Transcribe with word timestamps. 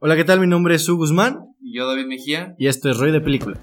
Hola, 0.00 0.16
¿qué 0.16 0.24
tal? 0.24 0.40
Mi 0.40 0.46
nombre 0.46 0.74
es 0.74 0.84
Su 0.84 0.96
Guzmán 0.96 1.54
Y 1.60 1.76
yo, 1.76 1.86
David 1.88 2.06
Mejía. 2.06 2.54
y 2.58 2.66
esto 2.66 2.90
es 2.90 2.98
Roy 2.98 3.12
de 3.12 3.20
Película. 3.20 3.58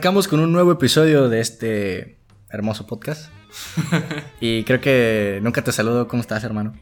Arrancamos 0.00 0.28
con 0.28 0.40
un 0.40 0.50
nuevo 0.50 0.72
episodio 0.72 1.28
de 1.28 1.40
este 1.40 2.16
hermoso 2.48 2.86
podcast. 2.86 3.30
y 4.40 4.64
creo 4.64 4.80
que 4.80 5.40
nunca 5.42 5.62
te 5.62 5.72
saludo. 5.72 6.08
¿Cómo 6.08 6.22
estás, 6.22 6.42
hermano? 6.42 6.72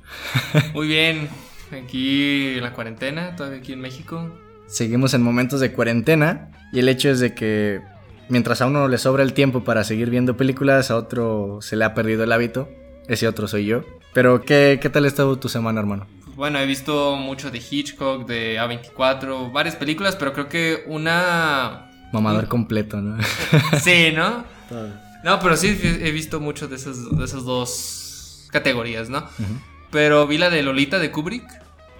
Muy 0.73 0.87
bien. 0.87 1.29
Aquí 1.73 2.55
en 2.55 2.63
la 2.63 2.73
cuarentena, 2.75 3.35
todavía 3.35 3.59
aquí 3.59 3.73
en 3.73 3.81
México. 3.81 4.39
Seguimos 4.69 5.15
en 5.15 5.23
momentos 5.23 5.59
de 5.59 5.73
cuarentena 5.73 6.53
y 6.73 6.79
el 6.79 6.89
hecho 6.89 7.11
es 7.11 7.19
de 7.19 7.35
que 7.35 7.81
mientras 8.29 8.63
a 8.63 8.67
uno 8.67 8.87
le 8.87 8.99
sobra 8.99 9.25
el 9.25 9.33
tiempo 9.33 9.65
para 9.65 9.83
seguir 9.83 10.11
viendo 10.11 10.37
películas, 10.37 10.93
a 10.93 10.97
otro 10.97 11.59
se 11.61 11.75
le 11.75 11.87
ha 11.87 11.95
perdido 11.95 12.23
el 12.23 12.31
hábito. 12.31 12.69
Ese 13.09 13.27
otro 13.27 13.49
soy 13.49 13.67
yo. 13.67 13.83
Pero, 14.15 14.43
¿qué, 14.43 14.79
qué 14.81 14.91
tal 14.91 15.07
ha 15.07 15.09
estado 15.09 15.41
tu 15.41 15.49
semana, 15.49 15.81
hermano? 15.81 16.07
Bueno, 16.37 16.61
he 16.61 16.67
visto 16.67 17.17
mucho 17.17 17.51
de 17.51 17.59
Hitchcock, 17.59 18.29
de 18.29 18.61
A24, 18.61 19.51
varias 19.51 19.75
películas, 19.75 20.15
pero 20.15 20.33
creo 20.33 20.49
que 20.49 20.85
una. 20.87 21.88
Mamador 22.13 22.49
completo, 22.49 23.01
¿no? 23.01 23.23
Sí, 23.83 24.13
¿no? 24.15 24.45
No, 25.25 25.41
pero 25.41 25.57
sí 25.57 25.79
he 25.83 26.11
visto 26.11 26.41
mucho 26.41 26.69
de 26.69 26.77
esas, 26.77 27.17
de 27.17 27.25
esas 27.25 27.45
dos 27.45 28.47
categorías, 28.51 29.09
¿no? 29.09 29.27
Pero 29.91 30.27
vi 30.27 30.39
la 30.39 30.51
de 30.51 30.63
Lolita 30.63 30.99
de 30.99 31.11
Kubrick. 31.11 31.45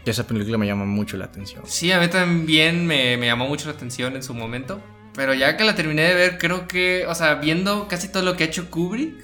Esa 0.05 0.27
película 0.27 0.57
me 0.57 0.67
llama 0.67 0.85
mucho 0.85 1.17
la 1.17 1.27
atención. 1.27 1.63
Sí, 1.67 1.93
a 1.93 2.01
mí 2.01 2.09
también 2.09 2.87
me, 2.87 3.17
me 3.17 3.27
llamó 3.27 3.47
mucho 3.47 3.67
la 3.69 3.75
atención 3.75 4.17
en 4.17 4.23
su 4.23 4.33
momento. 4.33 4.81
Pero 5.15 5.35
ya 5.35 5.57
que 5.57 5.65
la 5.65 5.75
terminé 5.75 6.03
de 6.03 6.15
ver, 6.15 6.39
creo 6.39 6.69
que, 6.69 7.05
o 7.09 7.15
sea, 7.15 7.35
viendo 7.35 7.89
casi 7.89 8.09
todo 8.09 8.23
lo 8.23 8.37
que 8.37 8.45
ha 8.45 8.47
hecho 8.47 8.71
Kubrick 8.71 9.15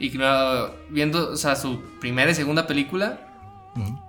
y 0.00 0.10
que, 0.10 0.18
uh, 0.18 0.70
viendo, 0.90 1.30
o 1.30 1.36
sea, 1.36 1.54
su 1.54 1.80
primera 2.00 2.30
y 2.30 2.34
segunda 2.34 2.66
película, 2.66 3.20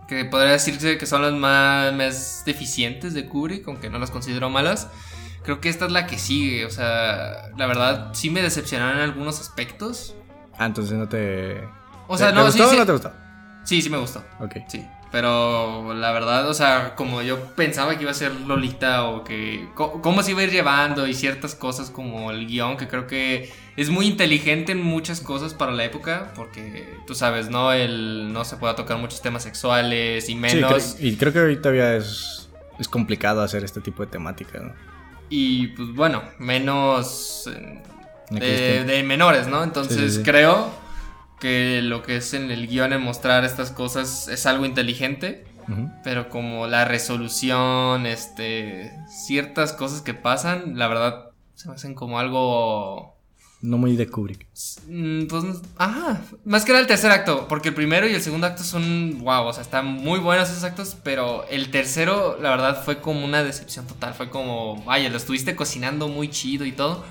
que 0.07 0.25
podría 0.25 0.53
decirse 0.53 0.97
que 0.97 1.05
son 1.05 1.21
las 1.21 1.33
más, 1.33 1.93
más 1.93 2.43
deficientes 2.43 3.13
de 3.13 3.27
Kubrick, 3.27 3.67
aunque 3.67 3.89
no 3.91 3.99
las 3.99 4.09
considero 4.09 4.49
malas. 4.49 4.87
Creo 5.49 5.61
que 5.61 5.69
esta 5.69 5.87
es 5.87 5.91
la 5.91 6.05
que 6.05 6.19
sigue, 6.19 6.63
o 6.65 6.69
sea, 6.69 7.49
la 7.57 7.65
verdad 7.65 8.09
sí 8.13 8.29
me 8.29 8.43
decepcionaron 8.43 8.97
en 8.97 9.03
algunos 9.03 9.39
aspectos. 9.41 10.13
Ah, 10.59 10.67
entonces 10.67 10.95
no 10.95 11.09
te. 11.09 11.63
O 12.07 12.19
sea, 12.19 12.27
¿Te- 12.29 12.35
no, 12.35 12.45
¿te 12.45 12.51
sí, 12.51 12.57
gustó 12.59 12.69
sí. 12.69 12.75
o 12.75 12.79
no 12.81 12.85
te 12.85 12.91
gustó? 12.91 13.11
Sí, 13.63 13.81
sí 13.81 13.89
me 13.89 13.97
gustó. 13.97 14.23
Ok. 14.39 14.57
Sí, 14.67 14.85
pero 15.11 15.95
la 15.95 16.11
verdad, 16.11 16.47
o 16.47 16.53
sea, 16.53 16.93
como 16.95 17.23
yo 17.23 17.39
pensaba 17.55 17.95
que 17.95 18.03
iba 18.03 18.11
a 18.11 18.13
ser 18.13 18.31
Lolita 18.41 19.05
o 19.05 19.23
que 19.23 19.67
cómo 19.73 20.21
se 20.21 20.31
iba 20.31 20.41
a 20.41 20.43
ir 20.43 20.51
llevando 20.51 21.07
y 21.07 21.15
ciertas 21.15 21.55
cosas 21.55 21.89
como 21.89 22.29
el 22.29 22.45
guion, 22.45 22.77
que 22.77 22.87
creo 22.87 23.07
que 23.07 23.51
es 23.75 23.89
muy 23.89 24.05
inteligente 24.05 24.71
en 24.73 24.83
muchas 24.83 25.19
cosas 25.19 25.55
para 25.55 25.71
la 25.71 25.83
época, 25.83 26.31
porque 26.35 26.95
tú 27.07 27.15
sabes, 27.15 27.49
¿no? 27.49 27.73
El 27.73 28.31
no 28.31 28.45
se 28.45 28.57
pueda 28.57 28.75
tocar 28.75 28.97
muchos 28.99 29.23
temas 29.23 29.41
sexuales 29.41 30.25
y 30.25 30.33
Sí, 30.33 30.35
menos. 30.35 30.71
cre- 30.99 31.03
y 31.03 31.15
creo 31.15 31.33
que 31.33 31.39
ahorita 31.39 31.61
todavía 31.63 31.95
es, 31.95 32.49
es 32.77 32.87
complicado 32.87 33.41
hacer 33.41 33.63
este 33.63 33.81
tipo 33.81 34.05
de 34.05 34.11
temática, 34.11 34.59
¿no? 34.59 34.73
Y 35.29 35.67
pues 35.67 35.93
bueno, 35.93 36.23
menos 36.39 37.47
eh, 37.47 37.81
de, 38.31 38.39
tiempos. 38.39 38.87
de 38.87 39.03
menores, 39.03 39.47
¿no? 39.47 39.63
Entonces 39.63 39.97
Sí, 39.97 40.09
sí, 40.09 40.15
sí. 40.17 40.23
creo 40.23 40.71
que 41.39 41.81
lo 41.81 42.01
que 42.03 42.17
es 42.17 42.33
en 42.33 42.51
el 42.51 42.67
guion 42.67 42.93
en 42.93 43.01
mostrar 43.01 43.45
estas 43.45 43.71
cosas 43.71 44.27
es 44.27 44.45
algo 44.45 44.65
inteligente. 44.65 45.45
Pero 46.03 46.29
como 46.29 46.65
la 46.65 46.83
resolución, 46.85 48.07
este, 48.07 48.91
ciertas 49.07 49.71
cosas 49.71 50.01
que 50.01 50.15
pasan, 50.15 50.79
la 50.79 50.87
verdad, 50.87 51.29
se 51.53 51.69
me 51.69 51.75
hacen 51.75 51.93
como 51.93 52.17
algo... 52.19 53.18
No 53.61 53.77
muy 53.77 53.97
de 53.97 54.07
Kubrick. 54.07 54.47
mm, 54.87 55.25
Pues, 55.27 55.43
ajá, 55.77 56.21
más 56.45 56.63
que 56.63 56.71
nada 56.71 56.81
el 56.81 56.87
tercer 56.87 57.11
acto, 57.11 57.47
porque 57.49 57.69
el 57.69 57.75
primero 57.75 58.07
y 58.07 58.13
el 58.13 58.21
segundo 58.21 58.47
acto 58.47 58.63
son, 58.63 59.19
wow, 59.19 59.47
o 59.47 59.53
sea, 59.53 59.61
están 59.63 59.85
muy 59.85 60.19
buenos 60.19 60.49
esos 60.49 60.63
actos, 60.63 60.95
pero 61.03 61.45
el 61.49 61.69
tercero, 61.69 62.37
la 62.41 62.51
verdad, 62.51 62.83
fue 62.85 63.01
como 63.01 63.25
una 63.25 63.43
decepción 63.43 63.85
total, 63.85 64.13
fue 64.13 64.29
como, 64.29 64.81
vaya, 64.85 65.09
lo 65.09 65.17
estuviste 65.17 65.57
cocinando 65.57 66.07
muy 66.07 66.29
chido 66.29 66.65
y 66.65 66.71
todo, 66.71 67.03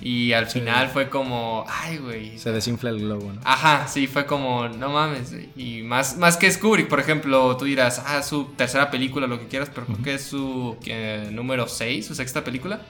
y 0.00 0.32
al 0.32 0.48
Sí. 0.48 0.60
final 0.60 0.88
fue 0.88 1.08
como, 1.08 1.64
ay, 1.68 1.98
güey, 1.98 2.38
Se 2.38 2.50
desinfla 2.52 2.90
el 2.90 3.00
globo, 3.00 3.32
¿no? 3.32 3.40
Ajá, 3.44 3.86
sí, 3.86 4.06
fue 4.06 4.26
como, 4.26 4.68
no 4.68 4.90
mames. 4.90 5.32
Y 5.56 5.82
más, 5.82 6.16
más 6.16 6.36
que 6.36 6.52
Kubrick, 6.58 6.88
por 6.88 6.98
ejemplo, 7.00 7.56
tú 7.56 7.64
dirás, 7.66 8.02
ah, 8.06 8.22
su 8.22 8.46
tercera 8.56 8.90
película, 8.90 9.26
lo 9.26 9.38
que 9.38 9.46
quieras, 9.48 9.70
pero 9.74 9.86
creo 9.86 10.02
que 10.02 10.14
es 10.14 10.24
su 10.24 10.76
que, 10.82 11.28
número 11.30 11.68
6, 11.68 12.06
su 12.06 12.14
sexta 12.14 12.42
película. 12.42 12.80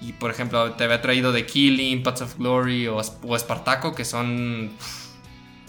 Y 0.00 0.12
por 0.12 0.30
ejemplo, 0.30 0.72
te 0.72 0.84
había 0.84 1.00
traído 1.02 1.32
The 1.32 1.46
Killing, 1.46 2.02
Paths 2.02 2.22
of 2.22 2.36
Glory 2.38 2.86
o, 2.88 2.98
o 3.22 3.36
Espartaco, 3.36 3.94
que 3.94 4.04
son 4.04 4.70
pff, 4.78 5.06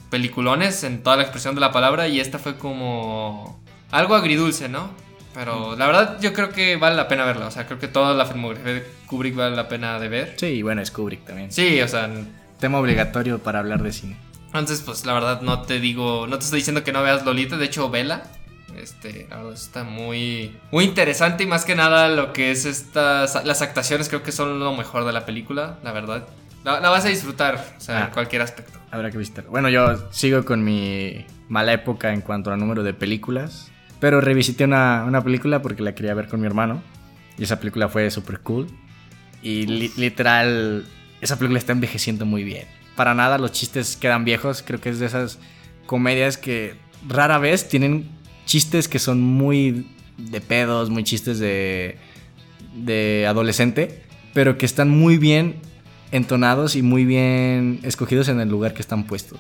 peliculones 0.09 0.83
en 0.83 1.03
toda 1.03 1.15
la 1.17 1.23
expresión 1.23 1.55
de 1.55 1.61
la 1.61 1.71
palabra. 1.71 2.07
Y 2.07 2.19
esta 2.19 2.39
fue 2.39 2.57
como 2.57 3.61
algo 3.91 4.15
agridulce, 4.15 4.69
¿no? 4.69 4.91
Pero 5.33 5.75
la 5.75 5.87
verdad, 5.87 6.19
yo 6.21 6.31
creo 6.33 6.49
que 6.51 6.75
vale 6.75 6.95
la 6.95 7.07
pena 7.07 7.25
verla. 7.25 7.47
O 7.47 7.51
sea, 7.51 7.65
creo 7.65 7.79
que 7.79 7.87
toda 7.87 8.13
la 8.13 8.25
filmografía 8.25 8.83
Kubrick 9.13 9.35
vale 9.35 9.55
la 9.55 9.67
pena 9.67 9.99
de 9.99 10.07
ver. 10.09 10.33
Sí, 10.37 10.47
y 10.47 10.61
bueno, 10.63 10.81
es 10.81 10.89
Kubrick 10.89 11.23
también. 11.23 11.51
Sí, 11.51 11.79
o 11.81 11.87
sea, 11.87 12.09
Tema 12.59 12.79
obligatorio 12.79 13.37
para 13.39 13.59
hablar 13.59 13.83
de 13.83 13.91
cine. 13.91 14.17
Entonces, 14.47 14.81
pues 14.81 15.05
la 15.05 15.13
verdad 15.13 15.41
no 15.41 15.61
te 15.63 15.79
digo, 15.79 16.25
no 16.27 16.37
te 16.39 16.45
estoy 16.45 16.59
diciendo 16.61 16.83
que 16.83 16.91
no 16.93 17.03
veas 17.03 17.23
Lolita, 17.25 17.57
de 17.57 17.65
hecho, 17.65 17.89
vela. 17.91 18.23
Este, 18.75 19.27
la 19.29 19.37
verdad 19.37 19.53
está 19.53 19.83
muy, 19.83 20.55
muy 20.71 20.85
interesante 20.85 21.43
y 21.43 21.47
más 21.47 21.63
que 21.65 21.75
nada 21.75 22.07
lo 22.09 22.33
que 22.33 22.49
es 22.51 22.65
estas, 22.65 23.45
las 23.45 23.61
actuaciones 23.61 24.09
creo 24.09 24.23
que 24.23 24.31
son 24.31 24.59
lo 24.59 24.75
mejor 24.75 25.05
de 25.05 25.13
la 25.13 25.25
película, 25.25 25.77
la 25.83 25.91
verdad. 25.91 26.25
La, 26.63 26.79
la 26.79 26.89
vas 26.89 27.05
a 27.05 27.09
disfrutar, 27.09 27.75
o 27.77 27.81
sea, 27.81 28.03
Ah. 28.03 28.05
en 28.07 28.11
cualquier 28.13 28.41
aspecto. 28.41 28.79
Habrá 28.89 29.11
que 29.11 29.17
visitar. 29.19 29.43
Bueno, 29.45 29.69
yo 29.69 30.09
sigo 30.11 30.43
con 30.45 30.63
mi 30.63 31.25
mala 31.49 31.73
época 31.73 32.13
en 32.13 32.21
cuanto 32.21 32.51
al 32.51 32.59
número 32.59 32.81
de 32.83 32.93
películas. 32.93 33.69
Pero 33.99 34.21
revisité 34.21 34.63
una, 34.63 35.03
una 35.05 35.23
película 35.23 35.61
porque 35.61 35.83
la 35.83 35.93
quería 35.93 36.13
ver 36.13 36.27
con 36.27 36.39
mi 36.41 36.47
hermano. 36.47 36.81
Y 37.37 37.43
esa 37.43 37.59
película 37.59 37.89
fue 37.89 38.09
súper 38.11 38.39
cool. 38.41 38.67
Y 39.43 39.65
li- 39.67 39.91
literal, 39.97 40.85
esa 41.21 41.37
película 41.37 41.59
está 41.59 41.73
envejeciendo 41.73 42.25
muy 42.25 42.43
bien. 42.43 42.65
Para 42.95 43.13
nada 43.13 43.37
los 43.37 43.51
chistes 43.51 43.97
quedan 43.97 44.23
viejos. 44.25 44.63
Creo 44.65 44.79
que 44.79 44.89
es 44.89 44.99
de 44.99 45.05
esas 45.05 45.37
comedias 45.85 46.37
que 46.37 46.75
rara 47.07 47.37
vez 47.37 47.67
tienen 47.67 48.09
chistes 48.45 48.87
que 48.87 48.99
son 48.99 49.21
muy 49.21 49.87
de 50.17 50.39
pedos, 50.41 50.89
muy 50.89 51.03
chistes 51.03 51.39
de, 51.39 51.97
de 52.75 53.25
adolescente. 53.27 54.01
Pero 54.33 54.57
que 54.57 54.65
están 54.65 54.89
muy 54.89 55.17
bien 55.17 55.55
entonados 56.11 56.75
y 56.75 56.81
muy 56.81 57.05
bien 57.05 57.79
escogidos 57.83 58.29
en 58.29 58.39
el 58.39 58.47
lugar 58.49 58.73
que 58.73 58.81
están 58.81 59.03
puestos. 59.03 59.39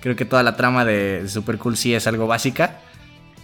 Creo 0.00 0.16
que 0.16 0.24
toda 0.26 0.42
la 0.42 0.54
trama 0.56 0.84
de 0.84 1.26
Super 1.28 1.58
Cool 1.58 1.76
sí 1.76 1.94
es 1.94 2.06
algo 2.06 2.26
básica, 2.26 2.80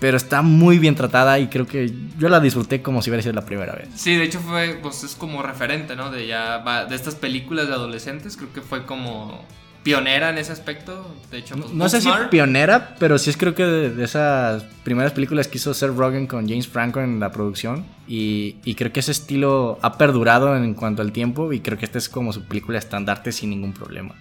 pero 0.00 0.16
está 0.16 0.42
muy 0.42 0.78
bien 0.78 0.94
tratada 0.96 1.38
y 1.38 1.48
creo 1.48 1.66
que 1.66 1.92
yo 2.18 2.28
la 2.28 2.40
disfruté 2.40 2.82
como 2.82 3.02
si 3.02 3.10
hubiera 3.10 3.22
sido 3.22 3.34
la 3.34 3.44
primera 3.46 3.74
vez. 3.74 3.88
Sí, 3.94 4.16
de 4.16 4.24
hecho 4.24 4.40
fue, 4.40 4.78
pues 4.82 5.04
es 5.04 5.14
como 5.14 5.42
referente, 5.42 5.94
¿no? 5.94 6.10
De 6.10 6.26
ya, 6.26 6.58
va- 6.58 6.86
de 6.86 6.96
estas 6.96 7.14
películas 7.14 7.68
de 7.68 7.74
adolescentes, 7.74 8.36
creo 8.36 8.52
que 8.52 8.62
fue 8.62 8.86
como 8.86 9.44
pionera 9.82 10.28
en 10.30 10.36
ese 10.38 10.52
aspecto. 10.52 11.14
De 11.30 11.38
hecho, 11.38 11.56
No, 11.56 11.62
pues, 11.62 11.74
no 11.74 11.88
sé 11.88 12.00
si 12.02 12.08
pionera, 12.30 12.96
pero 12.98 13.18
sí 13.18 13.30
es 13.30 13.36
creo 13.38 13.54
que 13.54 13.64
de, 13.64 13.90
de 13.90 14.04
esas 14.04 14.62
primeras 14.84 15.12
películas 15.12 15.48
que 15.48 15.56
hizo 15.58 15.72
Seth 15.72 15.96
Rogen 15.96 16.26
con 16.26 16.46
James 16.48 16.68
Franco 16.68 17.00
en 17.00 17.18
la 17.18 17.30
producción 17.32 17.86
y, 18.06 18.56
y 18.64 18.74
creo 18.74 18.92
que 18.92 19.00
ese 19.00 19.12
estilo 19.12 19.78
ha 19.82 19.96
perdurado 19.96 20.54
en 20.56 20.74
cuanto 20.74 21.00
al 21.02 21.12
tiempo 21.12 21.52
y 21.54 21.60
creo 21.60 21.78
que 21.78 21.86
esta 21.86 21.96
es 21.98 22.08
como 22.10 22.32
su 22.34 22.42
película 22.44 22.78
estandarte 22.78 23.32
sin 23.32 23.50
ningún 23.50 23.72
problema. 23.72 24.14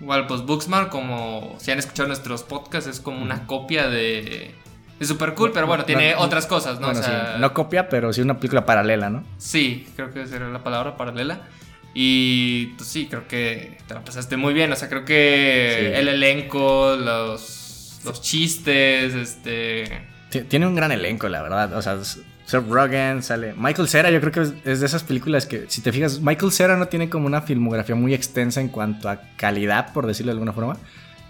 Igual, 0.00 0.26
pues 0.26 0.42
Booksmart, 0.42 0.88
como 0.90 1.56
si 1.58 1.70
han 1.70 1.78
escuchado 1.78 2.06
nuestros 2.08 2.42
podcasts, 2.42 2.88
es 2.88 3.00
como 3.00 3.22
una 3.22 3.46
copia 3.46 3.88
de, 3.88 4.54
de 4.98 5.06
Super 5.06 5.34
Cool, 5.34 5.52
pero 5.52 5.66
bueno, 5.66 5.84
tiene 5.84 6.12
No, 6.14 6.20
otras 6.20 6.46
cosas, 6.46 6.80
¿no? 6.80 6.86
Bueno, 6.86 7.00
o 7.00 7.02
sea, 7.02 7.32
sí, 7.34 7.40
no 7.40 7.52
copia, 7.54 7.88
pero 7.88 8.12
sí 8.12 8.20
una 8.22 8.38
película 8.38 8.64
paralela, 8.64 9.10
¿no? 9.10 9.24
sí, 9.38 9.86
creo 9.96 10.10
que 10.12 10.26
sería 10.26 10.48
la 10.48 10.62
palabra 10.64 10.96
paralela. 10.96 11.40
Y 11.98 12.66
pues, 12.76 12.88
sí, 12.90 13.06
creo 13.08 13.26
que 13.26 13.78
te 13.86 13.94
la 13.94 14.04
pasaste 14.04 14.36
muy 14.36 14.52
bien. 14.52 14.70
O 14.70 14.76
sea, 14.76 14.88
creo 14.88 15.04
que 15.06 15.92
Sí. 15.94 15.98
el 15.98 16.08
elenco, 16.08 16.94
los, 16.96 18.00
los 18.04 18.20
chistes, 18.20 19.14
este. 19.14 19.84
Ti- 20.28 20.42
Tiene 20.42 20.66
un 20.66 20.74
gran 20.74 20.92
elenco, 20.92 21.26
la 21.28 21.40
verdad. 21.40 21.72
O 21.74 21.80
sea, 21.80 21.96
Seth 22.04 22.68
Rogen 22.68 23.22
sale. 23.22 23.54
Michael 23.56 23.88
Cera, 23.88 24.10
yo 24.10 24.20
creo 24.20 24.30
que 24.32 24.42
es- 24.42 24.54
es 24.64 24.80
de 24.80 24.86
esas 24.86 25.04
películas 25.04 25.46
que, 25.46 25.64
si 25.68 25.80
te 25.80 25.90
fijas, 25.90 26.20
Michael 26.20 26.52
Cera 26.52 26.76
no 26.76 26.86
tiene 26.88 27.08
como 27.08 27.26
una 27.26 27.40
filmografía 27.40 27.94
muy 27.94 28.12
extensa 28.12 28.60
en 28.60 28.68
cuanto 28.68 29.08
a 29.08 29.20
calidad, 29.36 29.94
por 29.94 30.06
decirlo 30.06 30.30
de 30.32 30.34
alguna 30.34 30.52
forma. 30.52 30.76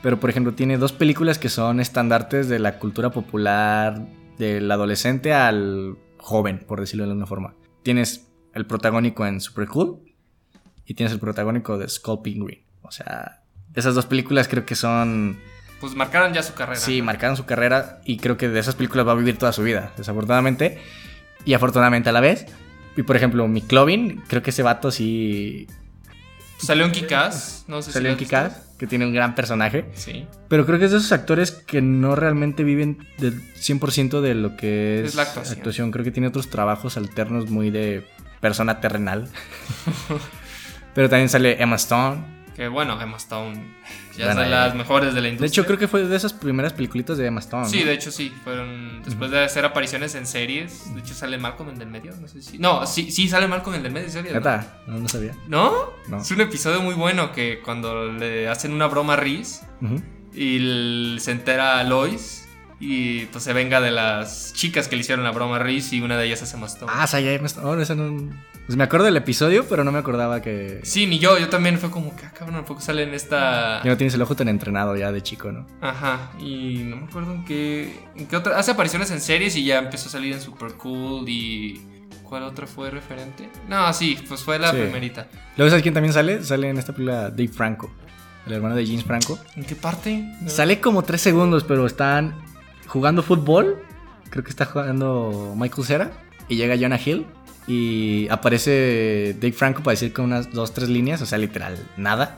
Pero, 0.03 0.21
por 0.21 0.31
ejemplo, 0.31 0.55
tiene 0.55 0.79
dos 0.79 0.93
películas 0.93 1.39
que 1.39 1.49
son 1.49 1.81
estandartes 1.81 2.49
de 2.49 2.59
la 2.59 2.79
cultura 2.79 3.11
popular 3.11 4.07
del 4.39 4.71
adolescente 4.71 5.33
al 5.33 5.97
joven, 6.19 6.65
por 6.67 6.81
decirlo 6.81 7.05
de 7.05 7.11
alguna 7.11 7.27
forma. 7.27 7.55
Tienes 7.83 8.29
el 8.55 8.67
protagónico 8.67 9.27
en 9.27 9.41
Super 9.41 9.67
Cool 9.69 10.01
y 10.85 10.95
tienes 10.95 11.13
el 11.13 11.21
protagónico 11.21 11.79
de 11.79 11.89
Skull 11.89 12.23
Penguin. 12.23 12.63
O 12.83 12.91
sea, 12.91 13.43
esas 13.75 13.95
dos 13.95 14.07
películas 14.07 14.49
creo 14.49 14.65
que 14.65 14.75
son... 14.75 15.39
Pues 15.81 15.95
marcaron 15.95 16.33
ya 16.33 16.43
su 16.43 16.55
carrera. 16.55 16.81
Sí, 16.81 17.03
marcaron 17.03 17.37
su 17.37 17.45
carrera 17.45 18.01
y 18.05 18.17
creo 18.17 18.37
que 18.37 18.49
de 18.49 18.59
esas 18.59 18.75
películas 18.75 19.07
va 19.07 19.13
a 19.13 19.17
vivir 19.17 19.37
toda 19.37 19.53
su 19.53 19.63
vida, 19.63 19.93
desafortunadamente. 19.97 20.79
Y 21.45 21.55
afortunadamente 21.55 22.09
a 22.09 22.13
la 22.13 22.21
vez. 22.21 22.47
Y 22.97 23.03
por 23.03 23.17
ejemplo, 23.17 23.47
mi 23.47 23.61
Clovin, 23.61 24.23
creo 24.27 24.43
que 24.43 24.51
ese 24.51 24.63
vato 24.63 24.91
sí 24.91 25.67
Salió 26.59 26.85
en 26.85 26.93
Kikaz, 26.93 27.65
no 27.69 27.83
sé 27.83 27.93
salió 27.93 28.11
en 28.11 28.19
si 28.19 28.25
has 28.25 28.29
Kikaz, 28.29 28.63
que 28.79 28.87
tiene 28.87 29.07
un 29.07 29.13
gran 29.13 29.35
personaje. 29.35 29.85
Sí. 29.95 30.27
Pero 30.49 30.65
creo 30.67 30.79
que 30.79 30.87
es 30.87 30.91
de 30.91 30.99
esos 30.99 31.13
actores 31.13 31.51
que 31.51 31.83
no 31.83 32.17
realmente 32.17 32.65
viven 32.65 33.07
del 33.19 33.43
100% 33.55 34.21
de 34.21 34.35
lo 34.35 34.57
que 34.57 35.01
es, 35.01 35.09
Es 35.09 35.15
la 35.15 35.23
actuación. 35.23 35.91
Creo 35.91 36.05
que 36.05 36.11
tiene 36.11 36.29
otros 36.29 36.49
trabajos 36.49 36.97
alternos 36.97 37.51
muy 37.51 37.71
de 37.71 38.07
persona 38.41 38.81
terrenal. 38.81 39.29
Pero 40.95 41.09
también 41.11 41.29
sale 41.29 41.63
Emma 41.63 41.77
Stone. 41.77 42.36
Que 42.57 42.69
bueno, 42.69 42.99
Emma 42.99 43.19
Stone 43.19 43.75
ya 44.17 44.25
Bueno, 44.27 44.41
es 44.41 44.47
de 44.47 44.51
las 44.51 44.75
mejores 44.75 45.13
de 45.15 45.21
la 45.21 45.27
De 45.27 45.35
industria. 45.35 45.49
hecho, 45.63 45.67
creo 45.67 45.79
que 45.79 45.89
fue 45.89 46.05
de 46.07 46.17
esas 46.17 46.33
primeras 46.33 46.73
peliculitas 46.73 47.19
de 47.19 47.27
Emma 47.27 47.41
Stone. 47.41 47.69
Sí, 47.69 47.81
¿no? 47.81 47.85
de 47.87 47.93
hecho 47.93 48.11
sí, 48.11 48.33
fueron 48.45 49.03
después 49.05 49.31
de 49.31 49.45
hacer 49.45 49.67
apariciones 49.67 50.15
en 50.15 50.27
series. 50.27 50.95
De 50.95 51.01
hecho 51.01 51.13
sale 51.13 51.37
Malcolm 51.37 51.69
el 51.69 51.79
del 51.79 51.89
medio, 51.91 52.15
no 52.19 52.27
sé 52.27 52.41
si. 52.41 52.57
No, 52.59 52.87
sí, 52.87 53.11
sí 53.11 53.29
sale 53.29 53.47
Malcolm 53.47 53.77
el 53.77 53.83
del 53.83 53.93
medio, 53.93 54.09
¿sabías? 54.09 54.43
No, 54.87 54.99
no 54.99 55.07
sabía. 55.09 55.37
¿No? 55.49 55.91
No. 56.09 56.23
Es 56.23 56.31
un 56.31 56.41
episodio 56.41 56.81
muy 56.81 56.95
bueno 56.95 57.33
que 57.33 57.61
cuando 57.63 58.11
le 58.11 58.49
hacen 58.49 58.73
una 58.73 58.87
broma 58.87 59.13
a 59.13 59.17
Reese 59.17 59.63
Ujú. 59.83 60.03
y 60.35 60.57
l- 60.57 61.21
se 61.21 61.33
entera 61.33 61.85
Lois 61.85 62.49
y 62.81 63.27
pues 63.27 63.45
se 63.45 63.53
venga 63.53 63.83
de 63.83 63.91
las 63.91 64.55
chicas 64.55 64.89
que 64.89 64.97
le 64.97 65.01
hicieron 65.01 65.25
la 65.25 65.31
broma 65.31 65.57
a 65.57 65.59
Reese 65.59 65.97
y 65.97 66.01
una 66.01 66.17
de 66.17 66.25
ellas 66.27 66.41
hace 66.43 66.57
más 66.57 66.79
Ah, 66.89 67.05
o 67.05 67.07
sea, 67.07 67.21
ya 67.21 67.33
Emma 67.33 67.47
Stone. 67.49 67.67
Oh, 67.69 67.79
esa 67.79 67.95
no- 67.95 68.31
Pues 68.67 68.77
me 68.77 68.83
acuerdo 68.85 69.07
del 69.07 69.17
episodio, 69.17 69.65
pero 69.69 69.85
no 69.85 69.93
me 69.93 69.99
acordaba 70.01 70.43
que... 70.43 70.81
Sí, 70.83 71.07
ni 71.07 71.21
yo, 71.21 71.39
yo 71.39 71.49
también 71.49 71.79
fue 71.79 71.89
como 71.91 72.17
que, 72.17 72.27
ah, 72.27 72.33
cabrón, 72.37 72.65
poco 72.65 72.81
sale 72.81 73.05
en 73.05 73.15
esta... 73.15 73.79
Que 73.83 73.89
no 73.89 73.97
tienes 73.97 74.15
el 74.15 74.23
ojo 74.23 74.35
tan 74.35 74.49
entrenado 74.49 74.97
ya 74.97 75.13
de 75.13 75.23
chico, 75.23 75.53
¿no? 75.53 75.67
Ajá, 75.81 76.33
y 76.41 76.79
no 76.85 76.97
me 76.97 77.05
acuerdo 77.05 77.33
en 77.33 77.45
qué, 77.45 78.01
en 78.17 78.27
qué 78.27 78.37
otra... 78.37 78.59
Hace 78.59 78.73
apariciones 78.73 79.11
en 79.13 79.21
series 79.21 79.55
y 79.55 79.65
ya 79.65 79.79
empezó 79.79 80.09
a 80.09 80.13
salir 80.13 80.33
en 80.35 80.41
Super 80.41 80.73
Cool 80.75 81.29
y... 81.29 81.81
¿Cuál 82.25 82.43
otra 82.43 82.67
fue 82.67 82.91
referente? 82.91 83.49
No, 83.69 83.93
sí, 83.93 84.19
pues 84.27 84.43
fue 84.43 84.59
la 84.59 84.73
Sí. 84.73 84.79
primerita. 84.79 85.29
Luego, 85.57 85.71
¿sabes 85.71 85.83
quién 85.85 85.95
también 85.95 86.13
sale? 86.13 86.43
Sale 86.43 86.69
en 86.69 86.77
esta 86.77 86.93
película 86.93 87.31
Dave 87.31 87.47
Franco, 87.47 87.89
el 88.49 88.53
hermano 88.55 88.75
de 88.75 88.85
James 88.85 89.05
Franco. 89.05 89.39
¿En 89.55 89.65
qué 89.65 89.77
parte? 89.77 90.25
No. 90.41 90.51
Sale 90.51 90.81
como 90.81 91.05
tres 91.05 91.21
segundos, 91.21 91.63
pero 91.63 91.87
están 91.87 92.35
jugando 92.89 93.23
fútbol. 93.23 93.81
Creo 94.29 94.43
que 94.43 94.51
está 94.51 94.65
jugando 94.65 95.55
Michael 95.57 95.87
Cera. 95.87 96.11
Y 96.49 96.57
llega 96.57 96.75
Jonah 96.77 96.99
Hill. 96.99 97.27
Y 97.69 98.29
aparece 98.29 99.35
Dave 99.41 99.53
Franco 99.53 99.83
para 99.83 99.93
decir 99.95 100.13
con 100.13 100.27
unas 100.27 100.53
dos, 100.53 100.73
tres 100.73 100.89
líneas. 100.89 101.21
O 101.23 101.27
sea, 101.27 101.39
literal, 101.39 101.77
nada. 101.97 102.37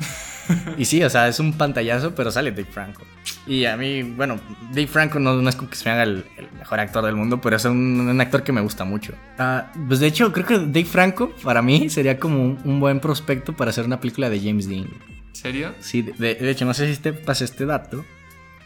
y 0.78 0.86
sí, 0.86 1.02
o 1.02 1.10
sea, 1.10 1.28
es 1.28 1.38
un 1.40 1.52
pantallazo, 1.52 2.14
pero 2.14 2.30
sale 2.30 2.50
Dave 2.50 2.64
Franco. 2.70 3.02
Y 3.46 3.66
a 3.66 3.76
mí, 3.76 4.02
bueno, 4.02 4.40
Dave 4.70 4.86
Franco 4.86 5.18
no, 5.18 5.34
no 5.36 5.48
es 5.50 5.56
como 5.56 5.68
que 5.68 5.76
se 5.76 5.84
me 5.84 5.90
haga 5.92 6.04
el, 6.04 6.24
el 6.38 6.50
mejor 6.58 6.80
actor 6.80 7.04
del 7.04 7.14
mundo, 7.14 7.40
pero 7.42 7.56
es 7.56 7.64
un, 7.66 8.00
un 8.00 8.20
actor 8.22 8.42
que 8.42 8.52
me 8.52 8.62
gusta 8.62 8.84
mucho. 8.84 9.12
Ah, 9.38 9.70
pues 9.86 10.00
de 10.00 10.06
hecho, 10.06 10.32
creo 10.32 10.46
que 10.46 10.58
Dave 10.58 10.84
Franco, 10.86 11.32
para 11.42 11.60
mí, 11.60 11.90
sería 11.90 12.18
como 12.18 12.42
un, 12.42 12.58
un 12.64 12.80
buen 12.80 12.98
prospecto 13.00 13.54
para 13.54 13.70
hacer 13.70 13.84
una 13.84 14.00
película 14.00 14.30
de 14.30 14.40
James 14.40 14.66
Dean. 14.68 14.84
¿En 14.84 15.34
serio? 15.34 15.74
Sí, 15.80 16.00
de, 16.02 16.12
de- 16.12 16.34
de 16.36 16.50
hecho, 16.50 16.64
no 16.64 16.72
sé 16.72 16.94
si 16.94 17.00
te 17.02 17.12
pasé 17.12 17.44
este 17.44 17.66
dato, 17.66 18.02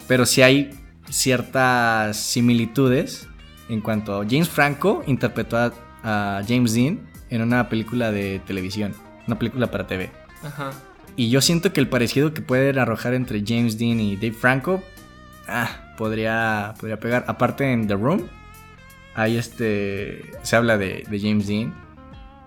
pero 0.07 0.25
sí 0.27 0.43
hay 0.43 0.71
ciertas 1.11 2.17
similitudes 2.17 3.29
en 3.69 3.81
cuanto 3.81 4.21
a 4.21 4.25
James 4.29 4.49
Franco 4.49 5.03
interpretó 5.07 5.57
a, 5.59 5.73
a 6.03 6.43
James 6.47 6.75
Dean 6.75 7.01
en 7.31 7.43
una 7.43 7.69
película 7.69 8.13
de 8.13 8.41
televisión, 8.47 8.95
una 9.27 9.39
película 9.39 9.71
para 9.71 9.87
TV. 9.87 10.11
Ajá. 10.43 10.73
Y 11.17 11.31
yo 11.31 11.41
siento 11.41 11.73
que 11.73 11.81
el 11.81 11.89
parecido 11.89 12.33
que 12.33 12.41
pueden 12.41 12.79
arrojar 12.79 13.15
entre 13.15 13.43
James 13.47 13.79
Dean 13.79 14.01
y 14.01 14.17
Dave 14.17 14.33
Franco, 14.33 14.83
ah, 15.47 15.95
podría, 15.97 16.75
podría 16.79 16.99
pegar. 16.99 17.25
Aparte 17.29 17.71
en 17.71 17.87
The 17.87 17.95
Room, 17.95 18.29
ahí 19.15 19.37
este, 19.37 20.23
se 20.43 20.57
habla 20.57 20.79
de, 20.79 21.05
de 21.09 21.21
James 21.21 21.47
Dean. 21.47 21.75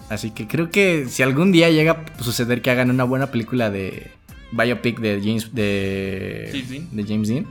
Así 0.10 0.32
que 0.32 0.48
creo 0.48 0.70
que 0.70 1.06
si 1.08 1.24
algún 1.24 1.52
día 1.52 1.70
llega 1.70 2.04
a 2.18 2.24
suceder 2.24 2.62
que 2.62 2.70
hagan 2.70 2.90
una 2.90 3.04
buena 3.04 3.32
película 3.32 3.70
de 3.70 4.12
biopic 4.52 5.00
de 5.00 5.20
James, 5.24 5.54
de, 5.54 6.50
James 6.52 6.70
Dean. 6.70 6.88
de 6.92 7.04
James 7.04 7.28
Dean, 7.28 7.46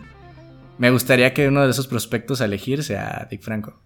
me 0.78 0.90
gustaría 0.90 1.34
que 1.34 1.48
uno 1.48 1.64
de 1.64 1.70
esos 1.70 1.86
prospectos 1.86 2.40
a 2.40 2.44
elegir 2.44 2.82
sea 2.82 3.28
Dave 3.30 3.40
Franco. 3.40 3.80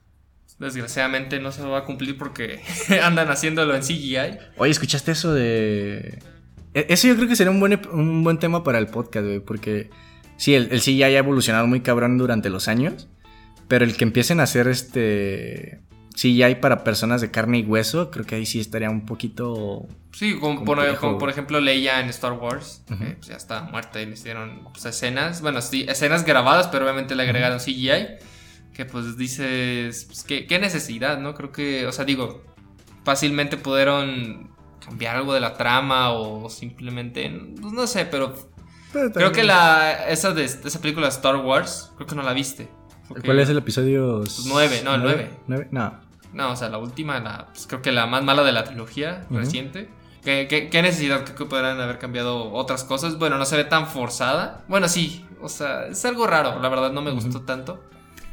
Desgraciadamente 0.58 1.38
no 1.40 1.52
se 1.52 1.62
va 1.62 1.78
a 1.78 1.84
cumplir 1.84 2.18
porque 2.18 2.60
andan 3.02 3.28
haciéndolo 3.30 3.74
en 3.74 3.82
CGI. 3.82 4.38
Oye, 4.56 4.70
¿escuchaste 4.72 5.12
eso 5.12 5.32
de...? 5.32 6.18
E- 6.74 6.86
Eso 6.88 7.06
yo 7.08 7.16
creo 7.16 7.28
que 7.28 7.36
sería 7.36 7.50
un 7.50 7.60
buen, 7.60 7.80
un 7.92 8.24
buen 8.24 8.38
tema 8.38 8.64
para 8.64 8.78
el 8.78 8.88
podcast, 8.88 9.24
güey, 9.26 9.40
porque 9.40 9.90
sí, 10.36 10.54
el, 10.54 10.68
el 10.72 10.80
CGI 10.80 11.02
ha 11.04 11.18
evolucionado 11.18 11.66
muy 11.66 11.80
cabrón 11.80 12.18
durante 12.18 12.50
los 12.50 12.68
años, 12.68 13.08
pero 13.68 13.84
el 13.84 13.96
que 13.96 14.04
empiecen 14.04 14.40
a 14.40 14.44
hacer 14.44 14.66
este 14.68 15.80
CGI 16.14 16.56
para 16.60 16.82
personas 16.82 17.20
de 17.20 17.30
carne 17.30 17.58
y 17.60 17.62
hueso, 17.62 18.10
creo 18.10 18.24
que 18.26 18.34
ahí 18.34 18.44
sí 18.46 18.58
estaría 18.58 18.90
un 18.90 19.06
poquito... 19.06 19.86
Sí, 20.12 20.36
como 20.40 20.64
por, 20.64 20.96
como 20.96 21.16
por 21.18 21.30
ejemplo 21.30 21.60
Leia 21.60 22.00
en 22.00 22.08
Star 22.08 22.32
Wars, 22.32 22.82
Ujú. 22.90 22.98
que, 22.98 23.10
pues, 23.12 23.28
ya 23.28 23.36
está 23.36 23.62
muerta 23.62 24.02
y 24.02 24.06
le 24.06 24.12
hicieron 24.14 24.64
pues, 24.72 24.84
escenas, 24.86 25.40
bueno, 25.42 25.62
sí, 25.62 25.86
escenas 25.88 26.24
grabadas, 26.24 26.66
pero 26.68 26.84
obviamente 26.84 27.14
le 27.14 27.22
agregaron 27.22 27.58
CGI, 27.60 28.18
que 28.78 28.84
pues 28.84 29.16
dices, 29.16 30.04
pues, 30.04 30.22
¿qué, 30.22 30.46
qué 30.46 30.60
necesidad, 30.60 31.18
¿no? 31.18 31.34
Creo 31.34 31.50
que, 31.50 31.84
o 31.88 31.90
sea, 31.90 32.04
digo, 32.04 32.44
fácilmente 33.02 33.56
pudieron 33.56 34.52
cambiar 34.78 35.16
algo 35.16 35.34
de 35.34 35.40
la 35.40 35.54
trama 35.54 36.12
o 36.12 36.48
simplemente, 36.48 37.28
pues, 37.60 37.72
no 37.72 37.88
sé, 37.88 38.04
pero 38.04 38.34
creo 39.12 39.32
que 39.32 39.42
la 39.42 40.08
esa 40.08 40.32
de 40.32 40.44
esa 40.44 40.80
película 40.80 41.08
Star 41.08 41.34
Wars, 41.38 41.90
creo 41.96 42.06
que 42.06 42.14
no 42.14 42.22
la 42.22 42.32
viste. 42.32 42.68
¿Cuál 43.24 43.40
es 43.40 43.48
el 43.48 43.58
episodio? 43.58 44.18
Pues 44.20 44.46
nueve, 44.46 44.80
no, 44.84 44.94
el 44.94 45.02
nueve. 45.02 45.30
¿Nueve? 45.48 45.66
No. 45.72 45.98
No, 46.32 46.52
o 46.52 46.56
sea, 46.56 46.68
la 46.68 46.78
última, 46.78 47.18
la, 47.18 47.46
pues, 47.46 47.66
creo 47.66 47.82
que 47.82 47.90
la 47.90 48.06
más 48.06 48.22
mala 48.22 48.44
de 48.44 48.52
la 48.52 48.62
trilogía 48.62 49.26
reciente. 49.28 49.90
¿Qué, 50.22 50.46
qué, 50.48 50.68
qué 50.68 50.82
necesidad? 50.82 51.24
Creo 51.24 51.34
que 51.34 51.44
podrían 51.46 51.80
haber 51.80 51.98
cambiado 51.98 52.52
otras 52.52 52.84
cosas. 52.84 53.18
Bueno, 53.18 53.38
no 53.38 53.44
se 53.44 53.56
ve 53.56 53.64
tan 53.64 53.88
forzada. 53.88 54.64
Bueno, 54.68 54.86
sí, 54.86 55.26
o 55.40 55.48
sea, 55.48 55.86
es 55.86 56.04
algo 56.04 56.28
raro. 56.28 56.60
La 56.60 56.68
verdad, 56.68 56.92
no 56.92 57.02
me 57.02 57.10
gustó 57.10 57.40
tanto. 57.40 57.82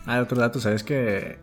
Ah, 0.05 0.19
otro 0.21 0.39
dato, 0.39 0.59
¿sabes 0.59 0.83
que 0.83 1.37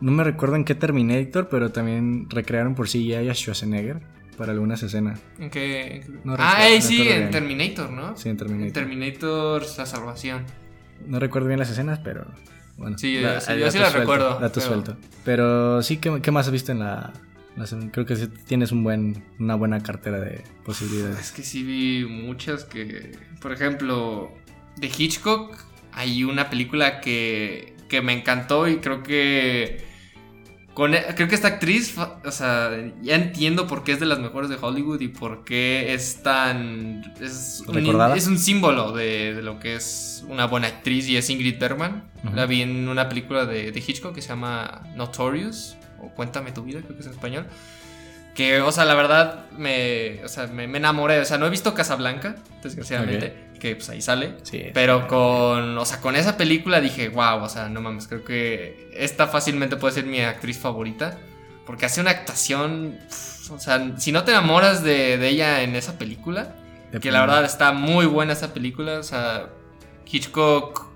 No 0.00 0.10
me 0.12 0.24
recuerdo 0.24 0.56
en 0.56 0.64
qué 0.64 0.74
Terminator, 0.74 1.48
pero 1.48 1.72
también 1.72 2.28
recrearon 2.30 2.74
por 2.74 2.86
CGI 2.88 3.14
a 3.28 3.34
Schwarzenegger 3.34 4.00
para 4.36 4.52
algunas 4.52 4.82
escenas. 4.82 5.20
¿En 5.38 5.48
qué? 5.50 6.04
No 6.24 6.34
ah, 6.38 6.54
recuerdo, 6.56 6.74
eh, 6.76 6.82
sí, 6.82 7.08
en. 7.08 7.30
Terminator, 7.30 7.90
¿no? 7.90 8.16
Sí, 8.16 8.28
en 8.28 8.36
Terminator. 8.36 8.66
En 8.66 8.72
Terminator, 8.72 9.62
la 9.78 9.86
salvación. 9.86 10.44
No 11.06 11.18
recuerdo 11.18 11.48
bien 11.48 11.58
las 11.58 11.70
escenas, 11.70 11.98
pero 12.00 12.26
bueno. 12.76 12.98
Sí, 12.98 13.20
Da- 13.20 13.40
sí, 13.40 13.52
yo 13.58 13.70
sí 13.70 13.78
las 13.78 13.94
recuerdo, 13.94 14.38
Dato 14.38 14.60
pero- 14.60 14.66
suelto. 14.66 14.96
Pero 15.24 15.82
sí, 15.82 15.96
¿qué, 15.96 16.20
qué 16.20 16.30
más 16.30 16.46
has 16.46 16.52
visto 16.52 16.72
en 16.72 16.80
la, 16.80 17.12
la? 17.56 17.64
Creo 17.92 18.04
que 18.04 18.16
sí 18.16 18.28
tienes 18.46 18.72
un 18.72 18.84
buen, 18.84 19.24
una 19.38 19.54
buena 19.54 19.80
cartera 19.82 20.20
de 20.20 20.44
posibilidades. 20.66 21.18
Es 21.18 21.32
que 21.32 21.42
sí 21.42 21.62
vi 21.62 22.04
muchas 22.06 22.64
que. 22.64 23.12
Por 23.40 23.52
ejemplo, 23.52 24.32
de 24.76 24.88
Hitchcock, 24.88 25.56
hay 25.92 26.24
una 26.24 26.50
película 26.50 27.00
que, 27.00 27.74
que 27.88 28.02
me 28.02 28.12
encantó 28.12 28.68
y 28.68 28.78
creo 28.78 29.02
que. 29.02 29.84
Con, 30.74 30.94
e- 30.94 31.06
creo 31.14 31.26
que 31.26 31.34
esta 31.34 31.48
actriz, 31.48 31.96
o 31.96 32.30
sea, 32.30 32.70
ya 33.00 33.14
entiendo 33.14 33.66
por 33.66 33.82
qué 33.82 33.92
es 33.92 34.00
de 34.00 34.04
las 34.04 34.18
mejores 34.18 34.50
de 34.50 34.58
Hollywood 34.60 35.00
y 35.00 35.08
por 35.08 35.42
qué 35.44 35.94
es 35.94 36.22
tan. 36.22 37.14
Es 37.18 37.62
un, 37.66 37.74
es 38.14 38.26
un 38.26 38.38
símbolo 38.38 38.92
de, 38.92 39.32
de 39.32 39.42
lo 39.42 39.58
que 39.58 39.74
es 39.76 40.22
una 40.28 40.46
buena 40.46 40.66
actriz 40.66 41.08
y 41.08 41.16
es 41.16 41.30
Ingrid 41.30 41.58
Bergman. 41.58 42.04
La 42.34 42.44
vi 42.44 42.60
en 42.60 42.88
una 42.88 43.08
película 43.08 43.46
de, 43.46 43.72
de 43.72 43.80
Hitchcock 43.80 44.14
que 44.14 44.20
se 44.20 44.28
llama 44.28 44.82
Notorious 44.96 45.78
o 46.02 46.10
Cuéntame 46.10 46.52
tu 46.52 46.62
vida, 46.62 46.80
creo 46.82 46.94
que 46.94 47.00
es 47.00 47.06
en 47.06 47.12
español. 47.12 47.46
Que, 48.34 48.60
o 48.60 48.70
sea, 48.70 48.84
la 48.84 48.94
verdad, 48.94 49.46
me, 49.56 50.22
o 50.22 50.28
sea, 50.28 50.46
me, 50.48 50.68
me 50.68 50.76
enamoré. 50.76 51.20
O 51.20 51.24
sea, 51.24 51.38
no 51.38 51.46
he 51.46 51.50
visto 51.50 51.72
Casablanca, 51.72 52.36
desgraciadamente, 52.62 53.45
que 53.56 53.76
pues 53.76 53.88
ahí 53.88 54.00
sale. 54.00 54.34
Sí. 54.42 54.66
Pero 54.72 55.08
con, 55.08 55.76
o 55.76 55.84
sea, 55.84 56.00
con 56.00 56.16
esa 56.16 56.36
película 56.36 56.80
dije, 56.80 57.08
wow, 57.08 57.42
o 57.42 57.48
sea, 57.48 57.68
no 57.68 57.80
mames, 57.80 58.06
creo 58.06 58.24
que 58.24 58.90
esta 58.94 59.26
fácilmente 59.26 59.76
puede 59.76 59.94
ser 59.94 60.06
mi 60.06 60.20
actriz 60.20 60.58
favorita. 60.58 61.18
Porque 61.66 61.86
hace 61.86 62.00
una 62.00 62.10
actuación, 62.12 62.96
o 63.50 63.58
sea, 63.58 63.98
si 63.98 64.12
no 64.12 64.22
te 64.22 64.30
enamoras 64.30 64.84
de, 64.84 65.18
de 65.18 65.28
ella 65.28 65.62
en 65.62 65.74
esa 65.74 65.98
película, 65.98 66.54
De 66.92 67.00
que 67.00 67.10
la 67.10 67.20
verdad 67.20 67.44
está 67.44 67.72
muy 67.72 68.06
buena 68.06 68.34
esa 68.34 68.54
película, 68.54 69.00
o 69.00 69.02
sea, 69.02 69.50
Hitchcock, 70.06 70.86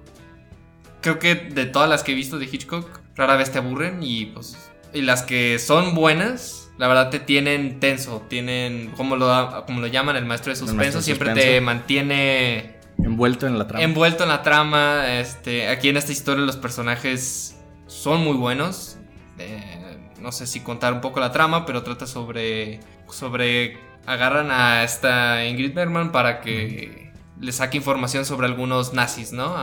creo 1.01 1.19
que 1.19 1.35
de 1.35 1.67
todas 1.67 1.89
las 1.89 2.05
que 2.05 2.13
he 2.13 2.15
visto 2.15 2.39
de 2.39 2.47
Hitchcock, 2.47 3.01
rara 3.17 3.37
vez 3.37 3.51
te 3.51 3.59
aburren 3.59 4.03
y 4.03 4.27
pues, 4.27 4.57
y 4.93 5.03
las 5.03 5.23
que 5.23 5.59
son 5.59 5.95
buenas, 5.95 6.60
la 6.81 6.89
verdad 6.89 7.11
te 7.11 7.21
tienen 7.21 7.79
tenso, 7.79 8.23
tienen, 8.27 8.93
como 8.97 9.15
lo, 9.15 9.67
como 9.67 9.83
lo 9.83 9.87
llaman 9.87 10.17
el 10.17 10.25
maestro 10.25 10.49
de 10.49 10.57
suspenso, 10.57 10.77
maestro 10.79 11.03
siempre 11.03 11.29
suspenso. 11.29 11.51
te 11.51 11.61
mantiene 11.61 12.77
Envuelto 12.97 13.47
en 13.47 13.59
la 13.59 13.67
trama. 13.67 13.85
envuelto 13.85 14.23
en 14.23 14.31
la 14.31 14.43
trama. 14.43 15.19
Este, 15.19 15.69
aquí 15.69 15.91
en 15.91 15.99
esta 15.99 16.11
historia 16.11 16.43
los 16.43 16.57
personajes 16.57 17.55
son 17.87 18.25
muy 18.25 18.35
buenos. 18.35 18.97
Eh, 19.37 19.99
no 20.23 20.33
sé 20.33 20.47
si 20.47 20.61
contar 20.61 20.95
un 20.95 21.03
poco 21.03 21.21
la 21.21 21.33
trama, 21.33 21.67
pero 21.67 21.83
trata 21.83 22.07
sobre, 22.07 22.81
sobre 23.11 23.77
agarran 24.07 24.51
a 24.51 24.83
esta 24.83 25.45
Ingrid 25.45 25.75
Bergman 25.75 26.13
para 26.13 26.41
que 26.41 27.13
le 27.39 27.53
saque 27.53 27.77
información 27.77 28.25
sobre 28.25 28.47
algunos 28.47 28.95
nazis, 28.95 29.35
¿no? 29.35 29.55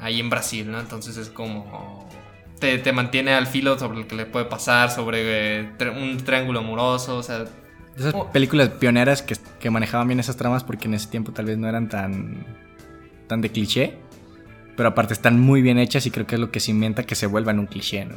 ahí 0.00 0.18
en 0.18 0.28
Brasil, 0.28 0.68
¿no? 0.68 0.80
Entonces 0.80 1.18
es 1.18 1.28
como... 1.28 2.08
Te, 2.64 2.92
mantiene 2.92 3.34
al 3.34 3.46
filo 3.46 3.78
sobre 3.78 3.98
lo 3.98 4.08
que 4.08 4.14
le 4.14 4.24
puede 4.24 4.46
pasar, 4.46 4.90
sobre 4.90 5.60
eh, 5.60 5.68
un 5.94 6.16
triángulo 6.24 6.60
amoroso, 6.60 7.18
o 7.18 7.22
sea... 7.22 7.44
Esas 7.94 8.14
oh. 8.14 8.30
películas 8.32 8.70
pioneras 8.70 9.20
que, 9.20 9.36
que, 9.60 9.70
manejaban 9.70 10.08
bien 10.08 10.18
esas 10.18 10.36
tramas 10.36 10.64
porque 10.64 10.88
en 10.88 10.94
ese 10.94 11.08
tiempo 11.08 11.32
tal 11.32 11.44
vez 11.44 11.58
no 11.58 11.68
eran 11.68 11.90
tan, 11.90 12.44
tan 13.28 13.42
de 13.42 13.50
cliché, 13.50 13.98
pero 14.76 14.88
aparte 14.88 15.12
están 15.12 15.38
muy 15.38 15.60
bien 15.60 15.78
hechas 15.78 16.06
y 16.06 16.10
creo 16.10 16.26
que 16.26 16.36
es 16.36 16.40
lo 16.40 16.50
que 16.50 16.58
se 16.58 16.70
inventa 16.70 17.04
que 17.04 17.14
se 17.14 17.26
vuelvan 17.26 17.58
un 17.58 17.66
cliché, 17.66 18.06
¿no? 18.06 18.16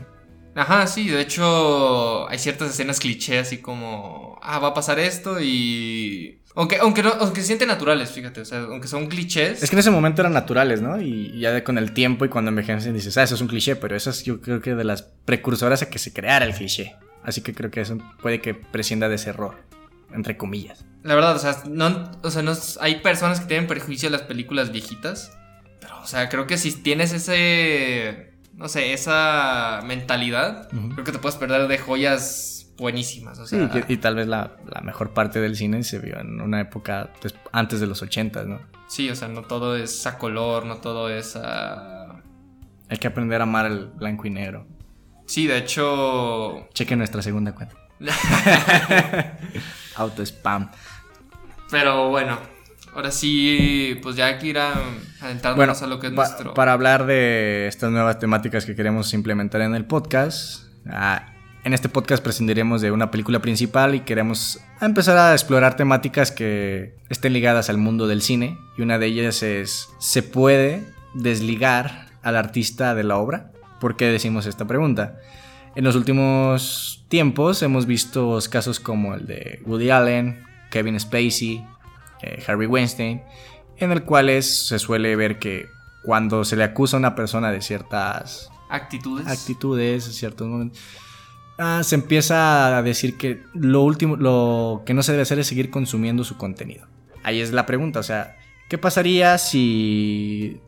Ajá, 0.55 0.87
sí, 0.87 1.09
de 1.09 1.21
hecho 1.21 2.27
hay 2.29 2.39
ciertas 2.39 2.71
escenas 2.71 2.99
cliché 2.99 3.37
así 3.37 3.57
como, 3.59 4.39
ah, 4.41 4.59
va 4.59 4.69
a 4.69 4.73
pasar 4.73 4.97
esto 4.97 5.41
y... 5.41 6.41
Aunque, 6.57 6.77
aunque, 6.77 7.03
no, 7.03 7.09
aunque 7.19 7.41
se 7.41 7.47
sienten 7.47 7.67
naturales, 7.67 8.09
fíjate, 8.09 8.41
o 8.41 8.45
sea, 8.45 8.61
aunque 8.61 8.87
son 8.87 9.05
clichés. 9.05 9.61
Es 9.61 9.69
que 9.69 9.75
en 9.75 9.79
ese 9.79 9.91
momento 9.91 10.23
eran 10.23 10.33
naturales, 10.33 10.81
¿no? 10.81 10.99
Y 10.99 11.39
ya 11.39 11.63
con 11.63 11.77
el 11.77 11.93
tiempo 11.93 12.25
y 12.25 12.29
cuando 12.29 12.49
envejecen 12.49 12.95
dices, 12.95 13.15
ah, 13.19 13.21
eso 13.21 13.35
es 13.35 13.41
un 13.41 13.47
cliché, 13.47 13.75
pero 13.75 13.95
eso 13.95 14.09
es 14.09 14.23
yo 14.23 14.41
creo 14.41 14.59
que 14.59 14.73
de 14.73 14.83
las 14.83 15.03
precursoras 15.03 15.83
a 15.83 15.89
que 15.91 15.99
se 15.99 16.13
creara 16.13 16.45
el 16.45 16.55
cliché. 16.55 16.95
Así 17.23 17.41
que 17.41 17.53
creo 17.53 17.69
que 17.69 17.81
eso 17.81 17.99
puede 18.23 18.41
que 18.41 18.55
prescinda 18.55 19.07
de 19.07 19.15
ese 19.15 19.29
error, 19.29 19.55
entre 20.11 20.35
comillas. 20.35 20.83
La 21.03 21.13
verdad, 21.13 21.35
o 21.35 21.39
sea, 21.39 21.61
no, 21.69 22.11
o 22.23 22.31
sea, 22.31 22.41
no, 22.41 22.53
hay 22.81 23.01
personas 23.01 23.39
que 23.39 23.45
tienen 23.45 23.67
perjuicio 23.67 24.09
de 24.09 24.17
las 24.17 24.25
películas 24.25 24.71
viejitas, 24.71 25.37
pero, 25.79 26.01
o 26.01 26.07
sea, 26.07 26.27
creo 26.27 26.47
que 26.47 26.57
si 26.57 26.71
tienes 26.71 27.13
ese 27.13 28.33
no 28.55 28.67
sé, 28.67 28.93
esa 28.93 29.81
mentalidad, 29.85 30.67
creo 30.69 31.03
que 31.03 31.11
te 31.11 31.19
puedes 31.19 31.37
perder 31.37 31.67
de 31.67 31.77
joyas 31.77 32.56
buenísimas. 32.77 33.39
O 33.39 33.47
sea, 33.47 33.69
y, 33.87 33.97
tal 33.97 34.15
vez 34.15 34.27
la, 34.27 34.57
mejor 34.83 35.11
parte 35.11 35.39
del 35.39 35.55
cine 35.55 35.83
se 35.83 35.99
vio 35.99 36.19
en 36.19 36.41
una 36.41 36.61
época 36.61 37.09
pues, 37.21 37.35
antes 37.51 37.79
de 37.79 37.87
los 37.87 38.01
80, 38.01 38.43
¿no? 38.43 38.59
Sí, 38.87 39.09
o 39.09 39.15
sea, 39.15 39.27
no 39.27 39.41
todo 39.41 39.75
es 39.75 40.05
a 40.05 40.17
color, 40.17 40.65
no 40.65 40.77
todo 40.77 41.09
es 41.09 41.35
a... 41.35 42.21
Hay 42.89 42.97
que 42.97 43.07
aprender 43.07 43.41
a 43.41 43.43
amar 43.43 43.65
el 43.65 43.87
blanco 43.87 44.27
y 44.27 44.29
negro. 44.29 44.65
Sí, 45.25 45.45
de 45.47 45.57
hecho... 45.57 46.69
Cheque 46.73 46.95
nuestra 46.95 47.21
segunda 47.21 47.53
cuenta. 47.53 47.75
Auto 49.95 50.21
spam. 50.25 50.71
Pero 51.69 52.09
bueno, 52.09 52.37
Ahora 52.97 53.11
sí, 53.11 53.99
pues 54.01 54.15
ya 54.15 54.25
hay 54.25 54.39
que 54.39 54.47
ir 54.47 54.57
a 54.57 54.73
adentrarnos 55.21 55.83
a 55.83 55.85
lo 55.85 55.99
que 55.99 56.07
es 56.07 56.13
nuestro. 56.13 56.55
Para 56.55 56.73
hablar 56.73 57.05
de 57.05 57.67
estas 57.67 57.91
nuevas 57.91 58.17
temáticas 58.17 58.65
que 58.65 58.75
queremos 58.75 59.13
implementar 59.13 59.61
en 59.61 59.75
el 59.75 59.85
podcast. 59.85 60.63
Ah, 60.89 61.36
en 61.63 61.73
este 61.73 61.89
podcast 61.89 62.23
prescindiremos 62.23 62.81
de 62.81 62.91
una 62.91 63.11
película 63.11 63.39
principal 63.39 63.95
y 63.95 64.01
queremos 64.01 64.59
empezar 64.81 65.17
a 65.17 65.33
explorar 65.33 65.75
temáticas 65.75 66.31
que 66.31 66.95
estén 67.09 67.33
ligadas 67.33 67.69
al 67.69 67.77
mundo 67.77 68.07
del 68.07 68.21
cine. 68.21 68.57
Y 68.77 68.81
una 68.81 68.99
de 68.99 69.07
ellas 69.07 69.43
es: 69.43 69.89
¿se 69.99 70.23
puede 70.23 70.85
desligar 71.13 72.07
al 72.23 72.35
artista 72.35 72.95
de 72.95 73.03
la 73.03 73.17
obra? 73.17 73.51
¿Por 73.79 73.95
qué 73.95 74.05
decimos 74.05 74.45
esta 74.45 74.65
pregunta? 74.65 75.19
En 75.75 75.83
los 75.83 75.95
últimos 75.95 77.05
tiempos 77.07 77.61
hemos 77.61 77.85
visto 77.85 78.39
casos 78.49 78.79
como 78.79 79.13
el 79.13 79.27
de 79.27 79.61
Woody 79.65 79.91
Allen, 79.91 80.43
Kevin 80.71 80.99
Spacey, 80.99 81.63
eh, 82.21 82.43
Harry 82.47 82.65
Weinstein, 82.65 83.21
en 83.77 83.91
el 83.91 84.03
cual 84.03 84.41
se 84.41 84.79
suele 84.79 85.15
ver 85.15 85.37
que 85.37 85.67
cuando 86.03 86.45
se 86.45 86.55
le 86.55 86.63
acusa 86.63 86.97
a 86.97 86.99
una 86.99 87.15
persona 87.15 87.51
de 87.51 87.61
ciertas 87.61 88.49
actitudes, 88.69 89.27
actitudes 89.27 90.03
ciertos 90.05 90.47
momentos, 90.47 90.79
ah, 91.57 91.81
se 91.83 91.95
empieza 91.95 92.77
a 92.77 92.81
decir 92.81 93.17
que 93.17 93.43
lo 93.53 93.83
último, 93.83 94.15
lo 94.15 94.83
que 94.85 94.93
no 94.93 95.03
se 95.03 95.11
debe 95.11 95.23
hacer 95.23 95.39
es 95.39 95.47
seguir 95.47 95.69
consumiendo 95.69 96.23
su 96.23 96.37
contenido. 96.37 96.87
Ahí 97.23 97.41
es 97.41 97.51
la 97.51 97.65
pregunta, 97.65 97.99
o 97.99 98.03
sea, 98.03 98.37
¿qué 98.69 98.77
pasaría 98.77 99.37
si, 99.37 100.59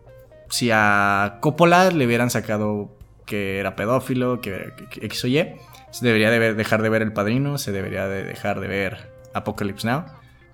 si 0.50 0.69
a 0.74 1.38
Coppola 1.41 1.91
le 1.91 2.05
hubieran 2.05 2.29
sacado 2.29 2.98
que 3.25 3.60
era 3.60 3.75
pedófilo, 3.75 4.41
que, 4.41 4.74
que, 4.89 5.05
X 5.05 5.24
o 5.24 5.27
Y? 5.27 5.46
Se 5.91 6.05
debería 6.05 6.29
de 6.29 6.53
dejar 6.53 6.81
de 6.81 6.89
ver 6.89 7.01
El 7.01 7.13
Padrino, 7.13 7.58
se 7.58 7.72
debería 7.72 8.08
de 8.08 8.24
dejar 8.24 8.60
de 8.60 8.67
ver 8.67 9.12
Apocalypse 9.34 9.88
Now. 9.88 10.05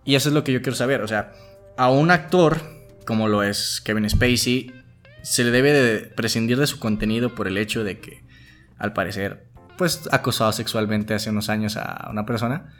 Y 0.05 0.15
eso 0.15 0.29
es 0.29 0.35
lo 0.35 0.43
que 0.43 0.53
yo 0.53 0.61
quiero 0.61 0.75
saber. 0.75 1.01
O 1.01 1.07
sea, 1.07 1.33
a 1.77 1.89
un 1.89 2.11
actor, 2.11 2.61
como 3.05 3.27
lo 3.27 3.43
es 3.43 3.81
Kevin 3.81 4.09
Spacey, 4.09 4.71
se 5.23 5.43
le 5.43 5.51
debe 5.51 5.73
de 5.73 5.99
prescindir 6.01 6.57
de 6.57 6.67
su 6.67 6.79
contenido 6.79 7.33
por 7.33 7.47
el 7.47 7.57
hecho 7.57 7.83
de 7.83 7.99
que, 7.99 8.23
al 8.77 8.93
parecer, 8.93 9.44
pues 9.77 10.07
acosado 10.11 10.51
sexualmente 10.51 11.13
hace 11.13 11.29
unos 11.29 11.49
años 11.49 11.77
a 11.77 12.07
una 12.09 12.25
persona. 12.25 12.73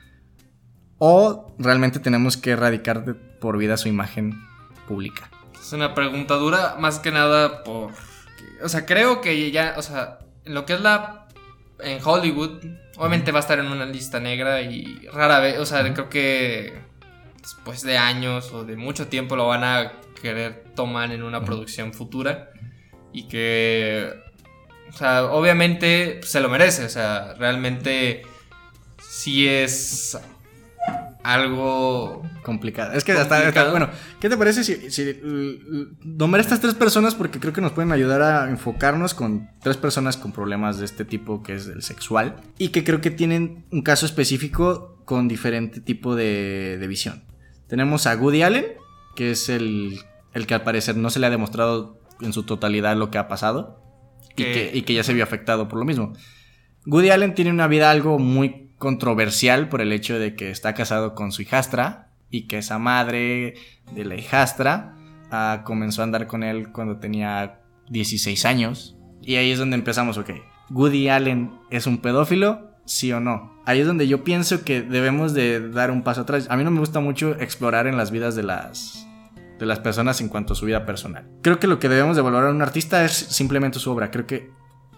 O 0.98 1.56
realmente 1.60 2.00
tenemos 2.00 2.38
que 2.38 2.52
erradicar 2.52 3.18
por 3.40 3.58
vida 3.58 3.78
su 3.78 3.90
imagen 3.90 4.34
pública. 4.88 5.30
Es 5.60 5.74
una 5.74 5.94
pregunta 5.94 6.36
dura, 6.36 6.75
más 6.80 7.00
que 7.00 7.12
nada 7.12 7.64
por... 7.64 7.92
O 8.64 8.70
sea, 8.70 8.86
creo 8.86 9.22
que 9.22 9.52
ya, 9.52 9.75
o 9.78 9.82
sea, 9.82 10.20
en 10.46 10.54
lo 10.54 10.66
que 10.66 10.74
es 10.74 10.82
la... 10.82 11.28
En 11.80 12.00
Hollywood, 12.02 12.64
obviamente 12.98 13.34
va 13.34 13.40
a 13.40 13.42
estar 13.42 13.60
en 13.60 13.68
una 13.68 13.86
lista 13.86 14.22
negra 14.22 14.62
y 14.62 15.08
rara 15.12 15.40
vez, 15.40 15.60
o 15.60 15.66
sea, 15.66 15.82
creo 15.94 16.08
que 16.08 16.80
después 17.42 17.84
de 17.84 17.98
años 17.98 18.54
o 18.54 18.64
de 18.64 18.78
mucho 18.78 19.08
tiempo 19.08 19.36
lo 19.36 19.48
van 19.48 19.66
a 19.66 19.92
querer 20.22 20.64
tomar 20.74 21.12
en 21.12 21.22
una 21.22 21.44
producción 21.44 21.94
futura 21.94 22.52
y 23.12 23.28
que, 23.28 24.14
o 24.96 24.98
sea, 24.98 25.25
obviamente 25.25 26.22
se 26.24 26.40
lo 26.40 26.48
merece, 26.48 26.86
o 26.86 26.90
sea, 26.90 27.34
realmente 27.34 28.22
sí 28.98 29.46
es 29.46 30.18
algo 31.22 32.24
complicado. 32.44 32.94
Es 32.94 33.04
que 33.04 33.12
hasta, 33.12 33.72
bueno, 33.72 33.90
¿qué 34.22 34.30
te 34.30 34.38
parece 34.38 34.64
si, 34.64 34.90
si 34.90 35.20
nombrar 36.02 36.40
estas 36.40 36.62
tres 36.62 36.75
personas 36.75 37.14
porque 37.14 37.42
creo 37.42 37.52
que 37.52 37.60
nos 37.60 37.74
pueden 37.74 37.92
ayudar 37.92 38.22
a 38.22 38.50
enfocarnos 38.50 39.14
con 39.14 39.50
tres 39.62 39.75
personas 39.75 40.16
con 40.16 40.32
problemas 40.32 40.80
de 40.80 40.86
este 40.86 41.04
tipo 41.04 41.44
que 41.44 41.56
es 41.56 41.68
el 41.68 41.82
sexual 41.82 42.38
y 42.58 42.70
que 42.70 42.86
creo 42.86 43.02
que 43.02 43.12
tienen 43.12 43.66
un 43.74 43.82
caso 43.82 44.06
específico 44.06 45.02
con 45.04 45.28
diferente 45.28 45.82
tipo 45.82 46.16
de, 46.16 46.78
de 46.80 46.88
visión. 46.88 47.25
Tenemos 47.68 48.08
a 48.08 48.16
Woody 48.16 48.44
Allen, 48.44 48.66
que 49.18 49.32
es 49.32 49.50
el, 49.50 50.00
que 50.48 50.54
al 50.54 50.64
parecer 50.64 50.96
no 50.96 51.10
se 51.10 51.20
le 51.20 51.28
ha 51.28 51.32
demostrado 51.32 52.00
en 52.22 52.32
su 52.32 52.44
totalidad 52.44 52.96
lo 52.96 53.12
que 53.12 53.18
ha 53.18 53.28
pasado 53.28 53.85
y 54.36 54.82
que, 54.82 54.94
ya 54.94 55.04
se 55.04 55.13
vio 55.13 55.24
afectado 55.24 55.68
por 55.68 55.80
lo 55.80 55.86
mismo. 55.86 56.13
Woody 56.86 57.10
Allen 57.10 57.34
tiene 57.34 57.51
una 57.51 57.68
vida 57.68 57.89
algo 57.89 58.20
muy 58.20 58.70
controversial 58.77 59.70
por 59.70 59.82
el 59.82 59.92
hecho 59.92 60.20
de 60.20 60.36
que 60.36 60.50
está 60.51 60.74
casado 60.74 61.15
con 61.15 61.32
su 61.32 61.42
hijastra 61.42 62.10
y 62.30 62.44
que 62.44 62.58
esa 62.58 62.77
madre 62.77 63.56
de 63.94 64.06
la 64.06 64.15
hijastra 64.15 64.96
ah, 65.32 65.62
comenzó 65.65 66.01
a 66.01 66.06
andar 66.06 66.27
con 66.27 66.44
él 66.44 66.72
cuando 66.72 66.98
tenía 66.98 67.62
16 67.89 68.46
años. 68.46 68.98
Y 69.22 69.36
ahí 69.36 69.51
es 69.51 69.60
donde 69.60 69.75
empezamos, 69.75 70.18
ok. 70.18 70.32
Woody 70.70 71.10
Allen 71.10 71.51
es 71.70 71.88
un 71.88 72.00
pedófilo, 72.00 72.72
sí 72.86 73.12
o 73.12 73.20
no. 73.20 73.56
Ahí 73.65 73.80
es 73.80 73.88
donde 73.88 74.08
yo 74.08 74.24
pienso 74.24 74.63
que 74.63 74.82
debemos 74.82 75.34
de 75.34 75.70
dar 75.70 75.89
un 75.92 76.04
paso 76.04 76.22
atrás. 76.22 76.48
A 76.50 76.58
mí 76.58 76.63
no 76.63 76.72
me 76.72 76.80
gusta 76.80 77.00
mucho 77.00 77.36
explorar 77.39 77.88
en 77.88 77.98
las 77.98 78.12
vidas 78.12 78.36
de 78.36 78.44
las 78.44 79.04
de 79.59 79.65
las 79.65 79.79
personas 79.79 80.21
en 80.21 80.29
cuanto 80.29 80.53
a 80.53 80.55
su 80.55 80.65
vida 80.65 80.85
personal. 80.85 81.29
Creo 81.41 81.59
que 81.59 81.67
lo 81.67 81.79
que 81.79 81.89
debemos 81.89 82.15
de 82.15 82.21
valorar 82.21 82.50
a 82.50 82.53
un 82.53 82.62
artista 82.62 83.03
es 83.05 83.13
simplemente 83.13 83.79
su 83.79 83.91
obra. 83.91 84.12
Creo 84.12 84.27
que 84.27 84.51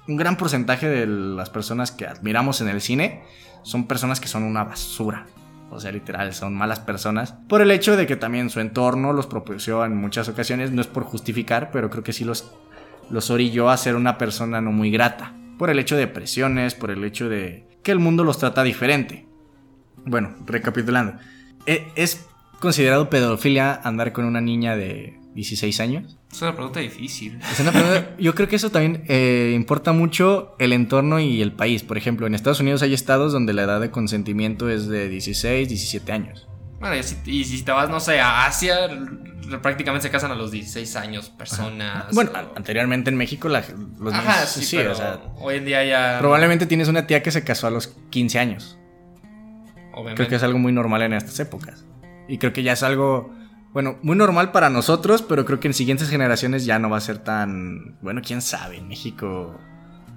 un 0.07 0.17
gran 0.17 0.37
porcentaje 0.37 0.87
de 0.87 1.05
las 1.05 1.49
personas 1.49 1.91
que 1.91 2.07
admiramos 2.07 2.61
en 2.61 2.69
el 2.69 2.81
cine 2.81 3.23
son 3.63 3.87
personas 3.87 4.19
que 4.19 4.27
son 4.27 4.43
una 4.43 4.63
basura. 4.63 5.25
O 5.69 5.79
sea, 5.79 5.91
literal, 5.91 6.33
son 6.33 6.55
malas 6.55 6.79
personas. 6.79 7.33
Por 7.49 7.61
el 7.61 7.71
hecho 7.71 7.97
de 7.97 8.07
que 8.07 8.15
también 8.15 8.49
su 8.49 8.61
entorno 8.61 9.11
los 9.11 9.27
propició 9.27 9.83
en 9.83 9.97
muchas 9.97 10.29
ocasiones. 10.29 10.71
No 10.71 10.81
es 10.81 10.87
por 10.87 11.03
justificar, 11.03 11.71
pero 11.71 11.89
creo 11.89 12.03
que 12.03 12.13
sí 12.13 12.23
los, 12.23 12.51
los 13.09 13.29
orilló 13.29 13.69
a 13.69 13.77
ser 13.77 13.95
una 13.95 14.17
persona 14.17 14.61
no 14.61 14.71
muy 14.71 14.91
grata. 14.91 15.33
Por 15.57 15.69
el 15.69 15.79
hecho 15.79 15.97
de 15.97 16.07
presiones, 16.07 16.73
por 16.73 16.91
el 16.91 17.03
hecho 17.03 17.27
de 17.27 17.67
que 17.83 17.91
el 17.91 17.99
mundo 17.99 18.23
los 18.23 18.39
trata 18.39 18.63
diferente. 18.63 19.27
Bueno, 20.05 20.35
recapitulando. 20.45 21.19
¿e-, 21.65 21.87
¿Es 21.95 22.25
considerado 22.59 23.09
pedofilia 23.09 23.73
andar 23.83 24.13
con 24.13 24.25
una 24.25 24.41
niña 24.41 24.75
de 24.75 25.19
16 25.35 25.79
años? 25.79 26.17
Es 26.31 26.41
una 26.41 26.53
pregunta 26.53 26.79
difícil. 26.79 27.39
yo 28.19 28.35
creo 28.35 28.47
que 28.47 28.55
eso 28.55 28.69
también 28.69 29.03
eh, 29.07 29.53
importa 29.55 29.91
mucho 29.91 30.55
el 30.59 30.73
entorno 30.73 31.19
y 31.19 31.41
el 31.41 31.53
país. 31.53 31.83
Por 31.83 31.97
ejemplo, 31.97 32.27
en 32.27 32.35
Estados 32.35 32.59
Unidos 32.59 32.81
hay 32.81 32.93
estados 32.93 33.33
donde 33.33 33.53
la 33.53 33.63
edad 33.63 33.79
de 33.79 33.91
consentimiento 33.91 34.69
es 34.69 34.87
de 34.87 35.07
16, 35.09 35.69
17 35.69 36.11
años. 36.11 36.47
Bueno, 36.79 36.95
y 37.25 37.43
si, 37.43 37.63
te 37.63 37.71
vas, 37.71 37.89
no 37.89 37.99
sé, 37.99 38.19
a 38.19 38.45
Asia, 38.45 38.89
prácticamente 39.61 40.07
se 40.07 40.11
casan 40.11 40.31
a 40.31 40.35
los 40.35 40.51
16 40.51 40.95
años 40.95 41.29
personas. 41.29 42.13
Bueno, 42.13 42.31
anteriormente 42.55 43.09
en 43.09 43.17
México 43.17 43.49
los 43.49 44.13
Ajá, 44.13 44.45
sí, 44.45 44.77
o 44.77 44.93
sea, 44.93 45.21
hoy 45.39 45.55
en 45.55 45.65
día 45.65 45.83
ya... 45.83 46.17
Probablemente 46.19 46.67
tienes 46.67 46.87
una 46.87 47.07
tía 47.07 47.23
que 47.23 47.31
se 47.31 47.43
casó 47.43 47.67
a 47.67 47.71
los 47.71 47.87
15 48.09 48.39
años. 48.39 48.77
Obviamente. 49.91 50.15
Creo 50.15 50.29
que 50.29 50.35
es 50.35 50.43
algo 50.43 50.59
muy 50.59 50.71
normal 50.71 51.01
en 51.01 51.13
estas 51.13 51.39
épocas. 51.39 51.83
Y 52.27 52.38
creo 52.38 52.53
que 52.53 52.63
ya 52.63 52.74
es 52.74 52.84
algo, 52.84 53.34
bueno, 53.74 53.98
muy 54.03 54.15
normal 54.15 54.51
para 54.51 54.69
nosotros, 54.69 55.22
pero 55.22 55.46
creo 55.46 55.60
que 55.60 55.67
en 55.67 55.74
siguientes 55.74 56.10
generaciones 56.10 56.65
ya 56.65 56.79
no 56.79 56.89
va 56.89 56.98
a 56.98 57.01
ser 57.01 57.19
tan... 57.19 57.98
Bueno, 58.01 58.22
quién 58.25 58.41
sabe, 58.41 58.77
en 58.77 58.88
México... 58.88 59.57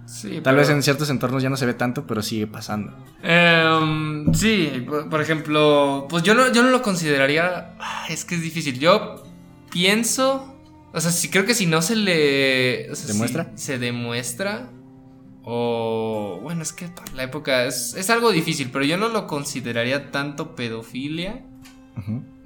Sí, 0.07 0.29
Tal 0.43 0.43
pero- 0.43 0.57
vez 0.57 0.71
en 0.71 0.83
ciertos 0.83 1.09
entornos 1.09 1.41
ya 1.41 1.51
no 1.51 1.57
se 1.57 1.67
ve 1.67 1.75
tanto, 1.75 2.05
pero 2.05 2.21
sigue 2.21 2.49
pasando. 2.49 2.93
Em, 3.23 4.35
sí, 4.35 4.85
por 5.09 5.21
ejemplo, 5.21 6.07
pues 6.11 6.25
yo 6.25 6.35
no, 6.35 6.51
yo 6.53 6.65
no 6.65 6.71
lo 6.71 6.83
consideraría. 6.83 7.77
ah, 7.79 8.07
Es 8.09 8.25
que 8.25 8.35
es 8.35 8.43
difícil. 8.43 8.81
Yo 8.81 9.23
pienso. 9.71 10.57
O 10.93 11.01
sea, 11.01 11.13
sí, 11.13 11.29
creo 11.31 11.45
que 11.47 11.55
si 11.55 11.67
no 11.67 11.81
se 11.81 11.95
le. 11.95 12.91
o 12.91 12.97
sea, 12.97 13.07
si 13.07 13.13
¿Demuestra? 13.13 13.53
se 13.55 13.79
demuestra. 13.79 14.69
O. 15.45 16.41
Bueno, 16.43 16.63
es 16.63 16.73
que 16.73 16.89
para 16.89 17.13
la 17.13 17.23
época 17.23 17.65
es, 17.67 17.95
es 17.95 18.11
algo 18.11 18.33
difícil, 18.33 18.71
pero 18.73 18.85
yo 18.85 18.97
no 18.97 19.09
lo 19.11 19.29
consideraría 19.29 20.11
tanto 20.11 20.57
pedofilia. 20.57 21.45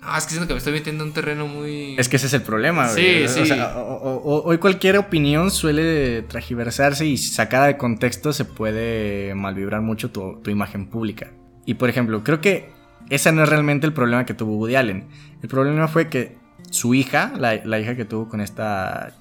Ah, 0.02 0.18
es 0.18 0.24
que 0.24 0.30
siento 0.32 0.46
que 0.46 0.54
me 0.54 0.58
estoy 0.58 0.72
metiendo 0.74 1.02
en 1.04 1.08
un 1.08 1.14
terreno 1.14 1.46
muy. 1.46 1.96
Es 1.98 2.08
que 2.08 2.16
ese 2.16 2.26
es 2.26 2.34
el 2.34 2.42
problema, 2.42 2.88
Sí, 2.88 3.00
güey. 3.00 3.24
O 3.24 3.28
sí. 3.28 3.46
sea, 3.46 3.78
o- 3.78 3.94
o- 3.94 4.16
o- 4.22 4.42
hoy 4.44 4.58
cualquier 4.58 4.98
opinión 4.98 5.50
suele 5.50 6.22
tragiversarse 6.22 7.06
y 7.06 7.16
sacada 7.16 7.66
de 7.66 7.76
contexto 7.78 8.32
se 8.32 8.44
puede 8.44 9.34
malvibrar 9.34 9.80
mucho 9.80 10.10
tu, 10.10 10.40
tu 10.42 10.50
imagen 10.50 10.86
pública. 10.88 11.32
Y 11.64 11.74
por 11.74 11.88
ejemplo, 11.88 12.22
creo 12.22 12.40
que 12.42 12.70
ese 13.08 13.32
no 13.32 13.42
es 13.42 13.48
realmente 13.48 13.86
el 13.86 13.92
problema 13.94 14.26
que 14.26 14.34
tuvo 14.34 14.56
Woody 14.58 14.76
Allen. 14.76 15.06
El 15.42 15.48
problema 15.48 15.88
fue 15.88 16.08
que 16.08 16.36
su 16.70 16.92
hija, 16.94 17.32
la, 17.38 17.56
la 17.64 17.78
hija 17.80 17.96
que 17.96 18.04
tuvo 18.04 18.28
con 18.28 18.40
esta 18.42 19.14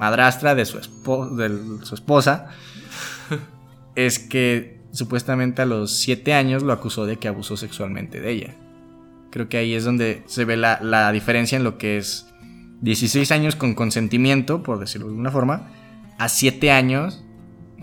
madrastra 0.00 0.54
de 0.56 0.64
su, 0.64 0.78
espo- 0.80 1.30
de 1.36 1.84
su 1.86 1.94
esposa, 1.94 2.48
es 3.94 4.18
que 4.18 4.80
supuestamente 4.92 5.62
a 5.62 5.66
los 5.66 5.96
7 5.98 6.34
años 6.34 6.62
lo 6.64 6.72
acusó 6.72 7.06
de 7.06 7.16
que 7.16 7.28
abusó 7.28 7.56
sexualmente 7.56 8.20
de 8.20 8.30
ella. 8.32 8.54
Creo 9.30 9.48
que 9.48 9.58
ahí 9.58 9.74
es 9.74 9.84
donde 9.84 10.22
se 10.26 10.44
ve 10.44 10.56
la, 10.56 10.78
la 10.82 11.12
diferencia 11.12 11.56
en 11.56 11.64
lo 11.64 11.78
que 11.78 11.98
es 11.98 12.26
16 12.80 13.30
años 13.32 13.56
con 13.56 13.74
consentimiento, 13.74 14.62
por 14.62 14.78
decirlo 14.78 15.06
de 15.06 15.12
alguna 15.12 15.30
forma, 15.30 15.68
a 16.18 16.28
7 16.28 16.70
años, 16.72 17.24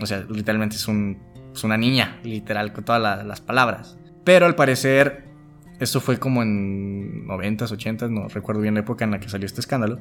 o 0.00 0.06
sea, 0.06 0.24
literalmente 0.28 0.76
es, 0.76 0.86
un, 0.88 1.18
es 1.54 1.64
una 1.64 1.76
niña, 1.76 2.18
literal, 2.22 2.72
con 2.72 2.84
todas 2.84 3.00
la- 3.00 3.24
las 3.24 3.40
palabras. 3.40 3.96
Pero 4.24 4.46
al 4.46 4.54
parecer, 4.54 5.24
esto 5.80 6.00
fue 6.00 6.18
como 6.18 6.42
en 6.42 7.26
90s, 7.26 7.70
80s, 7.72 8.10
no 8.10 8.28
recuerdo 8.28 8.60
bien 8.60 8.74
la 8.74 8.80
época 8.80 9.04
en 9.04 9.12
la 9.12 9.20
que 9.20 9.28
salió 9.28 9.46
este 9.46 9.60
escándalo, 9.60 10.00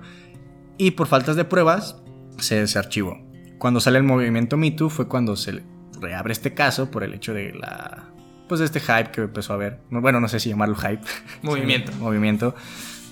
y 0.77 0.91
por 0.91 1.07
faltas 1.07 1.35
de 1.35 1.45
pruebas 1.45 2.01
se, 2.39 2.67
se 2.67 2.77
archivó. 2.77 3.17
Cuando 3.57 3.79
sale 3.79 3.97
el 3.97 4.03
movimiento 4.03 4.57
Me 4.57 4.69
Too 4.71 4.89
fue 4.89 5.07
cuando 5.07 5.35
se 5.35 5.63
reabre 5.99 6.33
este 6.33 6.53
caso 6.53 6.91
por 6.91 7.03
el 7.03 7.13
hecho 7.15 7.33
de 7.33 7.53
la... 7.53 8.11
Pues 8.47 8.61
este 8.61 8.79
hype 8.79 9.11
que 9.11 9.21
empezó 9.21 9.53
a 9.53 9.55
haber. 9.57 9.79
No, 9.89 10.01
Bueno, 10.01 10.19
no 10.19 10.27
sé 10.27 10.39
si 10.39 10.49
llamarlo 10.49 10.75
hype. 10.75 11.01
Movimiento. 11.41 11.91
movimiento 11.99 12.55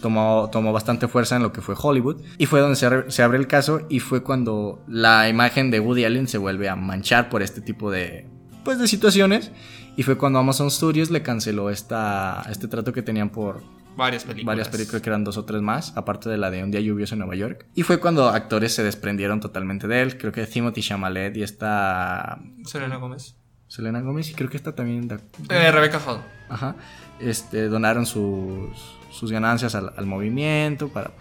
tomó, 0.01 0.50
tomó 0.51 0.72
bastante 0.72 1.08
fuerza 1.08 1.36
en 1.36 1.44
lo 1.44 1.51
que 1.51 1.62
fue 1.62 1.75
Hollywood 1.77 2.22
y 2.38 2.46
fue 2.46 2.60
donde 2.60 2.75
se, 2.75 2.86
abre- 2.86 3.10
se 3.12 3.24
abre 3.24 3.38
el 3.38 3.48
caso 3.48 3.82
y 3.89 4.00
fue 4.00 4.22
cuando 4.24 4.84
la 4.88 5.27
imagen 5.30 5.72
de 5.72 5.80
Woody 5.80 6.06
Allen 6.06 6.27
se 6.27 6.38
vuelve 6.38 6.70
a 6.70 6.75
manchar 6.75 7.30
por 7.30 7.42
este 7.42 7.62
tipo 7.62 7.89
de 7.92 8.27
pues 8.63 8.77
de 8.80 8.88
situaciones 8.88 9.51
y 9.98 10.04
fue 10.04 10.18
cuando 10.18 10.39
Amazon 10.39 10.70
Studios 10.72 11.10
le 11.12 11.22
canceló 11.24 11.70
esta, 11.70 12.44
este 12.50 12.68
trato 12.68 12.94
que 12.94 13.01
tenían 13.01 13.30
por 13.30 13.62
Varias 13.96 14.24
películas. 14.25 14.46
varias 14.46 14.70
películas 14.70 15.01
que 15.01 15.10
eran 15.10 15.24
dos 15.24 15.38
o 15.38 15.46
tres 15.46 15.62
más 15.62 15.96
aparte 15.96 16.30
de 16.30 16.38
la 16.38 16.51
de 16.51 16.63
Un 16.63 16.70
día 16.72 16.82
lluvioso 16.82 17.15
en 17.15 17.20
Nueva 17.20 17.36
York 17.36 17.65
y 17.75 17.84
fue 17.84 18.00
cuando 18.00 18.27
actores 18.30 18.74
se 18.75 18.84
desprendieron 18.84 19.39
totalmente 19.39 19.88
de 19.88 20.01
él 20.01 20.18
creo 20.18 20.32
que 20.32 20.46
Timothy 20.46 20.82
Chalamet 20.82 21.36
y 21.38 21.44
esta 21.44 22.39
Selena 22.65 22.98
Gómez. 22.98 23.38
Selena 23.75 24.00
Gomez 24.01 24.29
y 24.29 24.34
creo 24.34 24.50
que 24.50 24.58
esta 24.58 24.74
también 24.74 25.08
da- 25.08 25.20
Eh, 25.50 25.72
Rebecca 25.72 26.00
Hall. 26.05 26.22
Ajá. 26.50 26.75
Este, 27.20 27.67
donaron 27.67 28.05
sus, 28.05 28.70
sus 29.12 29.32
ganancias 29.32 29.75
al, 29.75 29.91
al 29.98 30.05
movimiento 30.05 30.88
para... 30.89 31.12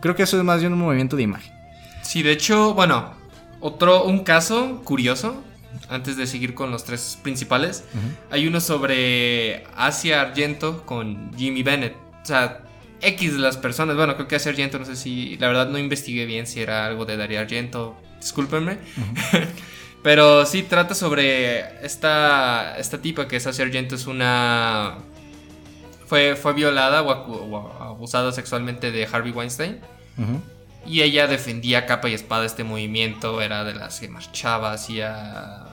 Creo 0.00 0.14
que 0.14 0.22
eso 0.22 0.36
es 0.38 0.44
más 0.44 0.60
bien 0.60 0.72
un 0.72 0.78
movimiento 0.80 1.16
de 1.16 1.22
imagen. 1.22 1.52
Sí, 2.02 2.22
de 2.22 2.30
hecho, 2.32 2.74
bueno, 2.74 3.12
otro, 3.60 4.04
un 4.04 4.20
caso 4.24 4.82
curioso, 4.84 5.42
antes 5.88 6.16
de 6.16 6.26
seguir 6.26 6.54
con 6.54 6.70
los 6.70 6.84
tres 6.84 7.18
principales, 7.22 7.84
hay 8.30 8.46
uno 8.46 8.60
sobre 8.60 9.64
Asia 9.76 10.20
Argento 10.20 10.84
con 10.86 11.32
Jimmy 11.36 11.62
Bennett. 11.64 11.94
O 12.22 12.26
sea, 12.26 12.60
X 13.00 13.32
de 13.32 13.38
las 13.40 13.56
personas, 13.56 13.96
bueno, 13.96 14.14
creo 14.14 14.28
que 14.28 14.36
Asia 14.36 14.50
Argento, 14.52 14.78
no 14.78 14.84
sé 14.84 14.94
si, 14.96 15.36
la 15.38 15.48
verdad 15.48 15.68
no 15.68 15.78
investigué 15.78 16.24
bien 16.26 16.46
si 16.46 16.60
era 16.60 16.86
algo 16.86 17.04
de 17.04 17.16
Darío 17.16 17.40
Argento, 17.40 17.96
discúlpenme. 18.20 18.78
Pero 20.06 20.46
sí 20.46 20.62
trata 20.62 20.94
sobre 20.94 21.84
esta, 21.84 22.76
esta 22.78 22.98
tipa 23.02 23.26
que 23.26 23.34
es 23.38 23.46
Asia 23.48 23.64
Argento, 23.64 23.96
es 23.96 24.06
una... 24.06 24.98
Fue, 26.06 26.36
fue 26.36 26.52
violada 26.52 27.02
o, 27.02 27.10
o 27.10 27.82
abusada 27.82 28.30
sexualmente 28.30 28.92
de 28.92 29.04
Harvey 29.10 29.32
Weinstein. 29.32 29.80
Y 30.86 31.02
ella 31.02 31.26
defendía 31.26 31.86
capa 31.86 32.08
y 32.08 32.14
espada 32.14 32.44
este 32.46 32.62
movimiento, 32.62 33.42
era 33.42 33.64
de 33.64 33.74
las 33.74 33.98
que 33.98 34.06
marchaba, 34.06 34.70
hacía... 34.74 35.64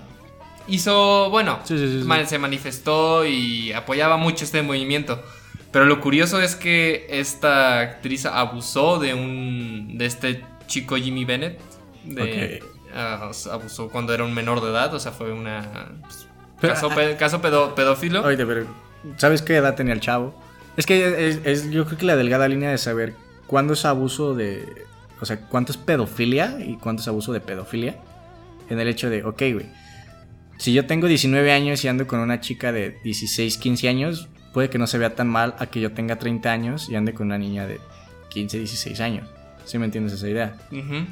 Hizo, 0.68 1.30
bueno, 1.30 1.60
Sí, 1.64 1.78
sí, 1.78 1.88
sí, 1.88 2.00
sí. 2.02 2.08
ma- 2.08 2.26
se 2.26 2.40
manifestó 2.40 3.28
y 3.28 3.72
apoyaba 3.74 4.18
mucho 4.18 4.46
este 4.46 4.64
movimiento. 4.64 5.22
Pero 5.72 5.86
lo 5.86 6.02
curioso 6.02 6.42
es 6.42 6.56
que 6.56 7.06
esta 7.08 7.82
actriz 7.82 8.26
abusó 8.26 8.98
de 8.98 9.14
un... 9.14 9.96
de 10.00 10.08
este 10.08 10.44
chico 10.66 10.96
Jimmy 10.96 11.24
Bennett. 11.24 11.60
De, 12.04 12.64
ah, 12.96 13.32
abusó 13.52 13.90
cuando 13.90 14.14
era 14.14 14.24
un 14.24 14.34
menor 14.34 14.62
de 14.62 14.70
edad, 14.72 14.94
o 14.94 15.00
sea, 15.00 15.12
fue 15.12 15.32
una... 15.32 15.92
pues, 16.02 16.28
Pero, 16.62 16.74
caso, 16.74 16.90
ah, 16.92 16.96
pe- 16.96 17.16
caso 17.18 17.42
pedo- 17.42 17.76
pedófilo. 17.76 18.24
Oye, 18.24 18.46
pero 18.46 18.66
¿sabes 19.18 19.42
qué 19.42 19.58
edad 19.58 19.76
tenía 19.76 19.94
el 19.94 20.00
chavo? 20.00 20.34
Es 20.78 20.86
que 20.86 21.28
es, 21.30 21.40
es- 21.46 21.70
yo 21.72 21.86
creo 21.86 21.98
que 21.98 22.06
la 22.06 22.16
delgada 22.16 22.48
línea 22.48 22.70
de 22.72 22.78
saber 22.78 23.14
cuándo 23.48 23.74
es 23.74 23.86
abuso 23.86 24.34
de... 24.36 24.86
O 25.22 25.26
sea, 25.26 25.40
cuánto 25.42 25.72
es 25.72 25.78
pedofilia 25.78 26.58
y 26.60 26.76
cuánto 26.78 27.02
es 27.02 27.08
abuso 27.08 27.32
de 27.32 27.40
pedofilia. 27.40 27.96
En 28.70 28.80
el 28.80 28.88
hecho 28.88 29.10
de, 29.10 29.24
ok, 29.24 29.42
güey. 29.54 29.66
Si 30.58 30.74
yo 30.74 30.86
tengo 30.86 31.08
19 31.08 31.52
años 31.52 31.84
y 31.84 31.88
ando 31.88 32.08
con 32.08 32.20
una 32.20 32.40
chica 32.42 32.72
de 32.72 32.98
16, 33.04 33.58
15 33.58 33.90
años, 33.90 34.28
puede 34.54 34.70
que 34.70 34.78
no 34.78 34.88
se 34.88 34.98
vea 34.98 35.16
tan 35.16 35.28
mal 35.28 35.56
a 35.60 35.66
que 35.68 35.80
yo 35.82 35.94
tenga 35.94 36.18
30 36.18 36.52
años 36.52 36.90
y 36.90 36.96
ande 36.96 37.14
con 37.14 37.28
una 37.28 37.38
niña 37.38 37.68
de 37.68 37.80
15, 38.30 38.58
16 38.60 39.00
años. 39.02 39.30
¿Sí 39.66 39.78
me 39.78 39.86
entiendes 39.86 40.14
esa 40.14 40.28
idea? 40.28 40.56
Ujú. 40.72 41.06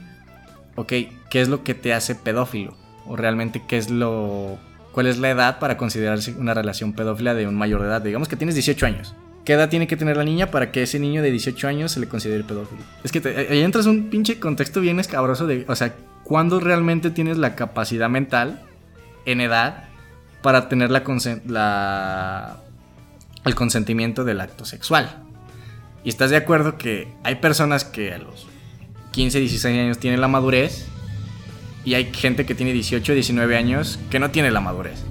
Ok, 0.75 0.93
¿qué 1.29 1.41
es 1.41 1.49
lo 1.49 1.63
que 1.63 1.73
te 1.73 1.93
hace 1.93 2.15
pedófilo? 2.15 2.75
O 3.05 3.15
realmente, 3.15 3.63
¿qué 3.67 3.77
es 3.77 3.89
lo... 3.89 4.57
¿Cuál 4.91 5.07
es 5.07 5.19
la 5.19 5.29
edad 5.29 5.60
para 5.60 5.77
considerarse 5.77 6.34
una 6.38 6.53
relación 6.53 6.93
pedófila 6.93 7.34
de 7.34 7.47
un 7.47 7.55
mayor 7.55 7.81
de 7.81 7.88
edad? 7.88 8.01
Digamos 8.01 8.27
que 8.27 8.36
tienes 8.36 8.55
18 8.55 8.86
años. 8.86 9.15
¿Qué 9.45 9.53
edad 9.53 9.69
tiene 9.69 9.88
que 9.88 9.97
tener 9.97 10.17
la 10.17 10.23
niña 10.23 10.51
para 10.51 10.71
que 10.71 10.84
ese 10.84 10.99
niño 10.99 11.23
de 11.23 11.31
18 11.31 11.67
años 11.67 11.93
se 11.93 11.99
le 11.99 12.07
considere 12.07 12.43
pedófilo? 12.43 12.81
Es 13.03 13.12
que 13.12 13.47
ahí 13.49 13.62
entras 13.62 13.86
en 13.86 13.91
un 13.91 14.10
pinche 14.10 14.39
contexto 14.39 14.81
bien 14.81 14.99
escabroso 14.99 15.47
de, 15.47 15.65
o 15.67 15.75
sea, 15.75 15.95
¿cuándo 16.23 16.60
realmente 16.60 17.10
tienes 17.10 17.38
la 17.38 17.55
capacidad 17.55 18.10
mental 18.10 18.62
en 19.25 19.41
edad 19.41 19.86
para 20.41 20.69
tener 20.69 20.91
la, 20.91 21.03
la 21.47 22.57
el 23.45 23.55
consentimiento 23.55 24.25
del 24.25 24.41
acto 24.41 24.65
sexual? 24.65 25.23
Y 26.03 26.10
estás 26.10 26.29
de 26.29 26.38
acuerdo 26.38 26.77
que 26.77 27.07
hay 27.23 27.36
personas 27.36 27.84
que 27.84 28.13
a 28.13 28.19
los 28.19 28.47
15, 29.12 29.39
16 29.39 29.78
años 29.78 29.97
tienen 30.00 30.21
la 30.21 30.28
madurez 30.28 30.86
y 31.84 31.95
hay 31.95 32.12
gente 32.13 32.45
que 32.45 32.56
tiene 32.56 32.74
18, 32.74 33.13
19 33.13 33.58
años 33.58 34.00
que 34.10 34.19
no 34.19 34.32
tiene 34.32 34.52
la 34.52 34.62
madurez. 34.62 35.04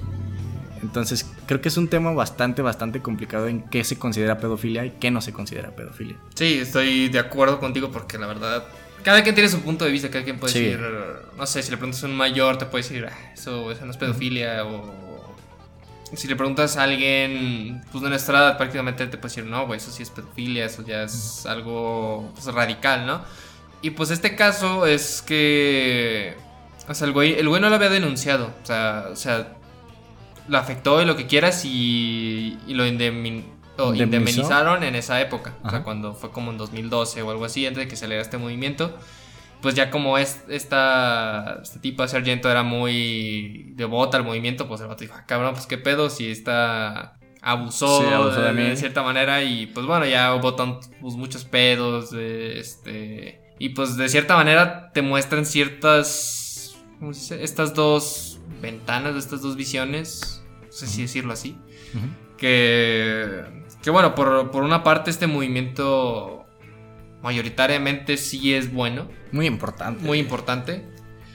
Entonces, 0.81 1.29
creo 1.45 1.61
que 1.61 1.67
es 1.69 1.77
un 1.77 1.87
tema 1.87 2.11
bastante, 2.11 2.61
bastante 2.61 3.01
complicado 3.01 3.47
en 3.47 3.61
qué 3.69 3.83
se 3.83 3.99
considera 3.99 4.39
pedofilia 4.39 4.85
y 4.85 4.91
qué 4.91 5.11
no 5.11 5.21
se 5.21 5.31
considera 5.31 5.75
pedofilia. 5.75 6.15
Sí, 6.33 6.55
estoy 6.61 7.09
de 7.09 7.19
acuerdo 7.19 7.59
contigo 7.59 7.91
porque 7.91 8.17
la 8.17 8.25
verdad, 8.25 8.63
cada 9.03 9.21
quien 9.21 9.35
tiene 9.35 9.49
su 9.49 9.61
punto 9.61 9.85
de 9.85 9.91
vista, 9.91 10.09
cada 10.09 10.23
quien 10.23 10.39
puede 10.39 10.53
Sí. 10.53 10.59
decir, 10.63 10.79
no 11.37 11.45
sé, 11.45 11.61
si 11.61 11.69
le 11.69 11.77
preguntas 11.77 12.03
a 12.03 12.07
un 12.07 12.15
mayor 12.15 12.57
te 12.57 12.65
puede 12.65 12.83
decir, 12.83 13.05
"Ah, 13.05 13.31
eso, 13.33 13.71
eso 13.71 13.85
no 13.85 13.91
es 13.91 13.97
pedofilia 13.97 14.65
o 14.65 15.11
si 16.13 16.27
le 16.27 16.35
preguntas 16.35 16.75
a 16.75 16.83
alguien 16.83 17.81
pues 17.91 18.03
de 18.03 18.09
nuestra 18.09 18.37
edad 18.39 18.57
prácticamente 18.57 19.05
te 19.07 19.17
puede 19.17 19.33
decir, 19.33 19.45
no, 19.45 19.65
güey, 19.67 19.77
eso 19.77 19.91
sí 19.91 20.03
es 20.03 20.09
pedofilia, 20.09 20.65
eso 20.65 20.83
ya 20.85 21.03
es 21.03 21.45
algo 21.45 22.31
pues, 22.33 22.47
radical, 22.53 23.05
¿no? 23.05 23.21
Y 23.81 23.91
pues 23.91 24.11
este 24.11 24.35
caso 24.35 24.85
es 24.85 25.21
que, 25.21 26.35
o 26.87 26.93
sea, 26.93 27.07
el 27.07 27.13
güey, 27.13 27.33
el 27.39 27.49
güey 27.49 27.61
no 27.61 27.69
lo 27.69 27.75
había 27.75 27.89
denunciado, 27.89 28.53
o 28.61 28.65
sea, 28.65 29.07
o 29.11 29.15
sea 29.15 29.55
lo 30.47 30.57
afectó 30.57 31.01
y 31.01 31.05
lo 31.05 31.15
que 31.15 31.27
quieras 31.27 31.63
y, 31.65 32.57
y 32.67 32.73
lo 32.73 32.85
indemnizaron 32.85 34.83
en 34.83 34.95
esa 34.95 35.21
época, 35.21 35.55
o 35.63 35.69
sea, 35.69 35.83
cuando 35.83 36.13
fue 36.13 36.31
como 36.31 36.51
en 36.51 36.57
2012 36.57 37.21
o 37.21 37.31
algo 37.31 37.45
así, 37.45 37.65
antes 37.65 37.83
de 37.83 37.87
que 37.87 37.95
se 37.95 38.07
le 38.07 38.19
este 38.19 38.37
movimiento. 38.37 38.97
Pues 39.61 39.75
ya 39.75 39.91
como 39.91 40.17
es, 40.17 40.43
esta, 40.49 41.59
esta 41.61 41.79
tipa 41.81 42.07
Sargento 42.07 42.49
era 42.49 42.63
muy 42.63 43.73
devota 43.75 44.17
al 44.17 44.23
movimiento, 44.23 44.67
pues 44.67 44.81
el 44.81 44.87
vato 44.87 45.01
dijo, 45.01 45.13
"Ah, 45.15 45.25
cabrón, 45.27 45.53
pues 45.53 45.67
qué 45.67 45.77
pedo 45.77 46.09
si 46.09 46.31
esta 46.31 47.19
abusó, 47.43 48.01
Sí, 48.01 48.07
abusó 48.11 48.41
de 48.41 48.47
de, 48.47 48.53
mí". 48.53 48.69
de 48.69 48.75
cierta 48.75 49.03
manera 49.03 49.43
y 49.43 49.67
pues 49.67 49.85
bueno, 49.85 50.07
ya 50.07 50.33
hubo 50.33 50.55
pues, 50.55 51.13
muchos 51.15 51.45
pedos, 51.45 52.09
de, 52.09 52.59
este... 52.59 53.40
Y 53.63 53.69
pues 53.69 53.95
de 53.95 54.09
cierta 54.09 54.35
manera 54.35 54.91
te 54.91 55.03
muestran 55.03 55.45
ciertas, 55.45 56.75
¿cómo 56.99 57.13
se 57.13 57.19
dice? 57.19 57.43
Estas 57.43 57.75
dos 57.75 58.39
ventanas, 58.59 59.15
estas 59.15 59.43
dos 59.43 59.55
visiones, 59.55 60.43
no 60.65 60.71
sé 60.71 60.87
si 60.87 61.03
decirlo 61.03 61.31
así, 61.33 61.55
que, 62.39 63.43
que 63.83 63.89
bueno, 63.91 64.15
por, 64.15 64.49
por 64.49 64.63
una 64.63 64.83
parte 64.83 65.11
este 65.11 65.27
movimiento 65.27 66.47
mayoritariamente 67.21 68.17
sí 68.17 68.51
es 68.55 68.73
bueno, 68.73 69.07
Muy 69.31 69.45
importante. 69.45 70.03
muy 70.03 70.17
importante. 70.17 70.83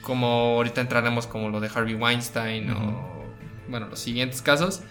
como 0.01 0.27
ahorita 0.57 0.81
entraremos 0.81 1.27
como 1.27 1.47
lo 1.47 1.61
de 1.61 1.69
Harvey 1.73 1.95
Weinstein 1.95 2.71
o, 2.71 3.23
bueno, 3.69 3.87
los 3.87 3.99
siguientes 3.99 4.41
casos. 4.41 4.81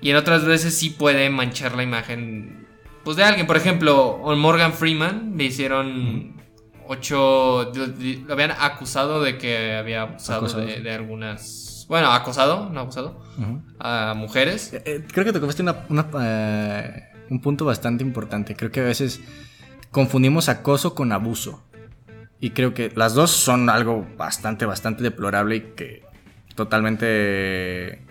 Y 0.00 0.10
en 0.10 0.16
otras 0.16 0.44
veces 0.44 0.78
sí 0.78 0.90
puede 0.90 1.28
manchar 1.28 1.74
la 1.74 1.82
imagen, 1.82 2.68
pues 3.02 3.16
de 3.16 3.24
alguien. 3.24 3.48
Por 3.48 3.56
ejemplo, 3.56 4.20
Morgan 4.36 4.72
Freeman 4.72 5.34
le 5.36 5.42
hicieron 5.42 6.37
ocho, 6.88 7.70
lo 7.72 8.32
habían 8.32 8.50
acusado 8.50 9.22
de 9.22 9.38
que 9.38 9.76
había 9.76 10.02
abusado 10.02 10.46
de, 10.60 10.90
algunas, 10.92 11.84
bueno, 11.88 12.10
acosado, 12.10 12.70
no 12.70 12.80
abusado, 12.80 13.22
a 13.78 14.14
mujeres. 14.16 14.72
Eh, 14.72 14.82
eh, 14.84 15.04
creo 15.12 15.24
que 15.24 15.32
te 15.32 15.40
comiste 15.40 15.62
eh, 15.62 17.04
un 17.30 17.40
punto 17.40 17.64
bastante 17.64 18.02
importante. 18.02 18.56
Creo 18.56 18.70
que 18.70 18.80
a 18.80 18.84
veces 18.84 19.20
confundimos 19.90 20.48
acoso 20.48 20.94
con 20.94 21.12
abuso. 21.12 21.62
Y 22.40 22.50
creo 22.50 22.72
que 22.72 22.90
las 22.94 23.14
dos 23.14 23.30
son 23.30 23.68
algo 23.68 24.06
bastante, 24.16 24.64
bastante 24.64 25.02
deplorable 25.02 25.56
y 25.56 25.60
que 25.76 26.02
totalmente 26.54 28.02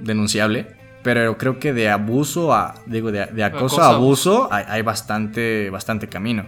denunciable. 0.00 0.76
Pero 1.02 1.36
creo 1.36 1.58
que 1.58 1.74
de 1.74 1.90
abuso 1.90 2.54
a, 2.54 2.74
digo, 2.86 3.12
de, 3.12 3.44
acoso, 3.44 3.82
a 3.82 3.90
abuso 3.90 4.48
hay, 4.50 4.80
bastante, 4.80 5.68
bastante 5.68 6.08
camino. 6.08 6.46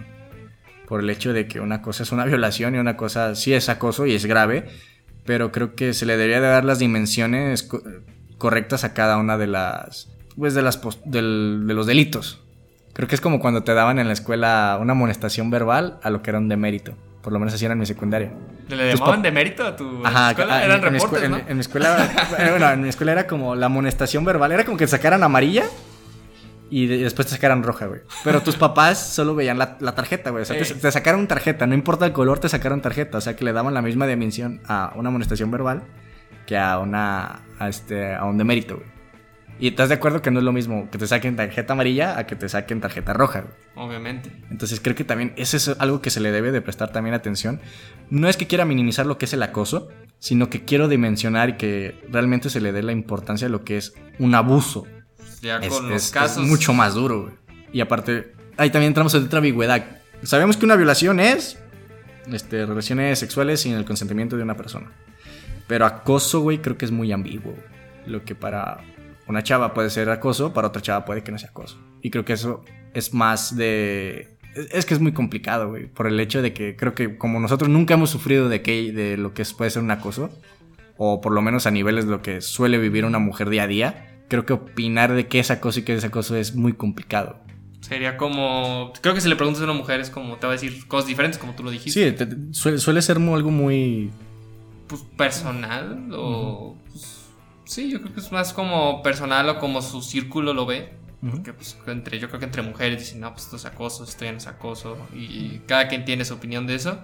Por 0.87 1.01
el 1.01 1.09
hecho 1.09 1.33
de 1.33 1.47
que 1.47 1.59
una 1.59 1.81
cosa 1.81 2.03
es 2.03 2.11
una 2.11 2.25
violación 2.25 2.75
y 2.75 2.77
una 2.77 2.97
cosa 2.97 3.35
sí 3.35 3.53
es 3.53 3.69
acoso 3.69 4.05
y 4.05 4.15
es 4.15 4.25
grave. 4.25 4.65
Pero 5.25 5.51
creo 5.51 5.75
que 5.75 5.93
se 5.93 6.05
le 6.05 6.15
debería 6.15 6.39
de 6.39 6.47
dar 6.47 6.63
las 6.63 6.79
dimensiones 6.79 7.67
correctas 8.37 8.83
a 8.83 8.93
cada 8.93 9.17
una 9.17 9.37
de 9.37 9.47
las, 9.47 10.09
pues 10.37 10.53
de 10.53 10.61
las, 10.61 10.79
de 11.05 11.21
los 11.21 11.85
delitos. 11.85 12.39
Creo 12.93 13.07
que 13.07 13.15
es 13.15 13.21
como 13.21 13.39
cuando 13.39 13.63
te 13.63 13.73
daban 13.73 13.99
en 13.99 14.07
la 14.07 14.13
escuela 14.13 14.77
una 14.81 14.93
amonestación 14.93 15.49
verbal 15.49 15.99
a 16.01 16.09
lo 16.09 16.23
que 16.23 16.31
era 16.31 16.39
un 16.39 16.47
demérito. 16.47 16.95
Por 17.21 17.33
lo 17.33 17.39
menos 17.39 17.53
así 17.53 17.65
era 17.65 17.73
en 17.73 17.79
mi 17.79 17.85
secundaria. 17.85 18.31
¿Le 18.69 18.93
llamaban 18.93 19.21
de 19.21 19.31
mérito 19.31 19.67
a 19.67 19.75
tu 19.75 19.97
escuela? 19.97 20.63
Eran 20.63 20.77
en, 20.77 20.93
reportes, 20.93 21.23
en, 21.23 21.57
mi 21.57 21.61
escuela, 21.61 22.09
bueno, 22.49 22.71
en 22.71 22.81
mi 22.81 22.89
escuela 22.89 23.11
era 23.11 23.27
como 23.27 23.53
la 23.53 23.65
amonestación 23.65 24.23
verbal. 24.23 24.53
Era 24.53 24.63
como 24.63 24.77
que 24.77 24.87
sacaran 24.87 25.23
amarilla 25.23 25.65
y 26.69 26.87
después 26.87 27.27
te 27.27 27.35
sacaran 27.35 27.63
roja, 27.63 27.87
güey. 27.87 28.01
Pero 28.23 28.41
tus 28.41 28.55
papás 28.55 28.99
solo 28.99 29.35
veían 29.35 29.57
la, 29.57 29.77
tarjeta, 29.77 30.31
güey. 30.31 30.43
O 30.43 30.45
sea, 30.45 30.57
te, 30.57 30.65
te, 30.65 30.91
sacaron 30.91 31.27
tarjeta. 31.27 31.65
No 31.67 31.73
importa 31.73 32.05
el 32.05 32.11
color, 32.11 32.39
te 32.39 32.49
sacaron 32.49 32.81
tarjeta. 32.81 33.17
O 33.17 33.21
sea, 33.21 33.35
que 33.35 33.45
le 33.45 33.53
daban 33.53 33.73
la 33.73 33.81
misma 33.81 34.07
dimensión 34.07 34.61
a 34.67 34.93
una 34.95 35.09
amonestación 35.09 35.51
verbal 35.51 35.83
que 36.45 36.57
a 36.57 36.79
una 36.79 37.43
a 37.59 37.69
este 37.69 38.15
a 38.15 38.25
un 38.25 38.37
demérito, 38.37 38.77
güey. 38.77 38.97
Y 39.59 39.69
estás 39.69 39.89
de 39.89 39.95
acuerdo 39.95 40.21
que 40.21 40.29
no 40.29 40.39
es 40.39 40.45
lo 40.45 40.53
mismo 40.53 40.87
que 40.91 40.99
te 40.99 41.07
saquen 41.07 41.35
tarjeta 41.35 41.73
amarilla 41.73 42.19
a 42.19 42.27
que 42.27 42.35
te 42.35 42.47
saquen 42.47 42.79
tarjeta 42.79 43.13
roja. 43.13 43.45
Obviamente. 43.75 44.31
Entonces 44.51 44.79
creo 44.79 44.95
que 44.95 45.03
también 45.03 45.33
eso 45.35 45.57
es 45.57 45.69
algo 45.79 45.99
que 45.99 46.11
se 46.11 46.19
le 46.19 46.31
debe 46.31 46.51
de 46.51 46.61
prestar 46.61 46.91
también 46.91 47.15
atención. 47.15 47.59
No 48.11 48.29
es 48.29 48.37
que 48.37 48.45
quiera 48.45 48.65
minimizar 48.65 49.07
lo 49.07 49.17
que 49.17 49.25
es 49.25 49.33
el 49.33 49.41
acoso, 49.41 49.89
sino 50.19 50.49
que 50.49 50.63
quiero 50.63 50.87
dimensionar 50.87 51.49
y 51.49 51.53
que 51.57 51.99
realmente 52.09 52.51
se 52.51 52.61
le 52.61 52.71
dé 52.71 52.83
la 52.83 52.91
importancia 52.91 53.47
a 53.47 53.49
lo 53.49 53.63
que 53.63 53.77
es 53.77 53.95
un 54.19 54.35
abuso. 54.35 54.85
Ya 55.41 55.59
con 55.67 55.89
los 55.89 56.11
casos. 56.11 56.43
Es 56.43 56.49
mucho 56.49 56.73
más 56.73 56.93
duro, 56.93 57.23
güey. 57.23 57.33
Y 57.71 57.81
aparte, 57.81 58.33
ahí 58.57 58.69
también 58.69 58.89
entramos 58.89 59.13
en 59.13 59.25
otra 59.25 59.37
ambigüedad. 59.39 59.83
Sabemos 60.23 60.57
que 60.57 60.65
una 60.65 60.75
violación 60.75 61.19
es 61.19 61.57
este, 62.31 62.65
relaciones 62.65 63.19
sexuales 63.19 63.61
sin 63.61 63.73
el 63.73 63.85
consentimiento 63.85 64.37
de 64.37 64.43
una 64.43 64.57
persona. 64.57 64.91
Pero 65.67 65.85
acoso, 65.85 66.41
güey, 66.41 66.59
creo 66.59 66.77
que 66.77 66.85
es 66.85 66.91
muy 66.91 67.11
ambiguo. 67.11 67.53
Lo 68.05 68.23
que 68.23 68.35
para 68.35 68.79
una 69.27 69.43
chava 69.43 69.73
puede 69.73 69.89
ser 69.89 70.09
acoso, 70.09 70.53
para 70.53 70.69
otra 70.69 70.81
chava 70.81 71.05
puede 71.05 71.23
que 71.23 71.31
no 71.31 71.37
sea 71.37 71.49
acoso. 71.49 71.77
Y 72.01 72.09
creo 72.09 72.25
que 72.25 72.33
eso 72.33 72.63
es 72.93 73.13
más 73.13 73.55
de... 73.55 74.37
Es 74.71 74.85
que 74.85 74.93
es 74.95 74.99
muy 74.99 75.11
complicado, 75.11 75.69
güey, 75.69 75.85
por 75.85 76.07
el 76.07 76.19
hecho 76.19 76.41
de 76.41 76.51
que 76.51 76.75
creo 76.75 76.95
que 76.95 77.17
como 77.17 77.39
nosotros 77.39 77.69
nunca 77.69 77.93
hemos 77.93 78.09
sufrido 78.09 78.49
de, 78.49 78.63
que, 78.63 78.91
de 78.91 79.17
lo 79.17 79.33
que 79.33 79.43
puede 79.55 79.69
ser 79.69 79.83
un 79.83 79.91
acoso, 79.91 80.31
o 80.97 81.21
por 81.21 81.31
lo 81.31 81.43
menos 81.43 81.67
a 81.67 81.71
niveles 81.71 82.05
de 82.05 82.11
lo 82.11 82.23
que 82.23 82.41
suele 82.41 82.79
vivir 82.79 83.05
una 83.05 83.19
mujer 83.19 83.49
día 83.49 83.63
a 83.63 83.67
día, 83.67 84.16
creo 84.27 84.45
que 84.45 84.53
opinar 84.53 85.13
de 85.13 85.27
qué 85.27 85.39
es 85.39 85.51
acoso 85.51 85.79
y 85.79 85.83
qué 85.83 85.93
es 85.95 86.03
acoso 86.03 86.35
es 86.35 86.55
muy 86.55 86.73
complicado. 86.73 87.39
Sería 87.81 88.17
como. 88.17 88.91
Creo 89.01 89.13
que 89.13 89.21
si 89.21 89.29
le 89.29 89.35
preguntas 89.35 89.61
a 89.61 89.65
una 89.65 89.73
mujer 89.73 89.99
es 89.99 90.09
como. 90.09 90.37
Te 90.37 90.47
va 90.47 90.53
a 90.53 90.55
decir 90.55 90.87
cosas 90.87 91.07
diferentes, 91.07 91.37
como 91.37 91.53
tú 91.53 91.63
lo 91.63 91.71
dijiste. 91.71 92.17
Sí, 92.17 92.25
suele, 92.51 92.79
suele, 92.79 93.01
ser 93.01 93.17
algo 93.17 93.51
muy. 93.51 94.11
Pues 94.87 95.03
personal 95.15 96.09
o. 96.13 96.75
Sí, 97.65 97.89
yo 97.89 98.01
creo 98.01 98.13
que 98.13 98.19
es 98.19 98.31
más 98.31 98.53
como 98.53 99.03
personal 99.03 99.47
o 99.49 99.59
como 99.59 99.81
su 99.81 100.01
círculo 100.01 100.53
lo 100.53 100.65
ve. 100.65 100.93
Porque 101.19 101.51
pues 101.51 101.75
entre, 101.87 102.19
yo 102.19 102.27
creo 102.27 102.39
que 102.39 102.45
entre 102.45 102.61
mujeres 102.61 102.99
dicen, 102.99 103.21
no, 103.21 103.31
pues 103.31 103.45
esto 103.45 103.55
es 103.55 103.65
acoso, 103.65 104.03
esto 104.03 104.23
ya 104.23 104.31
no 104.31 104.37
es 104.37 104.47
acoso. 104.47 104.97
Y 105.13 105.61
cada 105.65 105.87
quien 105.87 106.05
tiene 106.05 106.23
su 106.25 106.35
opinión 106.35 106.67
de 106.67 106.75
eso. 106.75 106.99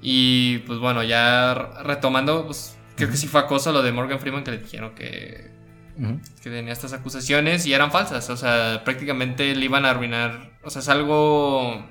Y 0.00 0.58
pues 0.58 0.78
bueno, 0.78 1.02
ya 1.02 1.54
retomando, 1.82 2.46
pues 2.46 2.76
creo 2.96 3.10
que 3.10 3.16
sí 3.16 3.26
fue 3.26 3.40
acoso 3.40 3.72
lo 3.72 3.82
de 3.82 3.92
Morgan 3.92 4.20
Freeman 4.20 4.44
que 4.44 4.52
le 4.52 4.58
dijeron 4.58 4.94
que, 4.94 5.50
que 6.42 6.50
tenía 6.50 6.72
estas 6.72 6.92
acusaciones 6.92 7.66
y 7.66 7.72
eran 7.72 7.90
falsas. 7.90 8.28
O 8.30 8.36
sea, 8.36 8.82
prácticamente 8.84 9.54
le 9.54 9.64
iban 9.64 9.84
a 9.84 9.90
arruinar. 9.90 10.58
O 10.62 10.70
sea, 10.70 10.80
es 10.80 10.88
algo... 10.88 11.84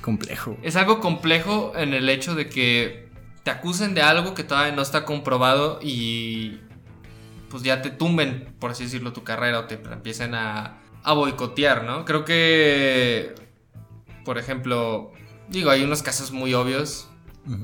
Complejo. 0.00 0.58
Es 0.62 0.76
algo 0.76 1.00
complejo 1.00 1.72
en 1.76 1.94
el 1.94 2.08
hecho 2.08 2.34
de 2.34 2.48
que 2.48 3.08
te 3.42 3.50
acusen 3.50 3.94
de 3.94 4.02
algo 4.02 4.34
que 4.34 4.44
todavía 4.44 4.74
no 4.74 4.82
está 4.82 5.04
comprobado 5.04 5.78
y 5.82 6.60
pues 7.48 7.62
ya 7.62 7.82
te 7.82 7.90
tumben, 7.90 8.54
por 8.58 8.72
así 8.72 8.84
decirlo, 8.84 9.12
tu 9.12 9.22
carrera 9.22 9.60
o 9.60 9.64
te 9.64 9.74
empiecen 9.74 10.34
a, 10.34 10.80
a 11.04 11.12
boicotear, 11.12 11.84
¿no? 11.84 12.04
Creo 12.04 12.24
que, 12.24 13.34
por 14.24 14.38
ejemplo, 14.38 15.12
digo, 15.48 15.70
hay 15.70 15.84
unos 15.84 16.02
casos 16.02 16.32
muy 16.32 16.54
obvios. 16.54 17.08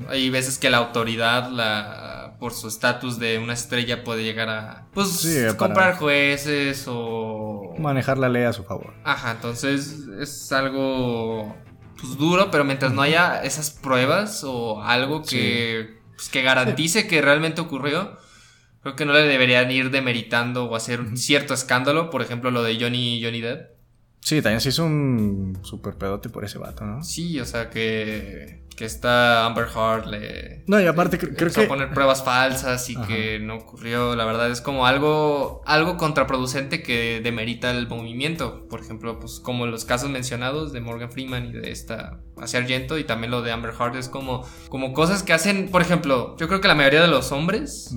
Hay 0.09 0.29
veces 0.29 0.59
que 0.59 0.69
la 0.69 0.77
autoridad, 0.77 1.49
la, 1.49 2.20
por 2.41 2.53
su 2.53 2.67
estatus 2.67 3.19
de 3.19 3.37
una 3.37 3.53
estrella, 3.53 4.03
puede 4.03 4.23
llegar 4.23 4.49
a 4.49 4.87
pues, 4.95 5.27
comprar 5.57 5.97
jueces 5.97 6.85
o... 6.87 7.75
Manejar 7.77 8.17
la 8.17 8.29
ley 8.29 8.45
a 8.45 8.51
su 8.51 8.63
favor. 8.63 8.95
Ajá, 9.03 9.33
entonces 9.33 10.07
es 10.19 10.51
algo 10.51 11.55
pues, 11.99 12.17
duro, 12.17 12.49
pero 12.49 12.63
mientras 12.63 12.93
no 12.93 13.03
haya 13.03 13.43
esas 13.43 13.69
pruebas 13.69 14.43
o 14.43 14.81
algo 14.81 15.21
que, 15.21 15.99
pues, 16.15 16.29
que 16.29 16.41
garantice 16.41 17.07
que 17.07 17.21
realmente 17.21 17.61
ocurrió, 17.61 18.17
Creo 18.81 18.95
que 18.95 19.05
no 19.05 19.13
le 19.13 19.21
deberían 19.21 19.69
ir 19.69 19.91
demeritando 19.91 20.65
o 20.65 20.75
hacer 20.75 21.01
un 21.01 21.15
cierto 21.15 21.53
escándalo, 21.53 22.09
por 22.09 22.23
ejemplo 22.23 22.49
lo 22.49 22.63
de 22.63 22.79
Johnny, 22.79 23.21
Johnny 23.23 23.39
Depp. 23.39 23.69
Sí, 24.21 24.41
también 24.41 24.61
se 24.61 24.69
hizo 24.69 24.85
un 24.85 25.57
super 25.63 25.95
pedote 25.95 26.29
por 26.29 26.45
ese 26.45 26.59
vato, 26.59 26.85
¿no? 26.85 27.03
Sí, 27.03 27.39
o 27.39 27.45
sea 27.45 27.71
que, 27.71 28.61
que 28.75 28.85
está 28.85 29.45
Amber 29.47 29.67
Heard 29.75 30.05
le... 30.05 30.63
No, 30.67 30.79
y 30.79 30.85
aparte 30.85 31.17
creo, 31.17 31.51
que... 31.51 31.63
poner 31.63 31.91
pruebas 31.91 32.23
falsas 32.23 32.87
y 32.91 32.95
que 32.95 33.39
no 33.39 33.55
ocurrió, 33.55 34.15
la 34.15 34.23
verdad 34.25 34.51
es 34.51 34.61
como 34.61 34.85
algo, 34.85 35.63
algo 35.65 35.97
contraproducente 35.97 36.83
que 36.83 37.19
demerita 37.23 37.71
el 37.71 37.87
movimiento. 37.87 38.67
Por 38.69 38.79
ejemplo, 38.79 39.19
pues 39.19 39.39
como 39.39 39.65
los 39.65 39.85
casos 39.85 40.11
mencionados 40.11 40.71
de 40.71 40.81
Morgan 40.81 41.11
Freeman 41.11 41.47
y 41.47 41.53
de 41.53 41.71
esta 41.71 42.21
Argento 42.37 42.97
y 42.97 43.03
también 43.03 43.31
lo 43.31 43.41
de 43.41 43.51
Amber 43.51 43.73
Heard 43.79 43.97
es 43.97 44.07
como, 44.07 44.47
como 44.69 44.93
cosas 44.93 45.23
que 45.23 45.33
hacen, 45.33 45.69
por 45.69 45.81
ejemplo, 45.81 46.35
yo 46.37 46.47
creo 46.47 46.61
que 46.61 46.67
la 46.67 46.75
mayoría 46.75 47.01
de 47.01 47.07
los 47.07 47.31
hombres 47.31 47.95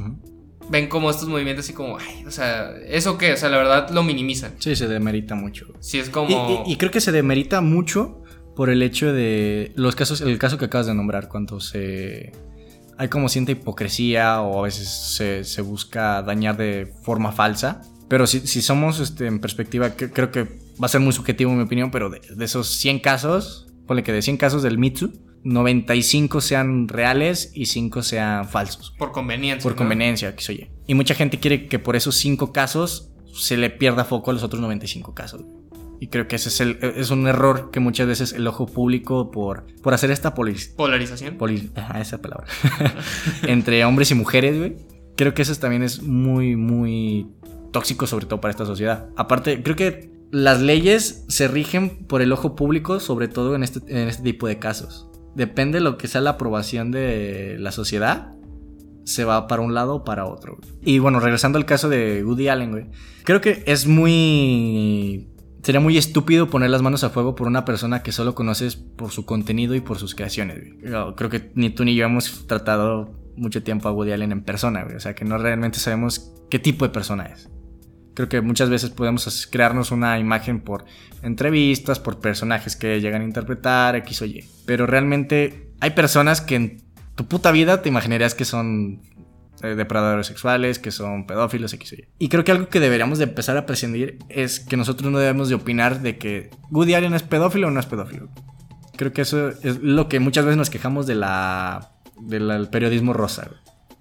ven 0.68 0.88
como 0.88 1.10
estos 1.10 1.28
movimientos 1.28 1.64
así 1.64 1.74
como, 1.74 1.98
ay, 1.98 2.24
o 2.26 2.30
sea, 2.30 2.74
¿eso 2.86 3.18
qué? 3.18 3.32
O 3.32 3.36
sea, 3.36 3.48
la 3.48 3.58
verdad 3.58 3.90
lo 3.90 4.02
minimizan. 4.02 4.52
Sí, 4.58 4.76
se 4.76 4.88
demerita 4.88 5.34
mucho. 5.34 5.66
Sí, 5.80 5.98
es 5.98 6.10
como... 6.10 6.64
Y, 6.66 6.76
creo 6.76 6.90
que 6.90 7.00
se 7.00 7.12
demerita 7.12 7.60
mucho 7.60 8.22
por 8.56 8.70
el 8.70 8.82
hecho 8.82 9.12
de 9.12 9.72
los 9.76 9.96
casos, 9.96 10.20
el 10.20 10.38
caso 10.38 10.58
que 10.58 10.66
acabas 10.66 10.86
de 10.86 10.94
nombrar, 10.94 11.28
cuando 11.28 11.60
se... 11.60 12.32
Hay 12.96 13.08
como 13.08 13.28
cierta 13.28 13.50
hipocresía 13.50 14.40
o 14.40 14.60
a 14.60 14.62
veces 14.62 15.44
se, 15.44 15.62
busca 15.62 16.22
dañar 16.22 16.56
de 16.56 16.92
forma 17.02 17.32
falsa. 17.32 17.82
Pero 18.08 18.26
si, 18.26 18.46
si 18.46 18.62
somos 18.62 19.00
este, 19.00 19.26
en 19.26 19.40
perspectiva, 19.40 19.90
creo 19.90 20.30
que 20.30 20.44
va 20.80 20.86
a 20.86 20.88
ser 20.88 21.00
muy 21.00 21.12
subjetivo 21.12 21.52
mi 21.52 21.64
opinión, 21.64 21.90
pero 21.90 22.08
de, 22.08 22.20
de 22.20 22.44
esos 22.44 22.68
100 22.76 23.00
casos, 23.00 23.63
ponle 23.86 24.02
que 24.02 24.12
de 24.12 24.22
100 24.22 24.36
casos 24.36 24.62
del 24.62 24.78
Mitsu, 24.78 25.12
95 25.44 26.40
sean 26.40 26.88
reales 26.88 27.52
y 27.54 27.66
5 27.66 28.02
sean 28.02 28.48
falsos. 28.48 28.94
Por 28.98 29.12
conveniencia. 29.12 29.62
Por 29.62 29.76
conveniencia, 29.76 30.34
que 30.34 30.42
se 30.42 30.52
oye. 30.52 30.70
Y 30.86 30.94
mucha 30.94 31.14
gente 31.14 31.38
quiere 31.38 31.66
que 31.66 31.78
por 31.78 31.96
esos 31.96 32.16
5 32.16 32.52
casos 32.52 33.10
se 33.34 33.56
le 33.56 33.70
pierda 33.70 34.04
foco 34.04 34.30
a 34.30 34.34
los 34.34 34.42
otros 34.42 34.60
95 34.60 35.14
casos. 35.14 35.44
Y 36.00 36.08
creo 36.08 36.28
que 36.28 36.36
ese 36.36 36.48
es, 36.48 36.60
el, 36.60 36.78
es 36.82 37.10
un 37.10 37.26
error 37.26 37.70
que 37.70 37.80
muchas 37.80 38.06
veces 38.06 38.32
el 38.32 38.46
ojo 38.46 38.66
público, 38.66 39.30
por, 39.30 39.66
por 39.82 39.94
hacer 39.94 40.10
esta 40.10 40.34
polarización, 40.34 41.38
esa 41.98 42.20
palabra, 42.20 42.46
entre 43.46 43.84
hombres 43.84 44.10
y 44.10 44.14
mujeres, 44.14 44.58
güey, 44.58 44.76
creo 45.16 45.34
que 45.34 45.42
eso 45.42 45.54
también 45.56 45.82
es 45.82 46.02
muy, 46.02 46.56
muy 46.56 47.28
tóxico, 47.72 48.06
sobre 48.06 48.26
todo 48.26 48.40
para 48.40 48.50
esta 48.50 48.66
sociedad. 48.66 49.08
Aparte, 49.16 49.62
creo 49.62 49.76
que 49.76 50.13
las 50.34 50.60
leyes 50.60 51.24
se 51.28 51.48
rigen 51.48 52.06
por 52.06 52.22
el 52.22 52.32
ojo 52.32 52.56
público, 52.56 53.00
sobre 53.00 53.28
todo 53.28 53.54
en 53.54 53.62
este, 53.62 53.80
este 54.08 54.22
tipo 54.22 54.46
de 54.46 54.58
casos 54.58 55.08
depende 55.34 55.78
de 55.78 55.84
lo 55.84 55.98
que 55.98 56.08
sea 56.08 56.20
la 56.20 56.30
aprobación 56.30 56.90
de 56.90 57.56
la 57.58 57.72
sociedad, 57.72 58.32
se 59.04 59.24
va 59.24 59.46
para 59.46 59.62
un 59.62 59.74
lado 59.74 59.96
o 59.96 60.04
para 60.04 60.26
otro. 60.26 60.58
Y 60.82 60.98
bueno, 60.98 61.20
regresando 61.20 61.58
al 61.58 61.66
caso 61.66 61.88
de 61.88 62.24
Woody 62.24 62.48
Allen, 62.48 62.70
güey. 62.70 62.86
Creo 63.24 63.40
que 63.40 63.62
es 63.66 63.86
muy... 63.86 65.28
Sería 65.62 65.80
muy 65.80 65.96
estúpido 65.96 66.50
poner 66.50 66.68
las 66.68 66.82
manos 66.82 67.04
a 67.04 67.10
fuego 67.10 67.34
por 67.34 67.46
una 67.46 67.64
persona 67.64 68.02
que 68.02 68.12
solo 68.12 68.34
conoces 68.34 68.76
por 68.76 69.10
su 69.10 69.24
contenido 69.24 69.74
y 69.74 69.80
por 69.80 69.98
sus 69.98 70.14
creaciones. 70.14 70.58
Güey. 70.58 71.14
Creo 71.16 71.30
que 71.30 71.52
ni 71.54 71.70
tú 71.70 71.84
ni 71.84 71.94
yo 71.94 72.04
hemos 72.04 72.46
tratado 72.46 73.14
mucho 73.36 73.62
tiempo 73.62 73.88
a 73.88 73.92
Woody 73.92 74.12
Allen 74.12 74.32
en 74.32 74.42
persona, 74.42 74.84
güey. 74.84 74.96
O 74.96 75.00
sea, 75.00 75.14
que 75.14 75.24
no 75.24 75.38
realmente 75.38 75.78
sabemos 75.78 76.34
qué 76.50 76.58
tipo 76.58 76.84
de 76.84 76.90
persona 76.90 77.24
es. 77.26 77.48
Creo 78.14 78.28
que 78.28 78.40
muchas 78.40 78.70
veces 78.70 78.90
podemos 78.90 79.48
crearnos 79.50 79.90
una 79.90 80.18
imagen 80.18 80.60
por 80.60 80.84
entrevistas, 81.22 81.98
por 81.98 82.20
personajes 82.20 82.76
que 82.76 83.00
llegan 83.00 83.22
a 83.22 83.24
interpretar, 83.24 83.96
X 83.96 84.22
o 84.22 84.24
Y. 84.24 84.44
Pero 84.66 84.86
realmente 84.86 85.72
hay 85.80 85.90
personas 85.90 86.40
que 86.40 86.54
en 86.54 86.82
tu 87.16 87.26
puta 87.26 87.50
vida 87.50 87.82
te 87.82 87.88
imaginarías 87.88 88.34
que 88.34 88.44
son 88.44 89.00
eh, 89.62 89.74
depredadores 89.74 90.26
sexuales, 90.26 90.78
que 90.78 90.90
son 90.90 91.26
pedófilos, 91.26 91.72
X 91.72 91.92
o 91.92 91.94
Y. 91.96 92.08
Y 92.18 92.28
creo 92.28 92.44
que 92.44 92.52
algo 92.52 92.68
que 92.68 92.80
deberíamos 92.80 93.18
de 93.18 93.24
empezar 93.24 93.56
a 93.56 93.66
prescindir 93.66 94.18
es 94.28 94.60
que 94.60 94.76
nosotros 94.76 95.10
no 95.10 95.18
debemos 95.18 95.48
de 95.48 95.56
opinar 95.56 96.00
de 96.00 96.16
que 96.18 96.50
Woody 96.70 96.94
Allen 96.94 97.14
es 97.14 97.22
pedófilo 97.22 97.68
o 97.68 97.70
no 97.70 97.80
es 97.80 97.86
pedófilo. 97.86 98.28
Creo 98.96 99.12
que 99.12 99.22
eso 99.22 99.48
es 99.48 99.80
lo 99.80 100.08
que 100.08 100.20
muchas 100.20 100.44
veces 100.44 100.56
nos 100.56 100.70
quejamos 100.70 101.06
de 101.06 101.16
la 101.16 101.90
del 102.20 102.68
periodismo 102.70 103.12
rosa, 103.12 103.50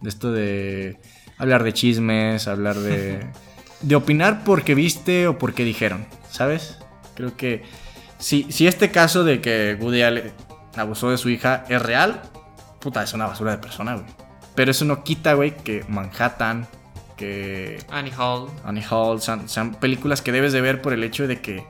de 0.01 0.09
esto 0.09 0.31
de 0.31 0.99
hablar 1.37 1.63
de 1.63 1.73
chismes, 1.73 2.47
hablar 2.47 2.75
de 2.75 3.25
de 3.83 3.95
opinar 3.95 4.43
porque 4.43 4.73
viste 4.73 5.27
o 5.27 5.37
porque 5.37 5.63
dijeron, 5.63 6.07
¿sabes? 6.29 6.79
Creo 7.15 7.37
que 7.37 7.63
si, 8.17 8.51
si 8.51 8.67
este 8.67 8.89
caso 8.89 9.23
de 9.23 9.41
que 9.41 9.77
Woody 9.79 10.01
Allen 10.01 10.33
abusó 10.75 11.11
de 11.11 11.17
su 11.17 11.29
hija 11.29 11.65
es 11.69 11.81
real, 11.81 12.21
puta, 12.79 13.03
es 13.03 13.13
una 13.13 13.27
basura 13.27 13.51
de 13.51 13.57
persona, 13.57 13.95
güey. 13.95 14.05
Pero 14.55 14.71
eso 14.71 14.85
no 14.85 15.03
quita, 15.03 15.33
güey, 15.33 15.55
que 15.57 15.83
Manhattan, 15.87 16.67
que... 17.17 17.83
Annie 17.89 18.13
Hall. 18.17 18.49
Annie 18.63 18.85
Hall, 18.89 19.21
sean, 19.21 19.49
sean, 19.49 19.75
películas 19.75 20.21
que 20.21 20.31
debes 20.31 20.53
de 20.53 20.61
ver 20.61 20.81
por 20.81 20.93
el 20.93 21.03
hecho 21.03 21.27
de 21.27 21.41
que 21.41 21.65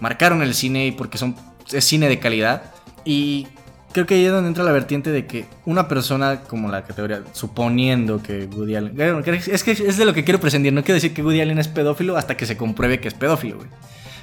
marcaron 0.00 0.42
el 0.42 0.54
cine 0.54 0.86
y 0.86 0.92
porque 0.92 1.18
son, 1.18 1.36
es 1.70 1.84
cine 1.84 2.08
de 2.08 2.18
calidad. 2.18 2.62
Y 3.04 3.48
creo 3.94 4.06
que 4.06 4.14
ahí 4.16 4.24
es 4.24 4.32
donde 4.32 4.48
entra 4.48 4.64
la 4.64 4.72
vertiente 4.72 5.10
de 5.10 5.24
que 5.24 5.46
una 5.64 5.86
persona 5.86 6.40
como 6.40 6.68
la 6.68 6.82
categoría, 6.82 7.22
suponiendo 7.32 8.20
que 8.20 8.46
Woody 8.46 8.74
Allen. 8.74 8.98
Es 9.46 9.62
que 9.62 9.70
es 9.70 9.96
de 9.96 10.04
lo 10.04 10.12
que 10.12 10.24
quiero 10.24 10.40
prescindir. 10.40 10.72
No 10.72 10.82
quiero 10.82 10.96
decir 10.96 11.14
que 11.14 11.22
Woody 11.22 11.40
Allen 11.40 11.58
es 11.58 11.68
pedófilo 11.68 12.16
hasta 12.16 12.36
que 12.36 12.44
se 12.44 12.56
compruebe 12.56 12.98
que 13.00 13.06
es 13.08 13.14
pedófilo, 13.14 13.56
güey. 13.56 13.68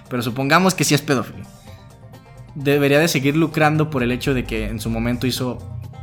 Pero 0.09 0.21
supongamos 0.21 0.75
que 0.75 0.83
sí 0.83 0.93
es 0.93 1.01
pedófilo. 1.01 1.45
Debería 2.53 2.99
de 2.99 3.07
seguir 3.07 3.37
lucrando 3.37 3.89
por 3.89 4.03
el 4.03 4.11
hecho 4.11 4.33
de 4.33 4.43
que 4.43 4.65
en 4.65 4.81
su 4.81 4.89
momento 4.89 5.25
hizo 5.25 5.57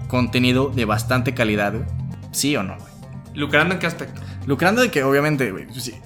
contenido 0.08 0.72
de 0.74 0.86
bastante 0.86 1.34
calidad, 1.34 1.74
güey. 1.74 1.84
¿Sí 2.32 2.56
o 2.56 2.62
no, 2.62 2.74
güey? 2.76 2.90
¿Lucrando 3.34 3.74
en 3.74 3.80
qué 3.80 3.86
aspecto? 3.86 4.22
Lucrando 4.48 4.80
de 4.80 4.90
que, 4.90 5.04
obviamente, 5.04 5.52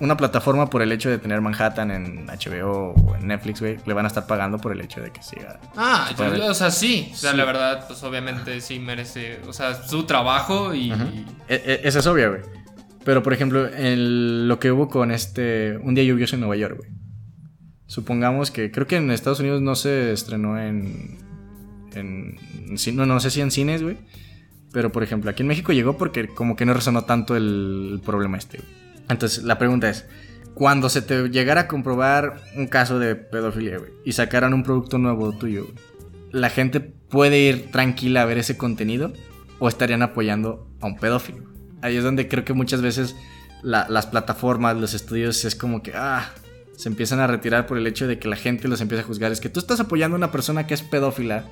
una 0.00 0.16
plataforma 0.16 0.68
por 0.68 0.82
el 0.82 0.90
hecho 0.90 1.08
de 1.08 1.18
tener 1.18 1.40
Manhattan 1.40 1.92
en 1.92 2.26
HBO 2.26 2.92
o 2.92 3.14
en 3.14 3.28
Netflix, 3.28 3.60
güey, 3.60 3.78
le 3.86 3.94
van 3.94 4.04
a 4.04 4.08
estar 4.08 4.26
pagando 4.26 4.58
por 4.58 4.72
el 4.72 4.80
hecho 4.80 5.00
de 5.00 5.12
que 5.12 5.22
siga. 5.22 5.60
Ah, 5.76 6.10
o 6.48 6.52
sea, 6.52 6.72
sí. 6.72 7.10
O 7.12 7.16
sea, 7.16 7.34
la 7.34 7.44
verdad, 7.44 7.86
pues 7.86 8.02
obviamente 8.02 8.60
sí 8.60 8.80
merece, 8.80 9.38
o 9.46 9.52
sea, 9.52 9.80
su 9.84 10.06
trabajo 10.06 10.74
y... 10.74 10.90
E, 10.90 11.54
e, 11.54 11.80
eso 11.84 12.00
es 12.00 12.06
obvio, 12.08 12.30
güey. 12.30 12.42
Pero, 13.04 13.22
por 13.22 13.32
ejemplo, 13.32 13.68
en 13.72 14.48
lo 14.48 14.58
que 14.58 14.72
hubo 14.72 14.88
con 14.88 15.12
este 15.12 15.78
Un 15.84 15.94
día 15.94 16.02
lluvioso 16.02 16.34
en 16.34 16.40
Nueva 16.40 16.56
York, 16.56 16.78
güey. 16.78 16.90
Supongamos 17.86 18.50
que, 18.50 18.72
creo 18.72 18.88
que 18.88 18.96
en 18.96 19.12
Estados 19.12 19.38
Unidos 19.38 19.62
no 19.62 19.76
se 19.76 20.10
estrenó 20.10 20.58
en... 20.58 21.16
en 21.94 22.40
no, 22.94 23.06
no 23.06 23.20
sé 23.20 23.30
si 23.30 23.40
en 23.40 23.52
cines, 23.52 23.84
güey 23.84 23.98
pero 24.72 24.90
por 24.90 25.02
ejemplo, 25.02 25.30
aquí 25.30 25.42
en 25.42 25.48
México 25.48 25.72
llegó 25.72 25.98
porque 25.98 26.28
como 26.28 26.56
que 26.56 26.64
no 26.64 26.74
resonó 26.74 27.04
tanto 27.04 27.36
el, 27.36 28.00
problema 28.04 28.38
este. 28.38 28.60
Entonces 29.08 29.44
la 29.44 29.58
pregunta 29.58 29.88
es, 29.90 30.06
cuando 30.54 30.88
se 30.88 31.02
te 31.02 31.28
llegara 31.28 31.62
a 31.62 31.68
comprobar 31.68 32.42
un 32.56 32.66
caso 32.66 32.98
de 32.98 33.14
pedofilia, 33.14 33.78
y 34.04 34.12
sacaran 34.12 34.54
un 34.54 34.62
producto 34.62 34.98
nuevo 34.98 35.32
tuyo, 35.32 35.66
¿la 36.30 36.50
gente 36.50 36.80
puede 36.80 37.38
ir 37.38 37.70
tranquila 37.70 38.22
a 38.22 38.24
ver 38.24 38.38
ese 38.38 38.56
contenido 38.56 39.12
o 39.58 39.68
estarían 39.68 40.02
apoyando 40.02 40.66
a 40.80 40.86
un 40.86 40.98
pedófilo? 40.98 41.44
Ahí 41.82 41.96
es 41.96 42.04
donde 42.04 42.28
creo 42.28 42.44
que 42.44 42.54
muchas 42.54 42.80
veces 42.80 43.14
las 43.62 44.06
plataformas, 44.06 44.76
los 44.76 44.94
estudios, 44.94 45.44
es 45.44 45.54
como 45.54 45.82
que, 45.82 45.92
ah, 45.94 46.32
se 46.76 46.88
empiezan 46.88 47.20
a 47.20 47.26
retirar 47.26 47.66
por 47.66 47.78
el 47.78 47.86
hecho 47.86 48.08
de 48.08 48.18
que 48.18 48.28
la 48.28 48.36
gente 48.36 48.66
los 48.66 48.80
empieza 48.80 49.04
a 49.04 49.06
juzgar. 49.06 49.30
Es 49.30 49.40
que 49.40 49.48
tú 49.48 49.60
estás 49.60 49.78
apoyando 49.80 50.16
a 50.16 50.18
una 50.18 50.32
persona 50.32 50.66
que 50.66 50.74
es 50.74 50.82
pedófila 50.82 51.44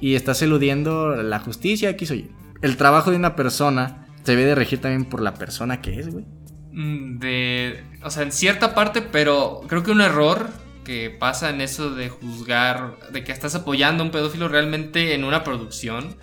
y 0.00 0.14
estás 0.14 0.42
eludiendo 0.42 1.16
la 1.22 1.40
justicia, 1.40 1.90
aquí 1.90 2.06
soy 2.06 2.30
el 2.62 2.76
trabajo 2.76 3.10
de 3.10 3.16
una 3.16 3.36
persona 3.36 4.06
se 4.22 4.32
debe 4.32 4.44
de 4.44 4.54
regir 4.54 4.80
también 4.80 5.04
por 5.04 5.20
la 5.20 5.34
persona 5.34 5.80
que 5.80 5.98
es, 5.98 6.08
güey. 6.08 6.24
Mm, 6.72 7.18
de. 7.18 7.84
O 8.02 8.10
sea, 8.10 8.22
en 8.22 8.32
cierta 8.32 8.74
parte, 8.74 9.02
pero 9.02 9.62
creo 9.66 9.82
que 9.82 9.90
un 9.90 10.00
error 10.00 10.48
que 10.84 11.10
pasa 11.10 11.50
en 11.50 11.60
eso 11.60 11.94
de 11.94 12.08
juzgar, 12.08 12.96
de 13.12 13.22
que 13.22 13.32
estás 13.32 13.54
apoyando 13.54 14.02
a 14.02 14.06
un 14.06 14.12
pedófilo 14.12 14.48
realmente 14.48 15.14
en 15.14 15.24
una 15.24 15.44
producción. 15.44 16.16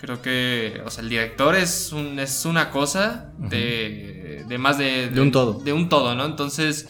Creo 0.00 0.20
que, 0.20 0.82
o 0.84 0.90
sea, 0.90 1.04
el 1.04 1.08
director 1.08 1.54
es, 1.54 1.92
un, 1.92 2.18
es 2.18 2.44
una 2.44 2.70
cosa 2.70 3.32
de, 3.38 4.44
de 4.46 4.58
más 4.58 4.78
de, 4.78 5.08
de, 5.08 5.20
un 5.20 5.30
todo. 5.30 5.60
De 5.60 5.72
un 5.72 5.88
todo, 5.88 6.14
¿no? 6.14 6.24
Entonces, 6.24 6.88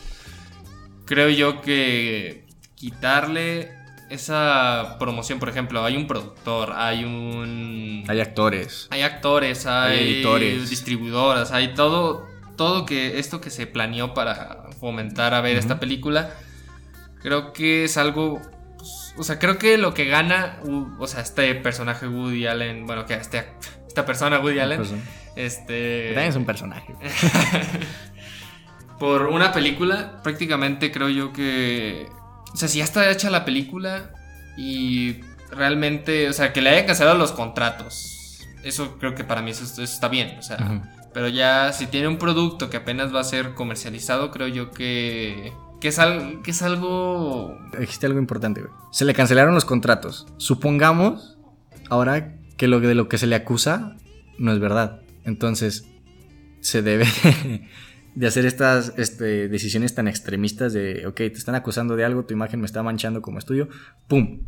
creo 1.05 1.29
yo 1.29 1.61
que 1.61 2.47
quitarle 2.75 3.80
esa 4.11 4.97
promoción, 4.99 5.39
por 5.39 5.49
ejemplo, 5.49 5.85
hay 5.85 5.97
un 5.97 6.09
productor, 6.09 6.73
hay 6.75 7.05
un... 7.05 8.05
Hay 8.09 8.21
actores. 8.21 8.89
Hay 8.91 9.03
actores, 9.03 9.67
hay, 9.67 10.17
editores. 10.17 10.69
distribuidoras, 10.69 11.53
hay 11.53 11.75
todo, 11.75 12.27
todo 12.57 12.87
que 12.87 13.21
esto 13.21 13.41
que 13.41 13.51
se 13.51 13.69
planeó 13.69 14.13
para 14.13 14.65
fomentar 14.81 15.33
a 15.33 15.41
ver 15.41 15.57
esta 15.57 15.79
película. 15.79 16.35
Creo 17.23 17.53
que 17.53 17.85
es 17.85 17.97
algo... 17.97 18.43
Pues, 18.77 19.15
o 19.17 19.23
sea, 19.23 19.39
creo 19.39 19.59
que 19.59 19.79
lo 19.79 19.95
que 19.95 20.07
gana, 20.07 20.59
o 20.99 21.07
sea, 21.07 21.21
este 21.21 21.55
personaje 21.55 22.09
Woody 22.09 22.47
Allen, 22.47 22.87
bueno, 22.87 23.07
que 23.07 23.15
este, 23.15 23.45
esta 23.87 24.05
persona 24.05 24.41
Woody 24.41 24.59
Allen, 24.59 24.83
este... 25.37 26.15
También 26.15 26.31
es 26.31 26.37
un 26.37 26.47
personaje. 26.47 26.97
por 28.99 29.27
una 29.27 29.53
película, 29.53 30.21
prácticamente 30.25 30.91
creo 30.91 31.09
yo 31.09 31.33
que 31.33 32.09
o 32.53 32.57
sea, 32.57 32.69
si 32.69 32.79
ya 32.79 32.85
está 32.85 33.11
hecha 33.11 33.31
la 33.31 33.45
película 33.45 34.11
y 34.57 35.21
realmente, 35.51 36.29
o 36.29 36.33
sea, 36.33 36.53
que 36.53 36.61
le 36.61 36.71
hayan 36.71 36.87
cancelado 36.87 37.19
los 37.19 37.33
contratos. 37.33 38.47
Eso 38.63 38.99
creo 38.99 39.15
que 39.15 39.25
para 39.25 39.43
mí 39.43 39.53
eso, 39.53 39.83
está 39.83 40.09
bien, 40.09 40.39
o 40.39 40.43
sea, 40.43 40.83
pero 41.15 41.29
ya 41.29 41.73
si 41.73 41.87
tiene 41.87 42.09
un 42.09 42.19
producto 42.19 42.69
que 42.69 42.77
apenas 42.77 43.15
va 43.15 43.21
a 43.21 43.25
ser 43.25 43.55
comercializado, 43.55 44.31
creo 44.31 44.49
yo 44.49 44.71
que 44.71 45.53
que 45.81 45.89
es, 45.89 45.99
algo, 45.99 46.43
que 46.43 46.51
es 46.51 46.63
algo... 46.63 47.59
Existe 47.79 48.07
algo 48.07 48.19
importante, 48.19 48.61
güey. 48.61 48.73
Se 48.93 49.07
le 49.07 49.15
cancelaron 49.15 49.55
los 49.55 49.65
contratos. 49.65 50.27
Supongamos 50.37 51.39
ahora 51.89 52.37
que 52.59 52.69
lo 52.69 52.81
de 52.81 52.95
lo 52.95 53.09
que 53.09 53.17
se 53.17 53.27
le 53.27 53.35
acusa 53.35 53.97
no 54.39 54.53
es 54.53 54.59
verdad. 54.59 55.01
Entonces, 55.25 55.87
se 56.61 56.83
debe 56.83 57.07
de 58.15 58.27
hacer 58.27 58.47
estas 58.47 58.93
este, 58.97 59.49
decisiones 59.49 59.95
tan 59.95 60.09
extremistas 60.09 60.73
de, 60.73 61.07
ok, 61.07 61.17
te 61.17 61.35
están 61.35 61.55
acusando 61.55 61.97
de 61.97 62.05
algo, 62.05 62.25
tu 62.25 62.35
imagen 62.35 62.61
me 62.61 62.67
está 62.67 62.83
manchando 62.83 63.23
como 63.23 63.39
estudio, 63.39 63.69
¡pum! 64.09 64.43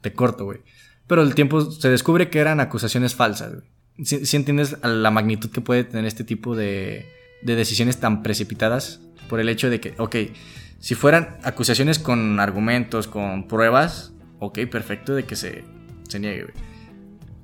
Te 0.00 0.12
corto, 0.12 0.44
güey. 0.44 0.60
Pero 1.06 1.22
el 1.22 1.34
tiempo 1.34 1.70
se 1.70 1.90
descubre 1.90 2.30
que 2.30 2.38
eran 2.38 2.60
acusaciones 2.60 3.14
falsas. 3.14 3.52
Si, 4.02 4.36
entiendes 4.36 4.76
la 4.82 5.10
magnitud 5.10 5.50
que 5.50 5.60
puede 5.60 5.84
tener 5.84 6.06
este 6.06 6.24
tipo 6.24 6.56
de, 6.56 7.06
de 7.42 7.54
decisiones 7.56 7.98
tan 7.98 8.22
precipitadas 8.22 9.00
por 9.28 9.38
el 9.38 9.48
hecho 9.48 9.68
de 9.68 9.80
que, 9.80 9.94
ok, 9.98 10.16
si 10.80 10.94
fueran 10.94 11.36
acusaciones 11.44 11.98
con 11.98 12.40
argumentos, 12.40 13.06
con 13.06 13.46
pruebas, 13.46 14.12
ok, 14.38 14.60
perfecto 14.70 15.14
de 15.14 15.24
que 15.24 15.36
se, 15.36 15.64
se 16.08 16.18
niegue, 16.18 16.44
güey. 16.44 16.54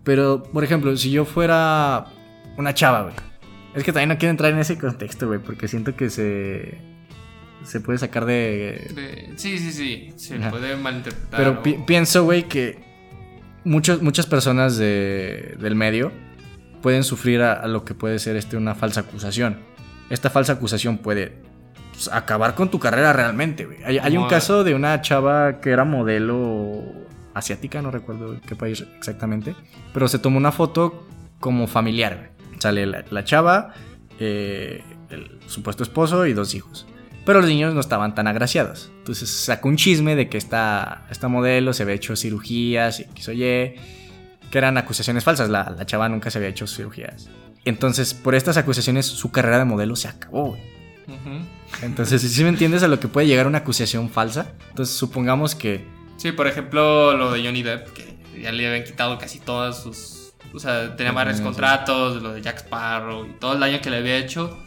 Pero, 0.03 0.43
por 0.43 0.65
ejemplo, 0.65 0.97
si 0.97 1.11
yo 1.11 1.27
fuera 1.27 2.07
una 2.57 2.73
chava, 2.73 3.03
güey 3.03 3.28
es 3.79 3.85
que 3.85 3.93
también 3.93 4.11
no 4.11 4.19
quiero 4.19 4.31
entrar 4.31 4.53
en 4.53 4.59
ese 4.59 4.79
contexto, 4.79 5.27
güey, 5.27 5.41
porque 5.41 5.69
siento 5.69 5.97
que 5.97 6.11
se. 6.11 6.79
Se 7.65 7.81
puede 7.81 7.99
sacar 7.99 8.25
de. 8.25 9.33
sí, 9.37 9.59
sí, 9.59 9.73
sí. 9.73 10.13
Se 10.17 10.39
puede 10.39 10.77
malinterpretar. 10.77 11.63
Pero 11.63 11.85
pienso, 11.87 12.25
güey, 12.25 12.45
que 12.45 12.79
muchas 13.65 14.27
personas 14.27 14.77
de, 14.77 15.57
del 15.61 15.75
medio 15.75 16.13
pueden 16.83 17.05
sufrir 17.05 17.43
a, 17.43 17.67
lo 17.67 17.85
que 17.85 17.95
puede 17.95 18.19
ser 18.19 18.37
este, 18.37 18.57
una 18.57 18.75
falsa 18.75 19.01
acusación. 19.01 19.59
Esta 20.11 20.31
falsa 20.31 20.55
acusación 20.55 20.99
puede 20.99 21.33
pues, 21.93 22.09
acabar 22.09 22.55
con 22.55 22.71
tu 22.71 22.79
carrera 22.79 23.13
realmente, 23.13 23.67
güey. 23.67 23.79
Hay, 23.85 24.17
un 24.17 24.29
caso 24.29 24.65
de 24.65 24.75
una 24.75 25.01
chava 25.03 25.61
que 25.61 25.71
era 25.71 25.85
modelo 25.85 26.83
asiática, 27.35 27.83
no 27.83 27.91
recuerdo 27.91 28.41
qué 28.47 28.57
país 28.57 28.85
exactamente, 28.97 29.55
pero 29.93 30.09
se 30.09 30.19
tomó 30.19 30.39
una 30.39 30.53
foto 30.53 31.07
como 31.41 31.67
familiar, 31.67 32.17
güey. 32.17 32.38
Sale 32.59 32.87
la, 32.87 33.25
chava, 33.25 33.75
eh, 34.19 34.83
el 35.11 35.39
supuesto 35.47 35.83
esposo 35.83 36.27
y 36.27 36.33
dos 36.33 36.55
hijos. 36.55 36.87
Pero 37.25 37.41
los 37.41 37.49
niños 37.49 37.75
no 37.75 37.81
estaban 37.81 38.15
tan 38.15 38.27
agraciados. 38.27 38.91
Entonces 38.99 39.29
sacó 39.29 39.69
un 39.69 39.77
chisme 39.77 40.17
de 40.17 40.29
que 40.29 40.39
esta, 40.39 41.07
esta 41.11 41.29
modelo 41.29 41.73
se 41.75 41.83
había 41.83 41.95
hecho 41.95 42.17
cirugías 42.17 43.01
y 43.01 43.05
quiso 43.05 43.33
oye, 43.33 43.77
que 44.51 44.59
eran 44.59 44.79
acusaciones 44.79 45.25
falsas. 45.25 45.51
La, 45.51 45.77
chava 45.85 46.09
nunca 46.09 46.31
se 46.31 46.39
había 46.39 46.49
hecho 46.49 46.67
cirugías. 46.67 47.29
Entonces, 47.65 48.15
por 48.15 48.35
estas 48.35 48.57
acusaciones, 48.57 49.07
su 49.07 49.31
carrera 49.31 49.59
de 49.59 49.67
modelo 49.67 49.95
se 49.95 50.09
acabó, 50.09 50.57
Entonces, 51.83 52.23
si 52.23 52.43
me 52.43 52.49
entiendes 52.49 52.83
a 52.83 52.89
lo 52.89 52.99
que 52.99 53.09
puede 53.09 53.27
llegar 53.27 53.47
una 53.47 53.59
acusación 53.59 54.09
falsa, 54.09 54.53
entonces 54.71 54.97
supongamos 54.97 55.55
que. 55.55 55.85
Sí, 56.17 56.33
por 56.33 56.47
ejemplo, 56.47 57.15
lo 57.15 57.31
de 57.31 57.45
Johnny 57.45 57.63
Depp, 57.63 57.89
que 57.93 58.41
ya 58.41 58.53
le 58.53 58.67
habían 58.67 58.85
quitado 58.85 59.19
casi 59.19 59.39
todas 59.39 59.83
sus 59.83 60.18
o 60.55 60.59
sea, 60.59 60.97
tenía 60.97 61.13
varios 61.13 61.41
contratos, 61.41 62.23
lo 62.23 62.33
de 62.35 62.43
Jack 62.43 62.59
Sparrow 62.59 63.27
y 63.27 63.33
todo 63.39 63.53
el 63.55 63.61
daño 63.61 63.81
que 63.81 63.91
le 63.91 63.99
había 63.99 64.17
hecho. 64.17 64.59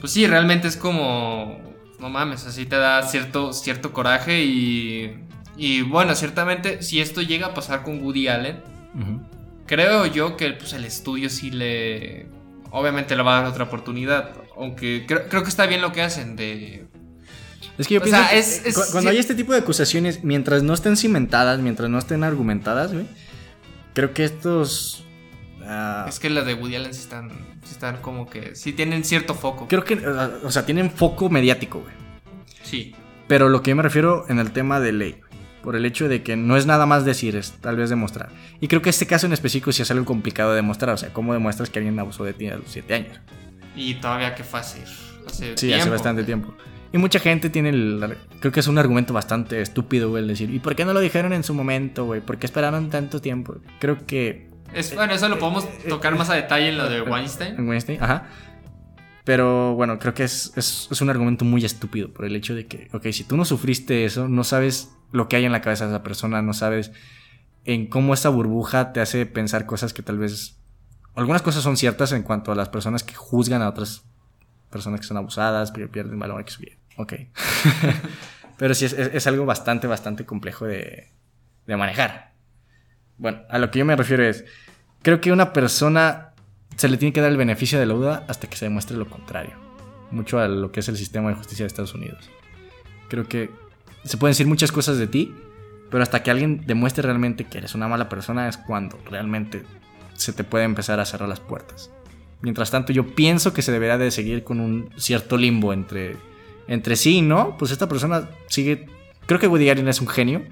Pues 0.00 0.12
sí, 0.12 0.26
realmente 0.26 0.68
es 0.68 0.76
como, 0.76 1.60
no 2.00 2.08
mames, 2.10 2.46
así 2.46 2.66
te 2.66 2.76
da 2.76 3.02
cierto, 3.02 3.52
cierto 3.52 3.92
coraje 3.92 4.44
y, 4.44 5.18
y 5.56 5.82
bueno, 5.82 6.14
ciertamente 6.14 6.82
si 6.82 7.00
esto 7.00 7.22
llega 7.22 7.48
a 7.48 7.54
pasar 7.54 7.82
con 7.82 8.02
Woody 8.02 8.28
Allen, 8.28 8.62
Ujú. 8.94 9.20
creo 9.66 10.06
yo 10.06 10.36
que 10.36 10.50
pues, 10.52 10.72
el 10.74 10.84
estudio 10.84 11.30
sí 11.30 11.50
le, 11.50 12.26
obviamente 12.70 13.16
le 13.16 13.22
va 13.22 13.38
a 13.38 13.42
dar 13.42 13.50
otra 13.50 13.64
oportunidad, 13.64 14.32
aunque 14.56 15.04
creo, 15.06 15.28
creo 15.28 15.42
que 15.42 15.48
está 15.48 15.66
bien 15.66 15.80
lo 15.80 15.92
que 15.92 16.02
hacen 16.02 16.36
de... 16.36 16.86
Es 17.78 17.86
que 17.88 17.94
yo 17.94 18.00
O 18.00 18.04
pienso 18.04 18.20
sea, 18.22 18.30
que 18.30 18.38
es- 18.38 18.64
es- 18.64 18.74
cu- 18.74 18.82
cuando 18.92 19.10
sí. 19.10 19.16
hay 19.16 19.20
este 19.20 19.34
tipo 19.34 19.52
de 19.52 19.58
acusaciones, 19.58 20.24
mientras 20.24 20.62
no 20.62 20.72
estén 20.74 20.96
cimentadas, 20.96 21.58
mientras 21.60 21.90
no 21.90 21.98
estén 21.98 22.24
argumentadas, 22.24 22.92
güey, 22.92 23.06
creo 23.94 24.12
que 24.14 24.24
estos... 24.24 25.04
ah, 25.66 26.06
Es 26.08 26.18
que 26.18 26.30
las 26.30 26.46
de 26.46 26.54
Woody 26.54 26.76
Allen 26.76 26.94
sí 26.94 27.00
están, 27.00 27.30
sí 27.64 27.72
están 27.72 27.98
como 27.98 28.28
que, 28.28 28.54
sí 28.54 28.72
tienen 28.72 29.04
cierto 29.04 29.34
foco. 29.34 29.68
creo 29.68 29.84
que, 29.84 30.00
ah, 30.06 30.30
o 30.44 30.50
sea, 30.50 30.64
tienen 30.66 30.90
foco 30.90 31.28
mediático, 31.28 31.80
güey. 31.80 31.94
Sí. 32.62 32.94
Pero 33.28 33.48
lo 33.48 33.62
que 33.62 33.70
yo 33.70 33.76
me 33.76 33.82
refiero 33.82 34.24
en 34.28 34.38
el 34.38 34.52
tema 34.52 34.80
de 34.80 34.92
ley, 34.92 35.20
por 35.62 35.74
el 35.74 35.84
hecho 35.84 36.08
de 36.08 36.22
que 36.22 36.36
no 36.36 36.56
es 36.56 36.66
nada 36.66 36.86
más 36.86 37.04
decir, 37.04 37.34
es 37.34 37.52
tal 37.60 37.76
vez 37.76 37.90
demostrar. 37.90 38.28
Y 38.60 38.68
creo 38.68 38.82
que 38.82 38.90
este 38.90 39.06
caso 39.06 39.26
en 39.26 39.32
específico 39.32 39.72
sí 39.72 39.82
es 39.82 39.90
algo 39.90 40.04
complicado 40.04 40.50
de 40.50 40.56
demostrar, 40.56 40.94
o 40.94 40.96
sea, 40.96 41.12
¿cómo 41.12 41.32
demuestras 41.32 41.70
que 41.70 41.80
alguien 41.80 41.98
abusó 41.98 42.22
de 42.24 42.32
ti 42.32 42.46
a 42.46 42.56
los 42.56 42.68
7 42.68 42.94
años? 42.94 43.18
Y 43.74 43.94
todavía 43.94 44.34
que 44.34 44.44
fue 44.44 44.60
hace, 44.60 44.84
hace 45.26 45.56
Sí, 45.56 45.72
hace 45.72 45.90
bastante 45.90 46.22
tiempo. 46.22 46.54
Y 46.92 46.98
mucha 46.98 47.18
gente 47.18 47.50
tiene 47.50 47.70
el... 47.70 48.16
Creo 48.40 48.52
que 48.52 48.60
es 48.60 48.68
un 48.68 48.78
argumento 48.78 49.12
bastante 49.12 49.60
estúpido, 49.60 50.08
güey, 50.08 50.22
el 50.22 50.28
decir, 50.28 50.50
¿y 50.50 50.60
por 50.60 50.76
qué 50.76 50.84
no 50.84 50.92
lo 50.92 51.00
dijeron 51.00 51.32
en 51.32 51.42
su 51.42 51.52
momento, 51.52 52.04
güey? 52.04 52.20
¿Por 52.20 52.38
qué 52.38 52.46
esperaron 52.46 52.88
tanto 52.90 53.20
tiempo? 53.20 53.56
Creo 53.80 54.06
que... 54.06 54.48
Bueno, 54.94 55.14
eso 55.14 55.28
lo 55.28 55.38
podemos 55.38 55.66
tocar 55.88 56.16
más 56.16 56.30
a 56.30 56.34
detalle 56.34 56.68
en 56.68 56.78
lo 56.78 56.88
de 56.88 57.02
Weinstein. 57.02 57.54
En 57.56 57.68
Wednesday, 57.68 57.98
ajá. 58.00 58.26
Pero 59.24 59.74
bueno, 59.74 59.98
creo 59.98 60.14
que 60.14 60.24
es, 60.24 60.52
es, 60.56 60.88
es 60.90 61.00
un 61.00 61.10
argumento 61.10 61.44
muy 61.44 61.64
estúpido 61.64 62.12
por 62.12 62.24
el 62.26 62.36
hecho 62.36 62.54
de 62.54 62.66
que, 62.66 62.88
ok, 62.92 63.06
si 63.10 63.24
tú 63.24 63.36
no 63.36 63.44
sufriste 63.44 64.04
eso, 64.04 64.28
no 64.28 64.44
sabes 64.44 64.90
lo 65.12 65.28
que 65.28 65.36
hay 65.36 65.44
en 65.44 65.52
la 65.52 65.60
cabeza 65.62 65.86
de 65.86 65.92
esa 65.94 66.02
persona, 66.02 66.42
no 66.42 66.52
sabes 66.52 66.92
en 67.64 67.86
cómo 67.88 68.14
esa 68.14 68.28
burbuja 68.28 68.92
te 68.92 69.00
hace 69.00 69.26
pensar 69.26 69.66
cosas 69.66 69.92
que 69.92 70.02
tal 70.02 70.18
vez... 70.18 70.60
Algunas 71.16 71.42
cosas 71.42 71.62
son 71.62 71.76
ciertas 71.76 72.12
en 72.12 72.22
cuanto 72.22 72.52
a 72.52 72.54
las 72.54 72.68
personas 72.68 73.02
que 73.02 73.14
juzgan 73.14 73.62
a 73.62 73.68
otras 73.70 74.04
personas 74.70 75.00
que 75.00 75.06
son 75.06 75.16
abusadas, 75.16 75.72
que 75.72 75.88
pierden 75.88 76.18
valor, 76.18 76.44
que 76.44 76.50
subir. 76.52 76.78
Ok. 76.98 77.14
Pero 78.58 78.74
sí, 78.74 78.84
es- 78.84 78.92
es 78.92 79.26
algo 79.26 79.44
bastante, 79.46 79.86
bastante 79.86 80.24
complejo 80.24 80.66
de, 80.66 81.08
de 81.66 81.76
manejar. 81.76 82.32
Bueno, 83.18 83.40
a 83.48 83.58
lo 83.58 83.70
que 83.70 83.78
yo 83.80 83.84
me 83.84 83.96
refiero 83.96 84.24
es, 84.24 84.44
creo 85.06 85.20
que 85.20 85.30
una 85.30 85.52
persona 85.52 86.32
se 86.74 86.88
le 86.88 86.96
tiene 86.96 87.12
que 87.12 87.20
dar 87.20 87.30
el 87.30 87.36
beneficio 87.36 87.78
de 87.78 87.86
la 87.86 87.94
duda 87.94 88.24
hasta 88.26 88.50
que 88.50 88.56
se 88.56 88.64
demuestre 88.64 88.96
lo 88.96 89.08
contrario. 89.08 89.52
Mucho 90.10 90.40
a 90.40 90.48
lo 90.48 90.72
que 90.72 90.80
es 90.80 90.88
el 90.88 90.96
sistema 90.96 91.28
de 91.28 91.36
justicia 91.36 91.62
de 91.62 91.68
Estados 91.68 91.94
Unidos. 91.94 92.28
Creo 93.08 93.28
que 93.28 93.48
se 94.02 94.16
pueden 94.16 94.32
decir 94.32 94.48
muchas 94.48 94.72
cosas 94.72 94.98
de 94.98 95.06
ti, 95.06 95.32
pero 95.92 96.02
hasta 96.02 96.24
que 96.24 96.32
alguien 96.32 96.66
demuestre 96.66 97.02
realmente 97.02 97.44
que 97.44 97.58
eres 97.58 97.76
una 97.76 97.86
mala 97.86 98.08
persona 98.08 98.48
es 98.48 98.56
cuando 98.56 98.98
realmente 99.08 99.62
se 100.14 100.32
te 100.32 100.42
puede 100.42 100.64
empezar 100.64 100.98
a 100.98 101.04
cerrar 101.04 101.28
las 101.28 101.38
puertas. 101.38 101.88
Mientras 102.40 102.72
tanto, 102.72 102.92
yo 102.92 103.14
pienso 103.14 103.52
que 103.52 103.62
se 103.62 103.70
deberá 103.70 103.98
de 103.98 104.10
seguir 104.10 104.42
con 104.42 104.58
un 104.58 104.90
cierto 104.96 105.36
limbo 105.36 105.72
entre, 105.72 106.16
entre 106.66 106.96
sí 106.96 107.18
y 107.18 107.22
no. 107.22 107.56
Pues 107.56 107.70
esta 107.70 107.88
persona 107.88 108.28
sigue... 108.48 108.86
Creo 109.26 109.38
que 109.38 109.46
Woody 109.46 109.70
Allen 109.70 109.86
es 109.86 110.00
un 110.00 110.08
genio 110.08 110.42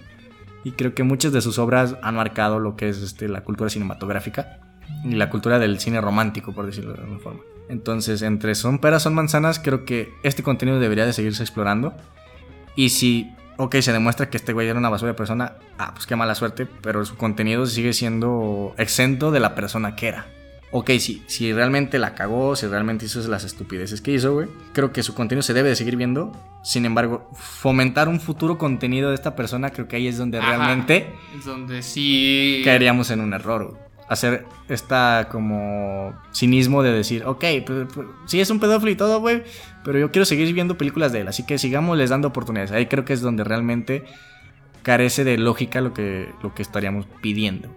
y 0.65 0.73
creo 0.73 0.95
que 0.95 1.03
muchas 1.03 1.33
de 1.33 1.43
sus 1.43 1.59
obras 1.59 1.97
han 2.03 2.17
marcado 2.17 2.59
lo 2.59 2.75
que 2.75 2.89
es 2.89 2.99
este, 3.03 3.29
la 3.29 3.43
cultura 3.43 3.71
cinematográfica 3.71 4.59
y 5.05 5.13
la 5.13 5.31
cultura 5.31 5.59
del 5.59 5.79
cine 5.79 6.01
romántico, 6.01 6.53
por 6.53 6.67
decirlo 6.67 6.95
de 6.95 7.01
alguna 7.01 7.21
forma. 7.21 7.41
Entonces, 7.69 8.23
entre 8.23 8.55
son 8.55 8.79
peras, 8.79 9.03
son 9.03 9.15
manzanas, 9.15 9.59
creo 9.59 9.85
que 9.85 10.13
este 10.23 10.43
contenido 10.43 10.81
debería 10.81 11.07
de 11.07 11.13
seguirse 11.13 11.43
explorando. 11.43 11.95
Y 12.77 12.89
si, 12.89 13.33
ok, 13.59 13.77
se 13.77 13.93
demuestra 13.93 14.31
que 14.31 14.39
este 14.39 14.53
güey 14.53 14.69
era 14.69 14.79
una 14.79 14.89
basura 14.89 15.13
de 15.13 15.17
persona, 15.17 15.55
ah, 15.79 15.93
pues 15.95 16.07
qué 16.07 16.17
mala 16.17 16.35
suerte, 16.35 16.67
pero 16.67 17.05
su 17.05 17.17
contenido 17.17 17.67
sigue 17.67 17.93
siendo 17.93 18.75
exento 18.79 19.31
de 19.31 19.41
la 19.41 19.55
persona 19.55 19.97
que 19.97 20.09
era. 20.09 20.27
Ok, 20.77 20.91
si, 20.99 21.23
si 21.29 21.53
realmente 21.53 22.01
la 22.01 22.17
cagó, 22.17 22.57
si 22.57 22.67
realmente 22.67 23.05
hizo 23.05 23.21
las 23.29 23.45
estupideces 23.45 24.01
que 24.01 24.11
hizo, 24.11 24.35
güey, 24.35 24.49
creo 24.73 24.93
que 24.93 25.05
su 25.05 25.15
contenido 25.15 25.41
se 25.43 25.55
debe 25.55 25.69
de 25.69 25.77
seguir 25.77 25.95
viendo. 25.95 26.33
Sin 26.65 26.85
embargo, 26.85 27.31
fomentar 27.33 28.09
un 28.09 28.19
futuro 28.21 28.59
contenido 28.59 29.11
de 29.11 29.15
esta 29.15 29.37
persona, 29.37 29.71
creo 29.71 29.87
que 29.87 29.95
ahí 29.95 30.09
es 30.09 30.19
donde 30.19 30.39
Ajá. 30.39 30.57
realmente 30.57 31.13
Es 31.39 31.45
donde 31.45 31.81
sí. 31.81 32.63
caeríamos 32.65 33.13
en 33.13 33.21
un 33.21 33.35
error. 33.35 33.69
güey. 33.71 33.81
Hacer 34.09 34.47
esta 34.69 35.29
como 35.31 36.13
cinismo 36.33 36.83
de 36.83 36.91
decir, 36.91 37.23
ok, 37.25 37.45
pues, 37.65 37.87
pues, 37.95 38.09
sí 38.27 38.41
es 38.41 38.51
un 38.51 38.59
pedófilo 38.59 38.91
y 38.91 38.97
todo, 38.97 39.21
güey, 39.21 39.45
pero 39.85 40.01
yo 40.01 40.11
quiero 40.11 40.25
seguir 40.25 40.53
viendo 40.55 40.77
películas 40.77 41.13
de 41.13 41.21
él, 41.21 41.29
así 41.29 41.47
que 41.47 41.57
sigamos 41.57 41.97
les 41.97 42.11
dando 42.11 42.27
oportunidades. 42.27 42.73
Ahí 42.73 42.87
creo 42.87 43.05
que 43.05 43.13
es 43.13 43.21
donde 43.21 43.45
realmente 43.45 44.03
carece 44.83 45.23
de 45.23 45.39
lógica 45.39 45.81
lo 45.81 45.95
que, 45.95 46.29
lo 46.43 46.53
que 46.53 46.63
estaríamos 46.63 47.07
pidiendo. 47.23 47.69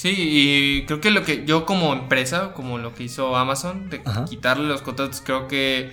Sí, 0.00 0.14
y 0.16 0.86
creo 0.86 1.00
que 1.00 1.10
lo 1.10 1.24
que 1.24 1.44
yo 1.44 1.66
como 1.66 1.92
empresa, 1.92 2.52
como 2.54 2.78
lo 2.78 2.94
que 2.94 3.02
hizo 3.02 3.34
Amazon, 3.36 3.90
de 3.90 4.00
Ajá. 4.04 4.26
quitarle 4.26 4.68
los 4.68 4.80
contratos, 4.80 5.20
creo 5.24 5.48
que. 5.48 5.92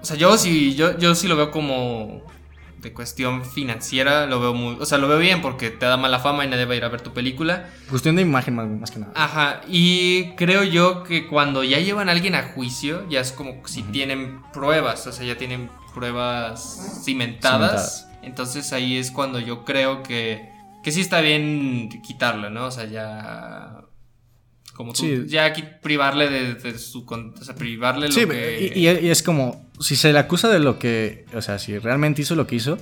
O 0.00 0.04
sea, 0.04 0.16
yo 0.16 0.38
sí, 0.38 0.76
yo, 0.76 0.96
yo 0.98 1.16
sí 1.16 1.26
lo 1.26 1.34
veo 1.34 1.50
como 1.50 2.22
de 2.78 2.92
cuestión 2.92 3.44
financiera, 3.44 4.26
lo 4.26 4.38
veo 4.38 4.54
muy. 4.54 4.76
O 4.78 4.86
sea, 4.86 4.98
lo 4.98 5.08
veo 5.08 5.18
bien 5.18 5.42
porque 5.42 5.70
te 5.70 5.84
da 5.84 5.96
mala 5.96 6.20
fama 6.20 6.44
y 6.44 6.48
nadie 6.48 6.64
va 6.64 6.74
a 6.74 6.76
ir 6.76 6.84
a 6.84 6.90
ver 6.90 7.00
tu 7.00 7.12
película. 7.12 7.68
Cuestión 7.88 8.14
de 8.14 8.22
imagen 8.22 8.54
más, 8.54 8.68
más 8.68 8.92
que 8.92 9.00
nada. 9.00 9.12
Ajá, 9.16 9.62
y 9.66 10.30
creo 10.36 10.62
yo 10.62 11.02
que 11.02 11.26
cuando 11.26 11.64
ya 11.64 11.80
llevan 11.80 12.08
a 12.08 12.12
alguien 12.12 12.36
a 12.36 12.52
juicio, 12.54 13.04
ya 13.08 13.18
es 13.18 13.32
como 13.32 13.66
si 13.66 13.82
tienen 13.82 14.42
pruebas, 14.52 15.08
o 15.08 15.12
sea, 15.12 15.26
ya 15.26 15.36
tienen 15.36 15.68
pruebas 15.92 17.02
cimentadas. 17.04 17.04
Cimentadas. 17.04 18.08
Entonces 18.22 18.72
ahí 18.72 18.96
es 18.96 19.10
cuando 19.10 19.40
yo 19.40 19.64
creo 19.64 20.04
que, 20.04 20.52
que 20.82 20.92
sí 20.92 21.00
está 21.00 21.20
bien 21.20 21.88
quitarlo, 22.02 22.50
¿no? 22.50 22.66
O 22.66 22.70
sea, 22.70 22.84
ya... 22.86 23.84
Como 24.74 24.92
tú, 24.92 25.00
Sí. 25.02 25.24
ya 25.26 25.44
aquí 25.44 25.62
privarle 25.82 26.30
de, 26.30 26.54
de 26.54 26.78
su... 26.78 27.04
O 27.06 27.44
sea, 27.44 27.54
privarle 27.54 28.06
lo 28.06 28.12
Sí, 28.12 28.26
que... 28.26 28.72
y, 28.74 28.86
es 28.86 29.22
como, 29.22 29.70
si 29.78 29.94
se 29.96 30.12
le 30.12 30.18
acusa 30.18 30.48
de 30.48 30.58
lo 30.58 30.78
que, 30.78 31.26
o 31.34 31.42
sea, 31.42 31.58
si 31.58 31.78
realmente 31.78 32.22
hizo 32.22 32.34
lo 32.34 32.46
que 32.46 32.56
hizo, 32.56 32.78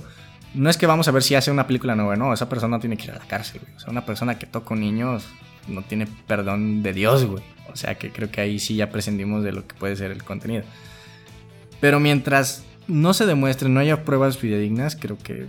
no 0.53 0.69
es 0.69 0.77
que 0.77 0.85
vamos 0.87 1.07
a 1.07 1.11
ver 1.11 1.23
si 1.23 1.35
hace 1.35 1.51
una 1.51 1.67
película 1.67 1.95
nueva, 1.95 2.15
no, 2.15 2.33
esa 2.33 2.47
persona 2.47 2.79
tiene 2.79 2.95
que 2.95 3.05
ir 3.05 3.11
a 3.11 3.17
la 3.19 3.27
cárcel, 3.27 3.61
güey. 3.61 3.75
O 3.75 3.79
sea, 3.79 3.89
una 3.89 4.05
persona 4.05 4.39
que 4.39 4.45
toca 4.45 4.75
niños 4.75 5.25
no 5.67 5.83
tiene 5.83 6.07
perdón 6.25 6.81
de 6.83 6.93
Dios, 6.93 7.25
güey. 7.25 7.43
O 7.71 7.75
sea, 7.75 7.95
que 7.95 8.11
creo 8.11 8.31
que 8.31 8.41
ahí 8.41 8.59
sí 8.59 8.75
ya 8.75 8.89
prescindimos 8.89 9.43
de 9.43 9.51
lo 9.51 9.67
que 9.67 9.75
puede 9.75 9.95
ser 9.95 10.11
el 10.11 10.23
contenido. 10.23 10.63
Pero 11.81 11.99
mientras 11.99 12.63
no 12.87 13.13
se 13.13 13.25
demuestre, 13.25 13.69
no 13.69 13.79
haya 13.79 14.03
pruebas 14.03 14.37
fidedignas, 14.37 14.95
creo 14.95 15.17
que 15.17 15.47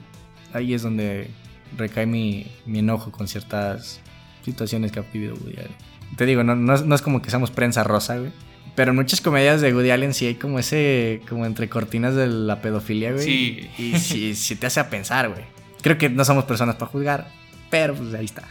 ahí 0.53 0.75
es 0.75 0.83
donde 0.83 1.31
recae 1.77 2.07
mi, 2.07 2.47
mi 2.67 2.81
enojo 2.81 3.11
con 3.13 3.29
ciertas 3.29 4.01
situaciones 4.45 4.93
que 4.93 5.01
ha 5.01 5.03
vivido 5.13 5.35
Woody 5.35 5.57
Allen. 5.59 5.75
Te 6.17 6.27
digo, 6.27 6.43
no, 6.45 6.57
no 6.57 6.75
es- 6.75 6.85
no 6.85 6.95
es 6.95 7.03
como 7.03 7.23
que 7.23 7.31
seamos 7.31 7.51
prensa 7.51 7.85
rosa, 7.85 8.19
güey. 8.19 8.33
Pero 8.75 8.91
en 8.93 8.97
muchas 8.97 9.21
comedias 9.21 9.61
de 9.61 9.75
Woody 9.75 9.91
Allen 9.91 10.15
sí 10.15 10.27
hay 10.27 10.37
como 10.37 10.59
ese, 10.59 11.21
como 11.29 11.45
entre 11.45 11.69
cortinas 11.69 12.15
de 12.15 12.29
la 12.29 12.63
pedofilia, 12.63 13.13
güey. 13.13 13.25
Sí. 13.25 13.71
Y 13.79 13.99
sí, 13.99 14.35
sí 14.35 14.57
te 14.57 14.67
hace 14.67 14.81
a 14.81 14.89
pensar, 14.91 15.29
güey. 15.29 15.43
Creo 15.83 15.99
que 15.99 16.09
no 16.09 16.25
somos 16.25 16.45
personas 16.45 16.77
para 16.77 16.91
juzgar, 16.91 17.29
pero 17.71 17.95
pues 17.95 18.15
ahí 18.15 18.25
está. 18.25 18.43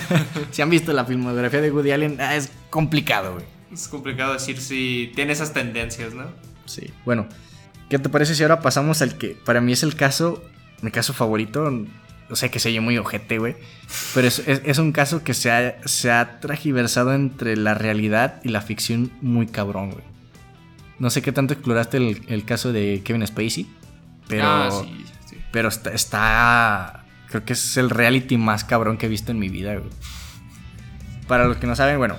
si 0.50 0.62
han 0.62 0.70
visto 0.70 0.92
la 0.92 1.04
filmografía 1.04 1.60
de 1.60 1.70
Woody 1.70 1.90
Allen, 1.92 2.20
ah, 2.20 2.34
es 2.36 2.50
complicado, 2.70 3.34
güey. 3.34 3.44
Es 3.72 3.86
complicado 3.88 4.32
decir 4.32 4.60
si 4.60 5.12
tiene 5.14 5.32
esas 5.32 5.52
tendencias, 5.52 6.14
¿no? 6.14 6.24
Sí. 6.64 6.90
Bueno, 7.04 7.26
¿qué 7.88 7.98
te 7.98 8.08
parece 8.08 8.34
si 8.34 8.42
ahora 8.42 8.60
pasamos 8.60 9.00
al 9.02 9.16
que 9.18 9.30
para 9.44 9.60
mí 9.60 9.72
es 9.72 9.82
el 9.82 9.94
caso, 9.94 10.42
mi 10.82 10.90
caso 10.90 11.12
favorito? 11.12 11.70
O 12.30 12.36
sea, 12.36 12.50
que 12.50 12.58
se 12.58 12.68
oye 12.68 12.80
muy 12.80 12.98
ojete, 12.98 13.38
güey. 13.38 13.56
Pero 14.14 14.28
es, 14.28 14.40
es- 14.46 14.60
es 14.64 14.78
un 14.78 14.92
caso 14.92 15.24
que 15.24 15.32
se 15.34 15.50
ha, 15.50 15.76
se 15.86 16.10
ha 16.10 16.40
tragiversado 16.40 17.14
entre 17.14 17.56
la 17.56 17.74
realidad 17.74 18.40
y 18.44 18.48
la 18.50 18.60
ficción 18.60 19.10
muy 19.22 19.46
cabrón, 19.46 19.90
güey. 19.92 20.04
No 20.98 21.10
sé 21.10 21.22
qué 21.22 21.32
tanto 21.32 21.54
exploraste 21.54 21.96
el, 21.96 22.22
el 22.28 22.44
caso 22.44 22.72
de 22.72 23.00
Kevin 23.04 23.26
Spacey, 23.26 23.66
pero, 24.26 24.44
Ah, 24.46 24.68
sí, 24.84 25.04
sí. 25.30 25.36
pero 25.52 25.68
está, 25.68 25.90
está- 25.92 27.04
Creo 27.30 27.44
que 27.44 27.52
es 27.52 27.76
el 27.76 27.90
reality 27.90 28.36
más 28.38 28.64
cabrón 28.64 28.96
que 28.98 29.06
he 29.06 29.08
visto 29.08 29.32
en 29.32 29.38
mi 29.38 29.48
vida, 29.50 29.74
güey. 29.76 29.90
Para 31.26 31.44
los 31.46 31.58
que 31.58 31.66
no 31.66 31.76
saben, 31.76 31.98
bueno, 31.98 32.16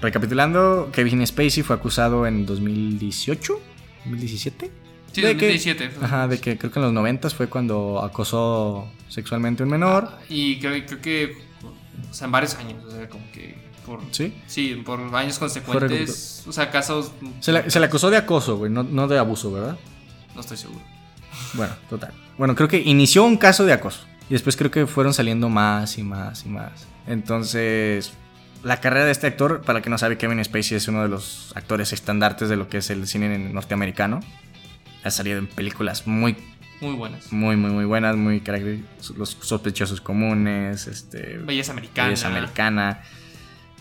recapitulando, 0.00 0.90
Kevin 0.92 1.26
Spacey 1.26 1.62
fue 1.64 1.74
acusado 1.76 2.26
en 2.26 2.46
2018, 2.46 3.60
2017. 4.04 4.70
Sí, 5.12 5.20
De 5.20 5.28
que- 5.36 5.46
2017. 5.46 5.90
fue. 5.90 6.04
Ajá, 6.06 6.28
de 6.28 6.38
que 6.40 6.56
creo 6.58 6.70
que 6.70 6.78
en 6.78 6.84
los 6.84 6.92
90 6.92 7.28
fue 7.30 7.48
cuando 7.48 8.00
acosó 8.02 8.88
sexualmente 9.12 9.62
a 9.62 9.66
un 9.66 9.70
menor. 9.70 10.10
Y 10.28 10.58
creo, 10.58 10.84
creo 10.86 11.00
que, 11.00 11.36
o 12.10 12.14
sea, 12.14 12.24
en 12.24 12.32
varios 12.32 12.54
años, 12.54 12.82
o 12.84 12.90
sea, 12.90 13.08
como 13.08 13.30
que 13.30 13.54
por... 13.84 14.00
¿Sí? 14.10 14.34
Sí, 14.46 14.82
por 14.84 15.00
años 15.14 15.38
consecuentes, 15.38 16.44
o 16.46 16.52
sea, 16.52 16.70
casos... 16.70 17.12
Se 17.40 17.52
le, 17.52 17.70
se 17.70 17.78
le 17.78 17.86
acusó 17.86 18.10
de 18.10 18.16
acoso, 18.16 18.56
güey, 18.56 18.72
no, 18.72 18.82
no 18.82 19.08
de 19.08 19.18
abuso, 19.18 19.52
¿verdad? 19.52 19.76
No 20.34 20.40
estoy 20.40 20.56
seguro. 20.56 20.80
Bueno, 21.54 21.74
total. 21.90 22.12
Bueno, 22.38 22.54
creo 22.54 22.68
que 22.68 22.78
inició 22.78 23.24
un 23.24 23.36
caso 23.36 23.66
de 23.66 23.74
acoso. 23.74 24.00
Y 24.30 24.32
después 24.32 24.56
creo 24.56 24.70
que 24.70 24.86
fueron 24.86 25.12
saliendo 25.12 25.50
más 25.50 25.98
y 25.98 26.02
más 26.02 26.46
y 26.46 26.48
más. 26.48 26.86
Entonces, 27.06 28.12
la 28.62 28.80
carrera 28.80 29.04
de 29.04 29.12
este 29.12 29.26
actor, 29.26 29.60
para 29.60 29.80
el 29.80 29.84
que 29.84 29.90
no 29.90 29.98
sabe, 29.98 30.16
Kevin 30.16 30.42
Spacey 30.42 30.76
es 30.76 30.88
uno 30.88 31.02
de 31.02 31.08
los 31.08 31.52
actores 31.54 31.92
estandartes 31.92 32.48
de 32.48 32.56
lo 32.56 32.68
que 32.68 32.78
es 32.78 32.88
el 32.90 33.06
cine 33.06 33.36
norteamericano. 33.38 34.20
Ha 35.04 35.10
salido 35.10 35.38
en 35.38 35.48
películas 35.48 36.06
muy, 36.06 36.36
Muy 36.82 36.94
buenas. 36.94 37.32
muy, 37.32 37.56
muy, 37.56 37.70
muy 37.70 37.84
buenas, 37.86 38.16
muy 38.16 38.40
caracter- 38.40 38.80
Los 39.16 39.36
sospechosos 39.40 40.00
comunes, 40.00 40.86
este, 40.86 41.38
Belleza 41.38 41.72
americana. 41.72 42.08
Belleza 42.08 42.28
americana. 42.28 43.00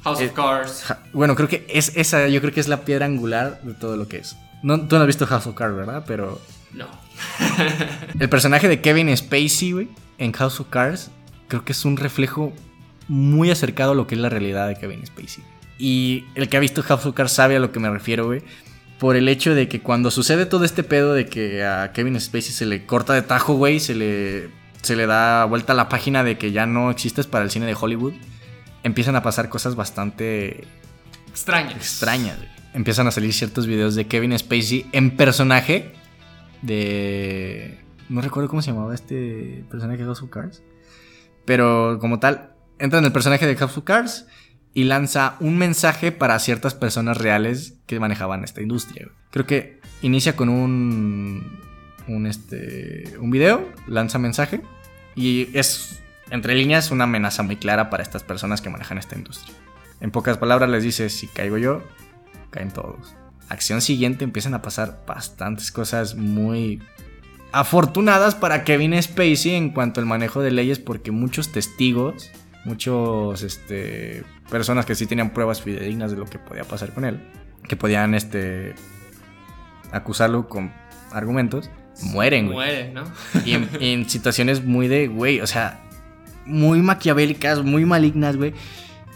House 0.04 0.22
Eh, 0.22 0.28
of 0.28 0.34
Cards. 0.34 0.84
Ja- 0.88 1.00
Bueno, 1.14 1.36
creo 1.36 1.48
que 1.50 1.66
es 1.70 1.96
esa, 1.98 2.28
yo 2.28 2.40
creo 2.42 2.54
que 2.54 2.60
es 2.60 2.68
la 2.68 2.82
piedra 2.86 3.06
angular 3.06 3.60
de 3.64 3.74
todo 3.74 3.98
lo 3.98 4.08
que 4.08 4.18
es. 4.18 4.36
No, 4.64 4.80
tú 4.88 4.96
no 4.96 5.02
has 5.02 5.08
visto 5.08 5.26
House 5.28 5.48
of 5.48 5.56
Cards, 5.56 5.76
¿verdad? 5.76 6.04
Pero 6.08 6.40
No. 6.74 6.86
el 8.20 8.30
personaje 8.30 8.68
de 8.68 8.82
Kevin 8.82 9.16
Spacey, 9.16 9.72
güey, 9.74 9.90
en 10.18 10.32
House 10.34 10.60
of 10.60 10.68
Cards, 10.70 11.12
creo 11.48 11.66
que 11.66 11.72
es 11.74 11.84
un 11.86 11.98
reflejo 11.98 12.54
muy 13.08 13.52
acercado 13.52 13.92
a 13.92 13.96
lo 13.96 14.08
que 14.08 14.16
es 14.16 14.22
la 14.22 14.30
realidad 14.30 14.68
de 14.68 14.76
Kevin 14.76 15.06
Spacey. 15.06 15.44
Y 15.78 16.26
el 16.36 16.48
que 16.50 16.58
ha 16.58 16.60
visto 16.60 16.84
House 16.84 17.06
of 17.08 17.16
Cards 17.16 17.32
sabe 17.34 17.56
a 17.58 17.60
lo 17.60 17.72
que 17.72 17.80
me 17.80 17.90
refiero, 17.90 18.26
güey. 18.26 18.42
Por 19.02 19.16
el 19.16 19.28
hecho 19.30 19.56
de 19.56 19.68
que 19.68 19.82
cuando 19.82 20.12
sucede 20.12 20.46
todo 20.46 20.64
este 20.64 20.84
pedo 20.84 21.16
de 21.16 21.26
que 21.26 21.66
a 21.66 21.92
Kevin 21.92 22.22
Spacey 22.22 22.54
se 22.54 22.68
le 22.68 22.86
corta 22.86 23.16
de 23.16 23.24
tajo, 23.24 23.56
güey, 23.56 23.80
se 23.80 23.96
le, 23.96 24.52
se 24.84 24.96
le 24.96 25.08
da 25.08 25.46
vuelta 25.46 25.74
a 25.74 25.76
la 25.76 25.90
página 25.90 26.24
de 26.24 26.38
que 26.38 26.52
ya 26.52 26.68
no 26.68 26.92
existes 26.92 27.26
para 27.26 27.44
el 27.44 27.50
cine 27.50 27.66
de 27.66 27.74
Hollywood, 27.74 28.14
empiezan 28.84 29.16
a 29.16 29.24
pasar 29.24 29.50
cosas 29.50 29.74
bastante 29.74 30.68
Extrañas. 31.32 31.78
extrañas. 31.78 32.38
güey. 32.38 32.50
Empiezan 32.76 33.08
a 33.08 33.12
salir 33.12 33.34
ciertos 33.34 33.66
videos 33.66 33.96
de 33.96 34.06
Kevin 34.06 34.38
Spacey 34.38 34.86
en 34.92 35.18
personaje 35.18 35.94
de... 36.62 37.80
No 38.08 38.22
recuerdo 38.22 38.50
cómo 38.50 38.62
se 38.62 38.70
llamaba 38.70 38.94
este 38.94 39.66
personaje 39.72 39.98
de 39.98 40.06
House 40.06 40.22
of 40.22 40.30
Cards. 40.30 40.62
Pero 41.46 41.98
como 42.00 42.20
tal, 42.20 42.52
entra 42.78 43.00
en 43.00 43.06
el 43.06 43.12
personaje 43.12 43.48
de 43.48 43.56
House 43.56 43.80
of 43.80 43.84
Cards 43.84 44.28
y 44.74 44.86
lanza 44.86 45.36
un 45.40 45.58
mensaje 45.58 46.12
para 46.12 46.40
ciertas 46.40 46.74
personas 46.74 47.18
reales 47.18 47.76
que 47.86 48.00
manejaban 48.00 48.44
esta 48.44 48.62
industria. 48.62 49.10
Creo 49.32 49.46
que 49.46 49.80
inicia 50.02 50.36
con 50.36 50.50
un... 50.50 51.60
Un, 52.08 52.26
este, 52.26 53.14
un 53.20 53.30
video, 53.30 53.72
lanza 53.88 54.18
mensaje 54.18 54.62
y 55.16 55.50
es, 55.54 56.02
entre 56.30 56.56
líneas, 56.56 56.92
una 56.92 57.04
amenaza 57.04 57.44
muy 57.44 57.58
clara 57.58 57.90
para 57.90 58.02
estas 58.04 58.24
personas 58.24 58.60
que 58.60 58.70
manejan 58.70 58.98
esta 58.98 59.16
industria. 59.16 59.56
En 60.02 60.12
pocas 60.12 60.38
palabras 60.38 60.70
les 60.70 60.84
dice, 60.84 61.10
si 61.10 61.28
caigo 61.28 61.58
yo, 61.58 61.84
caen 62.50 62.72
todos. 62.72 63.16
Acción 63.50 63.82
siguiente 63.82 64.24
empiezan 64.24 64.56
a 64.56 64.62
pasar 64.62 65.04
bastantes 65.06 65.72
cosas 65.72 66.16
muy 66.16 66.82
afortunadas 67.52 68.34
para 68.34 68.64
Kevin 68.64 69.02
Spacey 69.02 69.56
en 69.56 69.70
cuanto 69.70 70.00
al 70.00 70.06
manejo 70.06 70.42
de 70.42 70.52
leyes 70.52 70.80
porque 70.80 71.12
muchos 71.12 71.52
testigos, 71.52 72.32
muchos 72.66 73.44
este, 73.44 74.24
personas 74.52 74.86
que 74.86 74.94
sí 74.94 75.08
tenían 75.08 75.32
pruebas 75.32 75.62
fidedignas 75.64 76.12
de 76.12 76.18
lo 76.18 76.26
que 76.26 76.38
podía 76.38 76.64
pasar 76.64 76.94
con 76.94 77.06
él, 77.06 77.20
que 77.68 77.76
podían 77.76 78.14
este, 78.14 78.76
acusarlo 79.92 80.48
con 80.48 80.72
argumentos, 81.12 81.70
mueren, 82.04 82.46
güey. 82.46 82.56
Mueren, 82.58 82.94
¿no? 82.94 83.04
Y 83.46 83.54
en, 83.54 83.70
en 83.80 84.10
situaciones 84.10 84.64
muy 84.64 84.88
de, 84.88 85.08
güey, 85.08 85.42
o 85.42 85.48
sea, 85.48 85.82
muy 86.46 86.82
maquiavélicas, 86.82 87.64
muy 87.64 87.86
malignas, 87.86 88.38
güey. 88.38 88.54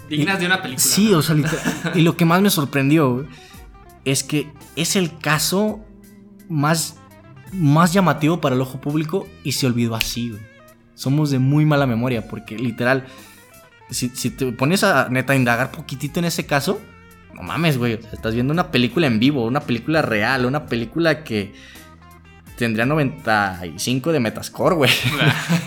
Dignas 0.10 0.40
de 0.40 0.46
una 0.46 0.62
película. 0.62 0.84
Sí, 0.84 1.10
¿no? 1.12 1.18
o 1.20 1.22
sea, 1.22 1.36
literal- 1.36 1.62
y 1.96 2.02
lo 2.02 2.16
que 2.16 2.26
más 2.26 2.42
me 2.42 2.50
sorprendió 2.50 3.14
güey, 3.14 3.28
es 4.06 4.24
que 4.24 4.52
es 4.76 4.96
el 4.96 5.18
caso 5.18 5.84
más, 6.48 6.98
más 7.52 7.92
llamativo 7.92 8.40
para 8.40 8.56
el 8.56 8.62
ojo 8.62 8.80
público 8.80 9.28
y 9.44 9.54
se 9.54 9.66
olvidó 9.66 9.96
así, 9.96 10.30
güey. 10.30 10.42
Somos 10.94 11.30
de 11.32 11.40
muy 11.40 11.66
mala 11.66 11.86
memoria 11.88 12.28
porque 12.28 12.58
literal, 12.58 13.06
si, 13.90 14.10
si 14.10 14.32
te 14.32 14.52
pones 14.52 14.84
a 14.84 15.10
neta 15.10 15.36
indagar 15.36 15.72
poquitito 15.72 16.20
en 16.20 16.26
ese 16.26 16.46
caso, 16.46 16.82
no 17.34 17.44
mames, 17.44 17.78
güey, 17.78 17.96
o 17.96 18.02
sea, 18.02 18.12
estás 18.14 18.34
viendo 18.34 18.54
una 18.54 18.72
película 18.72 19.08
en 19.08 19.20
vivo, 19.20 19.46
una 19.46 19.60
película 19.62 20.02
real, 20.02 20.46
una 20.46 20.66
película 20.66 21.24
que 21.24 21.54
tendría 22.58 22.86
95 22.86 24.12
de 24.12 24.20
Metascore, 24.20 24.76
güey. 24.76 24.92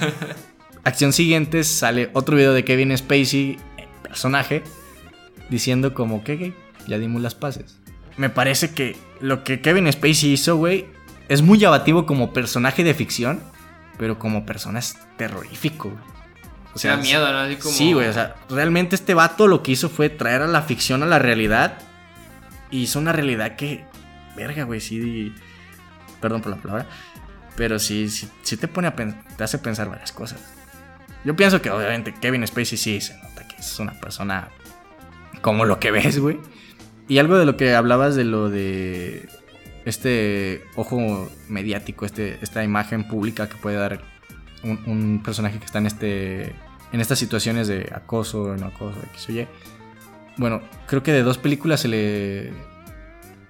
Acción 0.84 1.12
siguiente 1.12 1.64
sale 1.64 2.10
otro 2.14 2.36
video 2.36 2.54
de 2.54 2.64
Kevin 2.64 2.96
Spacey, 2.96 3.58
personaje, 4.02 4.62
diciendo 5.50 5.92
como 5.92 6.24
que 6.24 6.34
"Ok, 6.34 6.86
ya 6.88 6.98
dimos 6.98 7.20
las 7.20 7.34
paces. 7.34 7.78
Me 8.16 8.30
parece 8.30 8.70
que 8.70 8.96
lo 9.20 9.44
que 9.44 9.60
Kevin 9.60 9.92
Spacey 9.92 10.32
hizo, 10.32 10.56
güey, 10.56 10.86
es 11.28 11.42
muy 11.42 11.58
llamativo 11.58 12.06
como 12.06 12.32
personaje 12.32 12.84
de 12.84 12.94
ficción, 12.94 13.40
pero 13.98 14.18
como 14.18 14.46
persona 14.46 14.78
es 14.78 14.96
terrorífico, 15.18 15.90
güey. 15.90 16.17
O 16.78 16.80
sea, 16.80 16.96
da 16.96 17.02
miedo, 17.02 17.32
¿no? 17.32 17.38
Así 17.40 17.56
como... 17.56 17.74
Sí, 17.74 17.92
güey, 17.92 18.08
o 18.08 18.12
sea, 18.12 18.36
realmente 18.48 18.94
este 18.94 19.14
vato 19.14 19.46
lo 19.46 19.62
que 19.62 19.72
hizo 19.72 19.88
fue 19.88 20.08
traer 20.08 20.42
a 20.42 20.46
la 20.46 20.62
ficción 20.62 21.02
a 21.02 21.06
la 21.06 21.18
realidad. 21.18 21.78
Y 22.70 22.82
hizo 22.82 22.98
una 22.98 23.12
realidad 23.12 23.56
que, 23.56 23.84
verga, 24.36 24.64
güey, 24.64 24.80
sí. 24.80 25.34
Perdón 26.20 26.42
por 26.42 26.52
la 26.52 26.58
palabra. 26.58 26.86
Pero 27.56 27.78
sí, 27.78 28.08
sí, 28.08 28.28
sí 28.42 28.56
te 28.56 28.68
pone 28.68 28.88
a 28.88 28.94
te 28.94 29.44
hace 29.44 29.58
pensar 29.58 29.88
varias 29.88 30.12
cosas. 30.12 30.40
Yo 31.24 31.34
pienso 31.34 31.60
que 31.60 31.70
obviamente 31.70 32.14
Kevin 32.14 32.46
Spacey 32.46 32.78
sí 32.78 33.00
se 33.00 33.14
nota 33.18 33.46
que 33.48 33.56
es 33.56 33.78
una 33.80 33.92
persona 33.98 34.48
como 35.40 35.64
lo 35.64 35.80
que 35.80 35.90
ves, 35.90 36.18
güey. 36.20 36.38
Y 37.08 37.18
algo 37.18 37.36
de 37.38 37.46
lo 37.46 37.56
que 37.56 37.74
hablabas 37.74 38.14
de 38.14 38.24
lo 38.24 38.50
de 38.50 39.28
este 39.84 40.64
ojo 40.76 41.28
mediático, 41.48 42.04
este, 42.04 42.38
esta 42.42 42.62
imagen 42.62 43.08
pública 43.08 43.48
que 43.48 43.56
puede 43.56 43.76
dar 43.76 44.00
un, 44.62 44.80
un 44.86 45.22
personaje 45.22 45.58
que 45.58 45.64
está 45.64 45.78
en 45.78 45.86
este 45.86 46.54
en 46.92 47.00
estas 47.00 47.18
situaciones 47.18 47.68
de 47.68 47.90
acoso, 47.94 48.56
no 48.56 48.66
acoso, 48.66 48.98
X 49.14 49.28
o 49.28 49.32
Y. 49.32 49.46
Bueno, 50.36 50.62
creo 50.86 51.02
que 51.02 51.12
de 51.12 51.22
dos 51.22 51.36
películas 51.38 51.80
se 51.80 51.88
le 51.88 52.50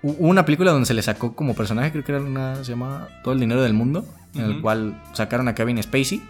hu- 0.03 0.17
hubo 0.19 0.29
una 0.29 0.45
película 0.45 0.73
donde 0.73 0.87
se 0.87 0.95
le 0.95 1.03
sacó 1.03 1.35
como 1.37 1.55
personaje, 1.55 1.91
creo 1.93 2.05
que 2.05 2.13
era 2.13 2.21
una 2.21 2.57
se 2.65 2.71
llama 2.73 3.09
Todo 3.23 3.35
el 3.35 3.41
dinero 3.41 3.63
del 3.63 3.75
mundo, 3.75 4.07
en 4.35 4.45
el 4.45 4.61
cual 4.61 5.01
sacaron 5.13 5.49
a 5.49 5.55
Kevin 5.55 5.83
Spacey 5.83 6.23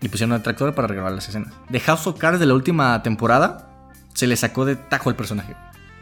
y 0.00 0.08
pusieron 0.08 0.34
un 0.36 0.42
tractor 0.42 0.74
para 0.74 0.88
regrabar 0.88 1.12
las 1.12 1.28
escenas. 1.28 1.52
De 1.68 1.80
House 1.80 2.06
of 2.06 2.18
Cards 2.18 2.38
de 2.38 2.46
la 2.46 2.54
última 2.54 3.02
temporada 3.02 3.88
se 4.14 4.26
le 4.26 4.36
sacó 4.36 4.64
de 4.64 4.76
tajo 4.76 5.10
el 5.10 5.16
personaje. 5.16 5.54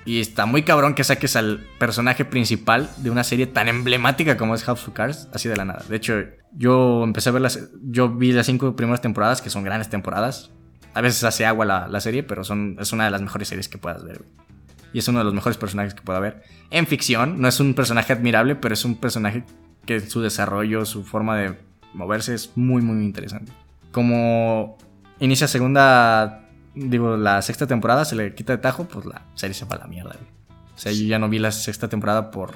Y 0.06 0.20
está 0.20 0.44
muy 0.44 0.64
cabrón 0.64 0.94
que 0.94 1.02
saques 1.02 1.34
al 1.34 1.64
personaje 1.78 2.26
principal 2.26 2.90
de 2.98 3.08
una 3.10 3.24
serie 3.24 3.46
tan 3.46 3.68
emblemática 3.68 4.36
como 4.36 4.54
es 4.54 4.62
House 4.64 4.86
of 4.86 4.92
Cards, 4.94 5.28
así 5.32 5.48
de 5.48 5.56
la 5.56 5.64
nada. 5.64 5.82
De 5.88 5.96
hecho, 5.96 6.14
yo 6.56 7.02
empecé 7.04 7.28
a 7.28 7.32
ver 7.32 7.42
las. 7.42 7.70
Yo 7.82 8.10
vi 8.10 8.32
las 8.32 8.46
cinco 8.46 8.76
primeras 8.76 9.00
temporadas, 9.00 9.42
que 9.42 9.50
son 9.50 9.64
grandes 9.64 9.88
temporadas. 9.90 10.50
A 10.94 11.00
veces 11.00 11.24
hace 11.24 11.44
agua 11.44 11.64
la, 11.64 11.88
la 11.88 12.00
serie, 12.00 12.22
pero 12.22 12.42
es 12.42 12.50
una 12.92 13.04
de 13.04 13.10
las 13.10 13.20
mejores 13.20 13.48
series 13.48 13.68
que 13.68 13.78
puedas 13.78 14.04
ver. 14.04 14.18
güey. 14.18 14.30
Y 14.92 14.98
es 14.98 15.08
uno 15.08 15.18
de 15.18 15.24
los 15.24 15.34
mejores 15.34 15.58
personajes 15.58 15.92
que 15.92 16.02
pueda 16.02 16.18
haber. 16.18 16.44
En 16.70 16.86
ficción, 16.86 17.40
no 17.40 17.48
es 17.48 17.58
un 17.58 17.74
personaje 17.74 18.12
admirable, 18.12 18.54
pero 18.54 18.74
es 18.74 18.84
un 18.84 18.94
personaje 18.94 19.44
que 19.86 19.98
su 19.98 20.20
desarrollo, 20.20 20.84
su 20.86 21.02
forma 21.02 21.36
de 21.36 21.58
moverse 21.94 22.34
es 22.34 22.52
muy, 22.56 22.80
muy 22.80 23.04
interesante. 23.04 23.52
Como 23.90 24.78
inicia 25.18 25.48
segunda 25.48 26.44
digo, 26.74 27.16
la 27.16 27.40
sexta 27.42 27.66
temporada 27.66 28.04
se 28.04 28.16
le 28.16 28.34
quita 28.34 28.52
de 28.52 28.58
tajo, 28.58 28.84
pues 28.84 29.06
la 29.06 29.22
serie 29.34 29.54
se 29.54 29.64
va 29.64 29.76
a 29.76 29.80
la 29.80 29.86
mierda, 29.86 30.12
güey. 30.14 30.30
O 30.74 30.78
sea, 30.78 30.92
yo 30.92 31.04
ya 31.04 31.18
no 31.18 31.28
vi 31.28 31.38
la 31.38 31.52
sexta 31.52 31.88
temporada 31.88 32.30
por 32.30 32.54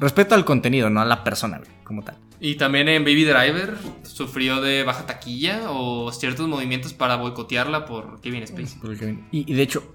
respeto 0.00 0.34
al 0.34 0.44
contenido, 0.44 0.90
no 0.90 1.00
a 1.00 1.04
la 1.04 1.22
persona, 1.22 1.58
güey, 1.58 1.70
como 1.84 2.02
tal. 2.02 2.16
Y 2.40 2.54
también 2.56 2.88
en 2.88 3.04
Baby 3.04 3.24
Driver 3.24 3.76
sufrió 4.02 4.60
de 4.62 4.82
baja 4.82 5.04
taquilla 5.06 5.70
o 5.70 6.10
ciertos 6.10 6.48
movimientos 6.48 6.94
para 6.94 7.16
boicotearla 7.16 7.84
por 7.84 8.20
Kevin 8.22 8.46
Spacey. 8.46 8.80
Por 8.80 8.96
que- 8.98 9.18
Y, 9.30 9.50
y 9.52 9.54
de 9.54 9.62
hecho, 9.62 9.94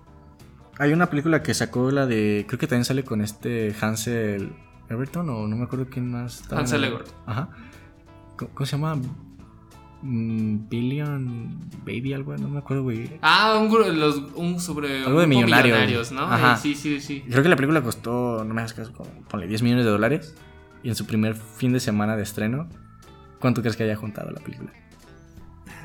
hay 0.78 0.93
una 0.93 1.10
película 1.10 1.41
que 1.41 1.53
sacó 1.56 1.89
la 1.91 2.06
de. 2.06 2.45
Creo 2.47 2.60
que 2.60 2.68
también 2.68 2.86
sale 2.86 3.03
con 3.03 3.22
este 3.22 3.74
Hansel 3.82 4.53
Everton, 4.89 5.28
o 5.30 5.47
no 5.47 5.56
me 5.56 5.64
acuerdo 5.64 5.88
quién 5.89 6.12
más. 6.12 6.43
Hansel 6.51 6.84
Everton. 6.84 7.14
Ajá. 7.26 7.49
¿Cómo, 8.38 8.51
cómo 8.53 8.66
se 8.66 8.72
llama? 8.74 9.01
Mm, 10.08 10.70
Billion 10.70 11.60
Baby, 11.84 12.14
algo, 12.14 12.38
no 12.38 12.47
me 12.47 12.60
acuerdo, 12.60 12.84
güey. 12.84 13.10
Ah, 13.24 13.58
un, 13.60 13.72
gru- 13.72 13.91
los, 13.91 14.18
un 14.36 14.60
sobre 14.60 15.03
Algo 15.03 15.20
de 15.20 15.26
millonarios. 15.26 16.12
¿no? 16.12 16.22
Ajá. 16.22 16.58
Sí, 16.58 16.76
sí, 16.76 17.01
sí. 17.01 17.24
Creo 17.28 17.41
que 17.41 17.49
la 17.49 17.56
película 17.56 17.82
costó, 17.82 18.43
no 18.45 18.53
me 18.53 18.62
hagas 18.62 18.74
caso, 18.74 18.91
ponle 19.30 19.47
10 19.47 19.64
millones 19.64 19.86
de 19.86 19.89
dólares. 19.91 20.36
Y 20.84 20.89
en 20.89 20.95
su 20.95 21.08
primer 21.08 21.34
fin 21.34 21.74
de 21.74 21.80
semana 21.80 22.16
de 22.16 22.22
estreno, 22.22 22.70
¿cuánto 23.39 23.62
crees 23.62 23.76
que 23.76 23.84
haya 23.84 23.95
juntado 23.95 24.30
la 24.30 24.39
película? 24.41 24.72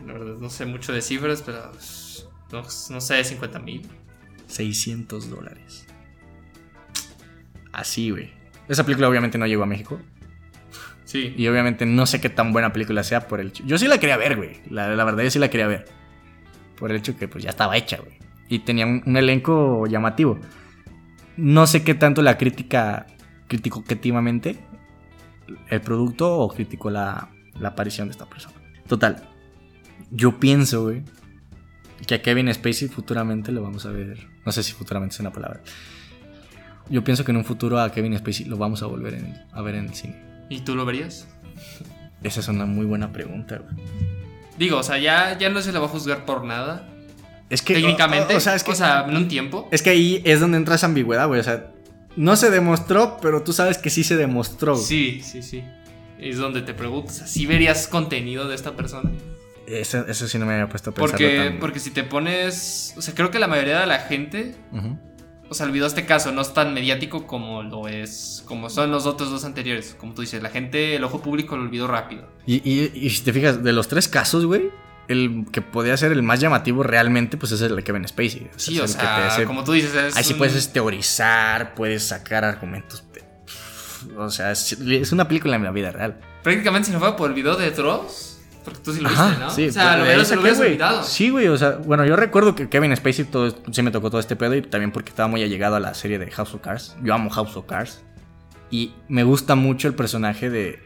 La 0.07 0.12
verdad, 0.12 0.35
no 0.39 0.51
sé 0.51 0.66
mucho 0.66 0.93
de 0.93 1.01
cifras, 1.01 1.41
pero 1.41 1.73
no, 2.53 2.61
no 2.91 3.01
sé, 3.01 3.25
50 3.25 3.59
mil. 3.61 3.89
600 4.49 5.31
dólares. 5.31 5.87
Así, 7.73 8.11
güey. 8.11 8.31
Esa 8.68 8.85
película 8.85 9.09
obviamente 9.09 9.39
no 9.39 9.47
llegó 9.47 9.62
a 9.62 9.66
México. 9.66 9.99
Y 11.12 11.48
obviamente 11.48 11.86
no 11.86 12.06
sé 12.06 12.20
qué 12.20 12.28
tan 12.28 12.52
buena 12.52 12.72
película 12.72 13.02
sea 13.02 13.26
por 13.26 13.40
el. 13.40 13.52
Yo 13.52 13.78
sí 13.78 13.88
la 13.88 13.98
quería 13.98 14.16
ver, 14.16 14.36
güey. 14.36 14.61
La, 14.70 14.94
la 14.94 15.04
verdad, 15.04 15.24
yo 15.24 15.30
sí 15.30 15.38
la 15.38 15.50
quería 15.50 15.66
ver. 15.66 15.86
Por 16.76 16.90
el 16.90 16.98
hecho 16.98 17.16
que 17.16 17.28
pues 17.28 17.44
ya 17.44 17.50
estaba 17.50 17.76
hecha, 17.76 17.98
güey. 17.98 18.18
Y 18.48 18.61
tenía 18.61 18.86
un, 18.86 19.16
elenco 19.16 19.86
llamativo. 19.86 20.38
No 21.36 21.66
sé 21.66 21.82
qué 21.84 21.94
tanto 21.94 22.22
la 22.22 22.36
crítica 22.36 23.06
criticó 23.48 23.80
objetivamente 23.80 24.58
el 25.68 25.80
producto 25.80 26.38
o 26.38 26.48
criticó 26.48 26.90
la, 26.90 27.30
la 27.58 27.70
aparición 27.70 28.08
de 28.08 28.12
esta 28.12 28.26
persona. 28.26 28.56
Total. 28.86 29.28
Yo 30.11 30.38
pienso, 30.38 30.84
güey, 30.84 31.02
que 32.06 32.14
a 32.14 32.22
Kevin 32.22 32.52
Spacey 32.52 32.88
futuramente 32.88 33.52
lo 33.52 33.62
vamos 33.62 33.86
a 33.86 33.90
ver. 33.90 34.26
No 34.44 34.52
sé 34.52 34.62
si 34.62 34.72
futuramente 34.72 35.14
es 35.14 35.20
una 35.20 35.32
palabra. 35.32 35.61
Yo 36.88 37.04
pienso 37.04 37.24
que 37.24 37.30
en 37.30 37.36
un 37.36 37.44
futuro 37.44 37.78
a 37.80 37.92
Kevin 37.92 38.18
Spacey 38.18 38.46
lo 38.46 38.56
vamos 38.56 38.82
a 38.82 38.86
volver 38.86 39.18
a 39.52 39.62
ver 39.62 39.76
en 39.76 39.86
el 39.86 39.94
cine. 39.94 40.30
¿Y 40.51 40.61
tú 40.61 40.74
lo 40.74 40.84
verías? 40.84 41.26
Esa 42.22 42.40
es 42.40 42.48
una 42.48 42.66
muy 42.66 42.84
buena 42.84 43.12
pregunta, 43.12 43.59
güey. 43.59 43.74
Digo, 44.59 44.76
o 44.76 44.82
sea, 44.82 44.98
ya, 44.98 45.38
ya 45.38 45.48
no 45.48 45.62
se 45.62 45.72
le 45.72 45.78
va 45.78 45.86
a 45.86 45.88
juzgar 45.88 46.26
por 46.26 46.44
nada. 46.44 46.86
Es 47.48 47.62
que. 47.62 47.74
técnicamente. 47.74 48.34
O, 48.34 48.36
o 48.36 48.40
sea, 48.40 48.55
es 48.55 48.62
que. 48.62 48.72
en 48.72 49.16
un 49.16 49.28
tiempo. 49.28 49.68
Es 49.70 49.80
que 49.80 49.90
ahí 49.90 50.20
es 50.26 50.40
donde 50.40 50.59
entra 50.59 50.74
esa 50.74 50.86
ambigüedad, 50.86 51.26
güey. 51.28 51.40
O 51.40 51.44
sea, 51.44 51.70
no 52.16 52.36
se 52.36 52.51
demostró, 52.51 53.18
pero 53.22 53.42
tú 53.42 53.53
sabes 53.55 53.78
que 53.78 53.88
sí 53.88 54.05
se 54.05 54.16
demostró. 54.16 54.74
güey. 54.74 54.84
Sí, 54.84 55.22
sí, 55.22 55.42
sí. 55.42 55.64
Es 56.18 56.36
donde 56.36 56.61
te 56.61 56.74
preguntas, 56.74 57.30
¿sí 57.30 57.46
verías 57.46 57.86
contenido 57.86 58.46
de 58.46 58.55
esta 58.55 58.76
persona? 58.76 59.11
Eso, 59.66 60.05
eso 60.07 60.28
sí 60.28 60.36
no 60.38 60.44
me 60.44 60.53
había 60.53 60.68
puesto 60.68 60.90
a 60.90 60.94
pensar. 60.94 61.12
Porque, 61.12 61.57
porque 61.59 61.78
si 61.78 61.90
te 61.92 62.03
pones. 62.03 62.92
O 62.98 63.03
sea, 63.03 63.14
creo 63.14 63.30
que 63.30 63.38
la 63.38 63.46
mayoría 63.46 63.80
de 63.80 63.86
la 63.86 64.01
gente. 64.01 64.55
O 65.51 65.55
sea, 65.55 65.66
olvidó 65.66 65.86
este 65.86 66.07
caso, 66.07 66.30
no 66.30 66.40
es 66.42 66.55
tan 66.55 66.72
mediático 66.72 67.26
como 67.26 67.62
lo 67.64 67.88
es. 67.88 68.42
Como 68.46 68.70
son 68.70 68.90
los 68.92 69.05
otros 69.07 69.30
dos 69.30 69.44
anteriores. 69.44 69.96
Como 69.98 70.14
tú 70.14 70.20
dices, 70.22 70.40
la 70.42 70.48
gente, 70.51 70.94
el 70.96 71.03
ojo 71.05 71.20
público 71.20 71.57
lo 71.57 71.64
olvidó 71.64 71.86
rápido. 71.88 72.22
Y, 72.46 72.57
y- 72.68 72.92
y 72.94 73.11
si 73.11 73.22
te 73.24 73.32
fijas, 73.32 73.62
de 73.62 73.72
los 73.72 73.88
tres 73.88 74.07
casos, 74.09 74.46
güey, 74.46 74.70
el 75.09 75.46
que 75.51 75.61
podía 75.61 75.96
ser 75.96 76.12
el 76.12 76.22
más 76.22 76.38
llamativo 76.38 76.84
realmente, 76.84 77.36
pues 77.36 77.51
es 77.51 77.61
el 77.62 77.74
de 77.74 77.82
Kevin 77.82 78.07
Spacey. 78.07 78.48
Sí, 78.55 78.78
o 78.78 78.82
que 78.82 78.88
sea, 78.88 79.01
te 79.01 79.07
hace- 79.24 79.44
como 79.44 79.64
tú 79.64 79.72
dices, 79.72 79.92
es. 79.92 80.16
Ahí 80.16 80.22
sí 80.22 80.34
un- 80.34 80.38
puedes 80.38 80.72
teorizar, 80.72 81.74
puedes 81.74 82.05
sacar 82.07 82.44
argumentos. 82.44 83.03
O 84.16 84.30
sea, 84.30 84.53
es, 84.53 84.72
es 84.72 85.12
una 85.12 85.26
película 85.28 85.57
en 85.57 85.64
la 85.64 85.72
vida 85.72 85.90
real. 85.90 86.18
Prácticamente 86.42 86.86
se 86.86 86.92
nos 86.92 87.03
fue 87.03 87.16
por 87.16 87.28
el 87.28 87.34
video 87.34 87.57
de 87.57 87.70
Dross. 87.72 88.30
Porque 88.64 88.80
tú 88.80 88.92
sí 88.92 89.00
lo 89.00 89.08
Ajá, 89.08 89.28
viste, 89.28 89.40
¿no? 89.44 89.50
sí, 89.50 89.68
o 89.68 89.72
sea, 89.72 89.96
lo 89.96 90.04
hubieras, 90.04 90.30
olvidado. 90.32 91.02
Sí, 91.02 91.30
güey, 91.30 91.48
o 91.48 91.56
sea, 91.56 91.76
bueno, 91.76 92.04
yo 92.04 92.16
recuerdo 92.16 92.54
que 92.54 92.68
Kevin 92.68 92.94
Spacey 92.94 93.24
todo, 93.24 93.54
sí 93.72 93.82
me 93.82 93.90
tocó 93.90 94.11
todo 94.11 94.20
este 94.20 94.36
pedo 94.36 94.54
y 94.54 94.62
también 94.62 94.92
porque 94.92 95.11
estaba 95.11 95.28
muy 95.28 95.42
allegado 95.42 95.76
a 95.76 95.80
la 95.80 95.94
serie 95.94 96.18
de 96.18 96.30
House 96.30 96.54
of 96.54 96.61
Cards. 96.61 96.96
Yo 97.02 97.14
amo 97.14 97.30
House 97.30 97.56
of 97.56 97.66
Cards. 97.66 98.02
Y 98.70 98.92
me 99.08 99.24
gusta 99.24 99.54
mucho 99.54 99.88
el 99.88 99.94
personaje 99.94 100.50
de, 100.50 100.78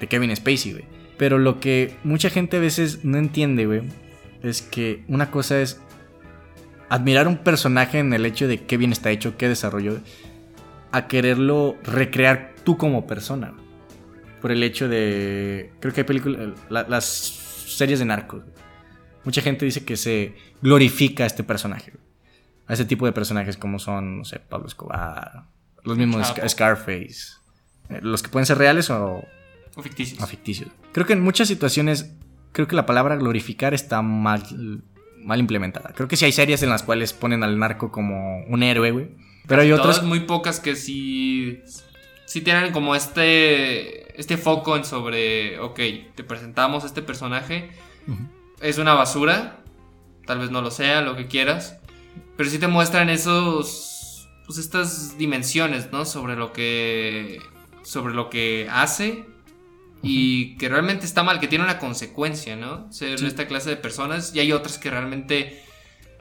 de 0.00 0.06
Kevin 0.08 0.34
Spacey, 0.34 0.72
güey. 0.72 0.84
Pero 1.16 1.38
lo 1.38 1.60
que 1.60 1.96
mucha 2.02 2.30
gente 2.30 2.56
a 2.56 2.60
veces 2.60 3.04
no 3.04 3.18
entiende, 3.18 3.66
güey, 3.66 3.82
es 4.42 4.62
que 4.62 5.04
una 5.06 5.30
cosa 5.30 5.60
es 5.60 5.80
admirar 6.88 7.28
un 7.28 7.38
personaje 7.38 7.98
en 7.98 8.12
el 8.12 8.26
hecho 8.26 8.48
de 8.48 8.64
qué 8.64 8.76
bien 8.76 8.92
está 8.92 9.10
hecho, 9.10 9.36
qué 9.36 9.48
desarrolló, 9.48 10.00
a 10.92 11.06
quererlo 11.06 11.76
recrear 11.84 12.54
tú 12.64 12.76
como 12.76 13.06
persona. 13.06 13.52
güey. 13.54 13.69
Por 14.40 14.52
el 14.52 14.62
hecho 14.62 14.88
de. 14.88 15.72
Creo 15.80 15.92
que 15.92 16.00
hay 16.00 16.06
películas. 16.06 16.48
la- 16.68 16.86
las 16.88 17.04
series 17.04 17.98
de 17.98 18.04
narcos. 18.04 18.42
Mucha 19.24 19.42
gente 19.42 19.64
dice 19.64 19.84
que 19.84 19.96
se 19.96 20.34
glorifica 20.62 21.24
a 21.24 21.26
este 21.26 21.44
personaje. 21.44 21.92
A 22.66 22.72
ese 22.74 22.84
tipo 22.84 23.04
de 23.06 23.12
personajes 23.12 23.56
como 23.56 23.78
son, 23.78 24.18
no 24.18 24.24
sé, 24.24 24.38
Pablo 24.40 24.66
Escobar. 24.68 25.44
Los 25.84 25.98
mismos. 25.98 26.26
Scar- 26.28 26.48
Scarface. 26.48 27.32
eh, 27.90 27.98
Los 28.02 28.22
que 28.22 28.28
pueden 28.28 28.46
ser 28.46 28.58
reales 28.58 28.88
o, 28.90 29.22
O 29.76 29.82
ficticios. 29.82 30.22
o 30.22 30.26
ficticios. 30.26 30.70
Creo 30.92 31.06
que 31.06 31.12
en 31.14 31.22
muchas 31.22 31.48
situaciones. 31.48 32.14
Creo 32.52 32.66
que 32.66 32.74
la 32.76 32.84
palabra 32.86 33.14
glorificar 33.16 33.74
está 33.74 34.02
mal, 34.02 34.42
mal 35.18 35.38
implementada. 35.38 35.92
Creo 35.94 36.08
que 36.08 36.16
sí 36.16 36.24
hay 36.24 36.32
series 36.32 36.62
en 36.64 36.68
las 36.70 36.82
cuales 36.82 37.12
ponen 37.12 37.44
al 37.44 37.58
narco 37.58 37.92
como 37.92 38.40
un 38.46 38.62
héroe, 38.62 38.90
güey. 38.90 39.08
Pero 39.46 39.62
hay 39.62 39.70
otras. 39.72 39.96
Todas 39.96 40.02
muy 40.08 40.20
pocas 40.20 40.58
que 40.60 40.74
sí. 40.76 41.60
Sí 42.26 42.40
tienen 42.40 42.72
como 42.72 42.94
este. 42.96 43.99
Este 44.20 44.36
foco 44.36 44.76
en 44.76 44.84
sobre. 44.84 45.58
Ok, 45.60 45.80
te 46.14 46.24
presentamos 46.24 46.84
este 46.84 47.00
personaje. 47.00 47.70
Es 48.60 48.76
una 48.76 48.92
basura. 48.92 49.62
Tal 50.26 50.38
vez 50.40 50.50
no 50.50 50.60
lo 50.60 50.70
sea, 50.70 51.00
lo 51.00 51.16
que 51.16 51.26
quieras. 51.26 51.78
Pero 52.36 52.50
sí 52.50 52.58
te 52.58 52.68
muestran 52.68 53.08
esos. 53.08 54.28
Pues 54.46 54.58
estas 54.58 55.16
dimensiones, 55.16 55.90
¿no? 55.90 56.04
Sobre 56.04 56.36
lo 56.36 56.52
que. 56.52 57.40
Sobre 57.82 58.12
lo 58.12 58.28
que 58.28 58.68
hace. 58.70 59.24
Y 60.02 60.56
que 60.58 60.68
realmente 60.68 61.06
está 61.06 61.22
mal, 61.22 61.40
que 61.40 61.48
tiene 61.48 61.64
una 61.64 61.78
consecuencia, 61.78 62.56
¿no? 62.56 62.92
Ser 62.92 63.18
Sí. 63.18 63.26
esta 63.26 63.46
clase 63.46 63.70
de 63.70 63.76
personas. 63.76 64.34
Y 64.34 64.40
hay 64.40 64.52
otras 64.52 64.76
que 64.76 64.90
realmente 64.90 65.62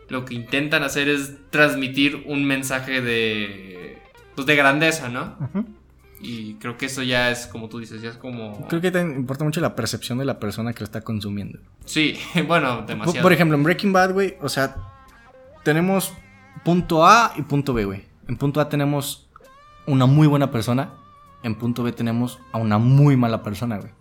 lo 0.08 0.24
que 0.24 0.36
intentan 0.36 0.84
hacer 0.84 1.10
es 1.10 1.34
transmitir 1.50 2.24
un 2.28 2.46
mensaje 2.46 3.02
de. 3.02 3.98
Pues 4.36 4.48
de 4.48 4.56
grandeza, 4.56 5.10
¿no? 5.10 5.36
Ujú. 5.42 5.66
Y 6.22 6.56
creo 6.56 6.78
que 6.78 6.88
eso 6.88 7.02
ya 7.02 7.32
es, 7.32 7.48
como 7.48 7.70
tú 7.70 7.80
dices, 7.80 8.02
ya 8.02 8.10
es 8.10 8.18
como. 8.18 8.68
Creo 8.68 8.82
que 8.82 8.92
te 8.92 9.02
importa 9.02 9.44
mucho 9.44 9.62
la 9.62 9.76
percepción 9.76 10.18
de 10.18 10.26
la 10.26 10.40
persona 10.40 10.74
que 10.74 10.80
lo 10.80 10.86
está 10.86 11.02
consumiendo. 11.02 11.60
Sí, 11.86 12.18
bueno, 12.48 12.84
demasiado. 12.86 13.24
por 13.24 13.32
ejemplo, 13.32 13.58
en 13.58 13.64
Breaking 13.64 13.94
Bad, 13.94 14.14
güey, 14.14 14.36
o 14.42 14.50
sea, 14.50 14.76
tenemos 15.64 16.14
punto 16.64 17.06
A 17.06 17.34
y 17.38 17.42
punto 17.44 17.74
B, 17.74 17.86
güey. 17.86 18.04
En 18.28 18.38
punto 18.38 18.60
A 18.60 18.70
tenemos 18.70 19.30
una 19.88 20.06
muy 20.06 20.28
buena 20.28 20.52
persona, 20.52 20.94
en 21.44 21.56
punto 21.56 21.84
B 21.84 21.92
tenemos 21.94 22.40
a 22.52 22.58
una 22.58 22.78
muy 22.78 23.16
mala 23.16 23.42
persona, 23.42 23.78
güey. 23.78 23.92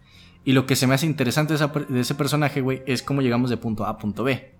Y 0.44 0.52
lo 0.52 0.66
que 0.66 0.76
se 0.76 0.86
me 0.86 0.94
hace 0.94 1.06
interesante 1.06 1.54
de 1.56 2.00
ese 2.00 2.14
personaje, 2.14 2.60
güey, 2.60 2.82
es 2.86 3.02
cómo 3.02 3.20
llegamos 3.20 3.50
de 3.50 3.58
punto 3.58 3.84
A 3.84 3.90
a 3.90 3.98
punto 3.98 4.24
B. 4.24 4.54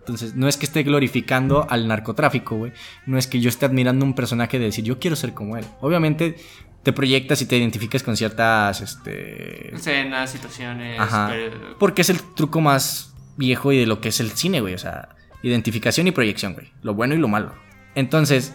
Entonces, 0.00 0.34
no 0.34 0.48
es 0.48 0.56
que 0.56 0.66
esté 0.66 0.82
glorificando 0.82 1.66
al 1.70 1.86
narcotráfico, 1.86 2.56
güey. 2.56 2.72
No 3.06 3.18
es 3.18 3.26
que 3.26 3.38
yo 3.38 3.48
esté 3.48 3.66
admirando 3.66 4.04
un 4.04 4.14
personaje 4.14 4.58
de 4.58 4.64
decir, 4.66 4.84
yo 4.84 4.98
quiero 4.98 5.14
ser 5.14 5.34
como 5.34 5.56
él. 5.56 5.64
Obviamente, 5.80 6.36
te 6.82 6.92
proyectas 6.92 7.42
y 7.42 7.46
te 7.46 7.56
identificas 7.58 8.02
con 8.02 8.16
ciertas, 8.16 8.80
este... 8.80 9.74
Escenas, 9.74 10.30
situaciones. 10.30 10.98
Ajá. 11.00 11.28
pero- 11.30 11.78
Porque 11.78 12.02
es 12.02 12.10
el 12.10 12.20
truco 12.34 12.60
más 12.60 13.14
viejo 13.36 13.72
y 13.72 13.78
de 13.78 13.86
lo 13.86 14.00
que 14.00 14.08
es 14.08 14.20
el 14.20 14.30
cine, 14.30 14.60
güey. 14.60 14.74
O 14.74 14.78
sea, 14.78 15.10
identificación 15.42 16.06
y 16.06 16.10
proyección, 16.12 16.54
güey. 16.54 16.72
Lo 16.82 16.94
bueno 16.94 17.14
y 17.14 17.18
lo 17.18 17.28
malo. 17.28 17.54
Entonces, 17.94 18.54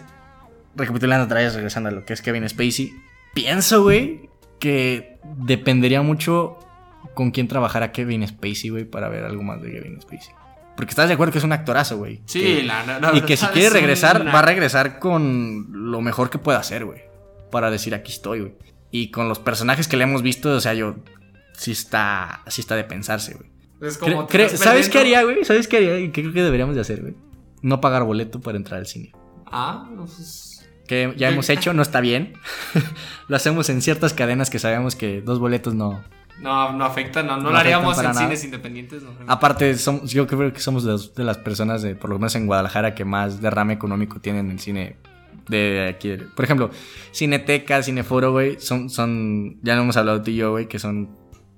recapitulando 0.74 1.24
otra 1.26 1.40
vez, 1.40 1.54
regresando 1.54 1.88
a 1.88 1.92
lo 1.92 2.04
que 2.04 2.12
es 2.14 2.22
Kevin 2.22 2.48
Spacey, 2.48 2.92
pienso, 3.34 3.82
güey, 3.82 4.28
que 4.58 5.18
dependería 5.38 6.02
mucho 6.02 6.58
con 7.14 7.30
quién 7.30 7.46
trabajara 7.48 7.92
Kevin 7.92 8.26
Spacey, 8.26 8.70
güey, 8.70 8.84
para 8.84 9.08
ver 9.08 9.24
algo 9.24 9.42
más 9.42 9.62
de 9.62 9.70
Kevin 9.72 10.00
Spacey. 10.00 10.34
Porque 10.76 10.90
estás 10.90 11.08
de 11.08 11.14
acuerdo 11.14 11.32
que 11.32 11.38
es 11.38 11.44
un 11.44 11.52
actorazo, 11.52 11.96
güey. 11.96 12.20
Sí, 12.26 12.40
Que- 12.40 12.62
la, 12.64 12.84
la- 12.84 12.98
la 13.00 13.16
y 13.16 13.22
que 13.22 13.36
si 13.36 13.46
quiere 13.46 13.68
es 13.68 13.72
regresar, 13.72 14.20
una- 14.22 14.32
va 14.32 14.40
a 14.40 14.42
regresar 14.42 14.98
con 14.98 15.68
lo 15.70 16.00
mejor 16.02 16.28
que 16.28 16.38
pueda 16.38 16.58
hacer, 16.58 16.84
güey. 16.84 17.00
Para 17.50 17.70
decir 17.70 17.94
aquí 17.94 18.12
estoy, 18.12 18.40
güey. 18.40 18.54
Y 18.90 19.10
con 19.10 19.28
los 19.28 19.38
personajes 19.38 19.88
que 19.88 19.96
le 19.96 20.04
hemos 20.04 20.22
visto, 20.22 20.50
o 20.50 20.60
sea, 20.60 20.74
yo. 20.74 20.96
Sí 21.52 21.72
está. 21.72 22.42
Sí 22.48 22.60
está 22.60 22.76
de 22.76 22.84
pensarse, 22.84 23.34
güey. 23.34 23.50
Es 23.80 23.98
como 23.98 24.26
Cre- 24.28 24.48
¿Sabes 24.48 24.88
qué 24.88 24.98
haría, 24.98 25.22
güey? 25.22 25.44
¿Sabes 25.44 25.68
qué 25.68 25.76
haría? 25.78 25.98
¿Y 26.00 26.10
qué 26.10 26.22
creo 26.22 26.32
que 26.32 26.42
deberíamos 26.42 26.74
de 26.74 26.80
hacer, 26.80 27.02
güey? 27.02 27.14
No 27.62 27.80
pagar 27.80 28.04
boleto 28.04 28.40
para 28.40 28.56
entrar 28.56 28.78
al 28.80 28.86
cine. 28.86 29.12
Ah, 29.46 29.88
pues. 29.96 30.68
Que 30.88 31.12
ya 31.16 31.28
hemos 31.30 31.50
hecho, 31.50 31.72
no 31.74 31.82
está 31.82 32.00
bien. 32.00 32.34
lo 33.28 33.36
hacemos 33.36 33.68
en 33.70 33.82
ciertas 33.82 34.12
cadenas 34.14 34.50
que 34.50 34.58
sabemos 34.58 34.94
que 34.96 35.20
dos 35.20 35.38
boletos 35.40 35.74
no. 35.74 36.02
No, 36.40 36.72
no 36.72 36.84
afecta, 36.84 37.22
no, 37.22 37.36
no, 37.38 37.44
No 37.44 37.50
lo 37.52 37.56
haríamos 37.56 37.96
en 37.98 38.04
nada. 38.04 38.20
cines 38.20 38.44
independientes. 38.44 39.02
no. 39.02 39.10
Aparte, 39.26 39.72
som- 39.74 40.04
yo 40.06 40.26
creo 40.26 40.52
que 40.52 40.60
somos 40.60 40.84
de, 40.84 41.24
las 41.24 41.38
personas, 41.38 41.82
de, 41.82 41.96
por 41.96 42.10
lo 42.10 42.18
menos 42.18 42.34
en 42.36 42.46
Guadalajara, 42.46 42.94
que 42.94 43.04
más 43.04 43.40
derrame 43.40 43.72
económico 43.74 44.20
tienen 44.20 44.46
en 44.46 44.52
el 44.52 44.60
cine 44.60 44.96
de 45.48 45.86
aquí. 45.88 46.16
Por 46.34 46.44
ejemplo, 46.44 46.70
Cineteca, 47.12 47.82
Cineforo, 47.82 48.32
güey, 48.32 48.56
son, 48.60 48.90
son, 48.90 49.58
ya 49.62 49.74
lo 49.76 49.82
hemos 49.82 49.96
hablado 49.96 50.22
tú 50.22 50.30
y 50.30 50.36
yo, 50.36 50.50
güey, 50.52 50.66
que 50.68 50.78
son 50.78 51.10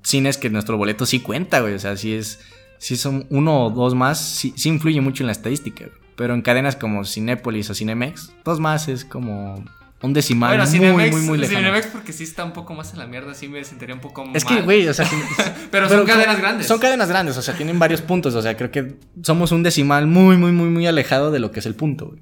cines 0.02 0.36
que 0.38 0.50
nuestro 0.50 0.76
boleto 0.76 1.06
sí 1.06 1.20
cuenta, 1.20 1.60
güey. 1.60 1.74
O 1.74 1.78
sea, 1.78 1.96
sí 1.96 2.14
es, 2.14 2.40
si 2.78 2.96
son 2.96 3.26
uno 3.30 3.66
o 3.66 3.70
dos 3.70 3.94
más, 3.94 4.20
sí, 4.20 4.52
sí 4.56 4.68
influye 4.68 5.00
mucho 5.00 5.22
en 5.22 5.26
la 5.26 5.32
estadística, 5.32 5.84
güey. 5.86 5.98
Pero 6.16 6.34
en 6.34 6.42
cadenas 6.42 6.74
como 6.76 7.04
Cinépolis 7.04 7.70
o 7.70 7.74
Cinemex, 7.74 8.32
dos 8.44 8.58
más 8.58 8.88
es 8.88 9.04
como 9.04 9.64
un 10.00 10.12
decimal 10.12 10.50
bueno, 10.50 10.64
muy, 10.64 10.72
Cinemex, 10.72 11.12
muy, 11.12 11.20
muy 11.22 11.38
lejano. 11.38 11.58
Cinemex 11.58 11.86
porque 11.88 12.12
sí 12.12 12.24
está 12.24 12.44
un 12.44 12.52
poco 12.52 12.74
más 12.74 12.92
en 12.92 12.98
la 12.98 13.06
mierda, 13.06 13.34
sí 13.34 13.48
me 13.48 13.62
sentiría 13.64 13.94
un 13.94 14.00
poco 14.00 14.24
Es 14.34 14.44
mal. 14.44 14.56
que, 14.56 14.62
güey, 14.62 14.88
o 14.88 14.94
sea, 14.94 15.04
sí- 15.04 15.16
Pero, 15.70 15.88
son 15.88 16.04
cadenas 16.06 16.38
grandes. 16.38 16.66
Son 16.66 16.78
cadenas 16.78 17.08
grandes, 17.08 17.36
o 17.36 17.42
sea, 17.42 17.54
tienen 17.56 17.78
varios 17.78 18.00
puntos. 18.00 18.34
O 18.34 18.42
sea, 18.42 18.56
creo 18.56 18.70
que 18.70 18.96
somos 19.22 19.52
un 19.52 19.62
decimal 19.62 20.06
muy, 20.06 20.36
muy, 20.36 20.50
muy, 20.52 20.68
muy 20.68 20.86
alejado 20.86 21.30
de 21.30 21.38
lo 21.38 21.50
que 21.52 21.60
es 21.60 21.66
el 21.66 21.74
punto, 21.74 22.08
güey. 22.08 22.20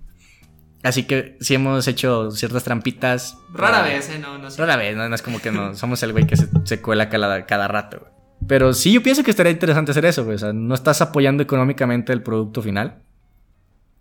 Así 0.86 1.02
que 1.02 1.36
sí 1.40 1.54
hemos 1.54 1.88
hecho 1.88 2.30
ciertas 2.30 2.62
trampitas. 2.62 3.36
Rara 3.52 3.82
vez, 3.82 4.08
¿eh? 4.08 4.20
No, 4.20 4.38
no 4.38 4.52
sé. 4.52 4.60
Rara 4.60 4.76
vez, 4.76 4.96
no, 4.96 5.08
No 5.08 5.14
es 5.16 5.22
como 5.22 5.40
que 5.40 5.50
no 5.50 5.74
somos 5.74 6.00
el 6.04 6.12
güey 6.12 6.28
que 6.28 6.36
se, 6.36 6.48
se 6.62 6.80
cuela 6.80 7.08
cada, 7.08 7.44
cada 7.44 7.66
rato, 7.66 7.98
güey. 7.98 8.12
Pero 8.46 8.72
sí, 8.72 8.92
yo 8.92 9.02
pienso 9.02 9.24
que 9.24 9.32
estaría 9.32 9.50
interesante 9.50 9.90
hacer 9.90 10.04
eso, 10.04 10.24
güey. 10.24 10.36
O 10.36 10.38
sea, 10.38 10.52
no 10.52 10.74
estás 10.76 11.02
apoyando 11.02 11.42
económicamente 11.42 12.12
el 12.12 12.22
producto 12.22 12.62
final. 12.62 13.02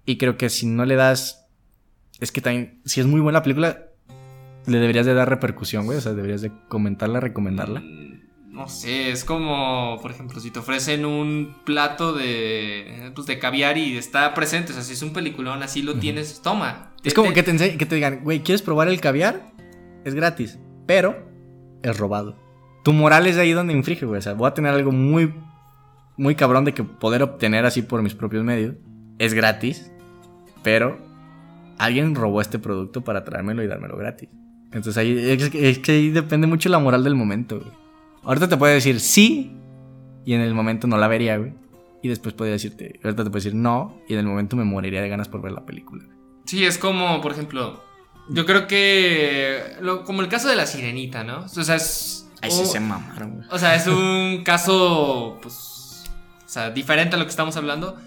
Y 0.05 0.19
creo 0.19 0.38
que 0.38 0.49
si 0.49 0.67
no 0.67 0.86
le 0.86 0.95
das. 0.95 1.47
Es 2.19 2.31
que 2.31 2.41
también, 2.41 2.81
si 2.86 3.01
es 3.01 3.07
muy 3.07 3.19
buena 3.19 3.39
la 3.39 3.43
película, 3.43 3.88
le 4.67 4.77
deberías 4.77 5.07
de 5.07 5.15
dar 5.15 5.27
repercusión, 5.27 5.86
güey. 5.86 5.97
O 5.97 6.01
sea, 6.01 6.13
deberías 6.13 6.41
de 6.41 6.51
comentarla, 6.67 7.19
recomendarla. 7.19 7.81
No 8.55 8.69
sé, 8.69 9.11
es 9.11 9.25
como, 9.25 9.99
por 10.01 10.11
ejemplo, 10.11 10.39
si 10.39 10.49
te 10.49 10.59
ofrecen 10.59 11.05
un 11.05 11.57
plato 11.65 12.13
de, 12.13 13.11
pues, 13.13 13.27
de 13.27 13.37
caviar 13.37 13.77
y 13.77 13.97
está 13.97 14.33
presente, 14.33 14.71
o 14.71 14.75
sea, 14.75 14.83
si 14.83 14.93
es 14.93 15.01
un 15.01 15.11
peliculón, 15.11 15.61
así 15.61 15.81
lo 15.81 15.95
tienes, 15.95 16.41
toma. 16.41 16.93
Es 17.03 17.13
como 17.13 17.33
que 17.33 17.43
te, 17.43 17.77
que 17.77 17.85
te 17.85 17.95
digan, 17.95 18.21
güey, 18.23 18.41
¿quieres 18.43 18.61
probar 18.61 18.87
el 18.87 19.01
caviar? 19.01 19.51
Es 20.05 20.15
gratis, 20.15 20.57
pero 20.85 21.27
es 21.83 21.97
robado. 21.97 22.37
Tu 22.85 22.93
moral 22.93 23.27
es 23.27 23.35
de 23.35 23.41
ahí 23.41 23.51
donde 23.51 23.73
infringe, 23.73 24.05
güey. 24.05 24.19
O 24.19 24.21
sea, 24.21 24.33
voy 24.33 24.47
a 24.47 24.53
tener 24.53 24.73
algo 24.73 24.93
muy 24.93 25.33
muy 26.17 26.35
cabrón 26.35 26.65
de 26.65 26.73
que 26.73 26.83
poder 26.83 27.23
obtener 27.23 27.65
así 27.65 27.81
por 27.81 28.01
mis 28.01 28.15
propios 28.15 28.43
medios 28.43 28.75
es 29.19 29.33
gratis, 29.33 29.91
pero 30.63 30.97
alguien 31.77 32.15
robó 32.15 32.41
este 32.41 32.59
producto 32.59 33.03
para 33.03 33.23
traérmelo 33.23 33.63
y 33.63 33.67
dármelo 33.67 33.97
gratis. 33.97 34.29
Entonces 34.67 34.97
ahí 34.97 35.17
es, 35.17 35.79
que 35.79 35.91
ahí 35.91 36.09
depende 36.09 36.47
mucho 36.47 36.69
la 36.69 36.79
moral 36.79 37.03
del 37.03 37.15
momento, 37.15 37.59
güey. 37.59 37.84
Ahorita 38.26 38.49
te 38.49 38.57
puede 38.57 38.73
decir 38.73 38.99
sí 38.99 39.55
y 40.26 40.34
en 40.34 40.41
el 40.41 40.53
momento 40.53 40.88
no 40.88 40.97
la 40.97 41.07
vería, 41.07 41.38
güey. 41.38 41.53
Y 42.01 42.07
después 42.07 42.34
puede 42.36 42.51
decirte, 42.51 42.99
ahorita 43.03 43.23
te 43.23 43.30
puede 43.30 43.43
decir 43.43 43.55
no 43.55 44.01
y 44.07 44.13
en 44.13 44.19
el 44.19 44.26
momento 44.26 44.55
me 44.55 44.63
moriría 44.63 45.01
de 45.01 45.09
ganas 45.09 45.28
por 45.28 45.41
ver 45.41 45.51
la 45.51 45.65
película. 45.65 46.03
Sí, 46.45 46.63
es 46.65 46.78
como, 46.78 47.21
por 47.21 47.32
ejemplo, 47.32 47.84
yo 48.30 48.45
creo 48.45 48.67
que 48.67 49.59
como 50.05 50.21
el 50.21 50.28
caso 50.28 50.47
de 50.47 50.55
la 50.55 50.65
sirenita, 50.65 51.23
¿no? 51.23 51.39
O 51.39 51.47
sea, 51.47 51.76
es... 51.76 52.30
Ahí 52.41 52.51
sí 52.51 52.65
se 52.65 52.80
mamaron, 52.80 53.36
güey. 53.36 53.47
O 53.49 53.57
sea, 53.57 53.76
es 53.76 53.88
un 53.88 54.43
caso, 54.43 55.39
pues, 55.41 56.03
o 56.45 56.49
sea, 56.49 56.69
diferente 56.69 57.15
a 57.15 57.19
lo 57.19 57.26
que 57.26 57.32
estamos 57.32 57.57
hablando. 57.57 57.97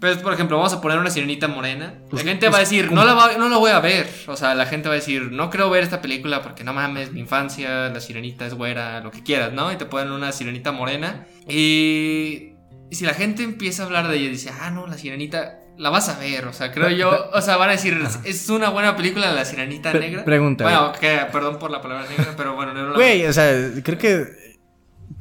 Pero, 0.00 0.20
por 0.20 0.32
ejemplo, 0.32 0.56
vamos 0.56 0.72
a 0.72 0.80
poner 0.80 0.98
una 0.98 1.10
sirenita 1.10 1.48
morena. 1.48 1.94
la 1.94 2.08
pues, 2.10 2.24
gente 2.24 2.46
va 2.48 2.56
a 2.56 2.60
pues, 2.60 2.70
decir, 2.70 2.92
no 2.92 3.04
la, 3.04 3.14
no 3.38 3.48
la 3.48 3.56
voy 3.56 3.70
a 3.70 3.80
ver. 3.80 4.08
O 4.26 4.36
sea, 4.36 4.54
la 4.54 4.66
gente 4.66 4.88
va 4.88 4.94
a 4.94 4.96
decir, 4.96 5.32
no 5.32 5.50
creo 5.50 5.70
ver 5.70 5.82
esta 5.82 6.02
película 6.02 6.42
porque 6.42 6.64
no 6.64 6.72
mames, 6.72 7.12
mi 7.12 7.20
infancia, 7.20 7.88
la 7.88 8.00
sirenita 8.00 8.46
es 8.46 8.54
güera, 8.54 9.00
lo 9.00 9.10
que 9.10 9.22
quieras, 9.22 9.52
¿no? 9.52 9.72
Y 9.72 9.76
te 9.76 9.86
ponen 9.86 10.12
una 10.12 10.32
sirenita 10.32 10.72
morena. 10.72 11.26
Y, 11.48 12.54
y 12.90 12.94
si 12.96 13.04
la 13.04 13.14
gente 13.14 13.42
empieza 13.42 13.82
a 13.82 13.86
hablar 13.86 14.08
de 14.08 14.16
ella 14.16 14.26
y 14.26 14.30
dice, 14.30 14.50
ah, 14.60 14.70
no, 14.70 14.86
la 14.86 14.98
sirenita, 14.98 15.60
la 15.78 15.90
vas 15.90 16.08
a 16.08 16.18
ver. 16.18 16.46
O 16.46 16.52
sea, 16.52 16.72
creo 16.72 16.90
yo, 16.90 17.30
o 17.32 17.40
sea, 17.40 17.56
van 17.56 17.70
a 17.70 17.72
decir, 17.72 17.98
es 18.24 18.48
una 18.48 18.70
buena 18.70 18.96
película 18.96 19.32
la 19.32 19.44
sirenita 19.44 19.92
negra. 19.92 20.24
Pregunta. 20.24 20.64
Bueno, 20.64 20.92
que, 21.00 21.20
perdón 21.32 21.58
por 21.58 21.70
la 21.70 21.80
palabra 21.80 22.06
negra, 22.08 22.34
pero 22.36 22.54
bueno, 22.54 22.74
no, 22.74 22.94
Güey, 22.94 23.26
o 23.26 23.32
sea, 23.32 23.52
creo 23.82 23.98
que 23.98 24.26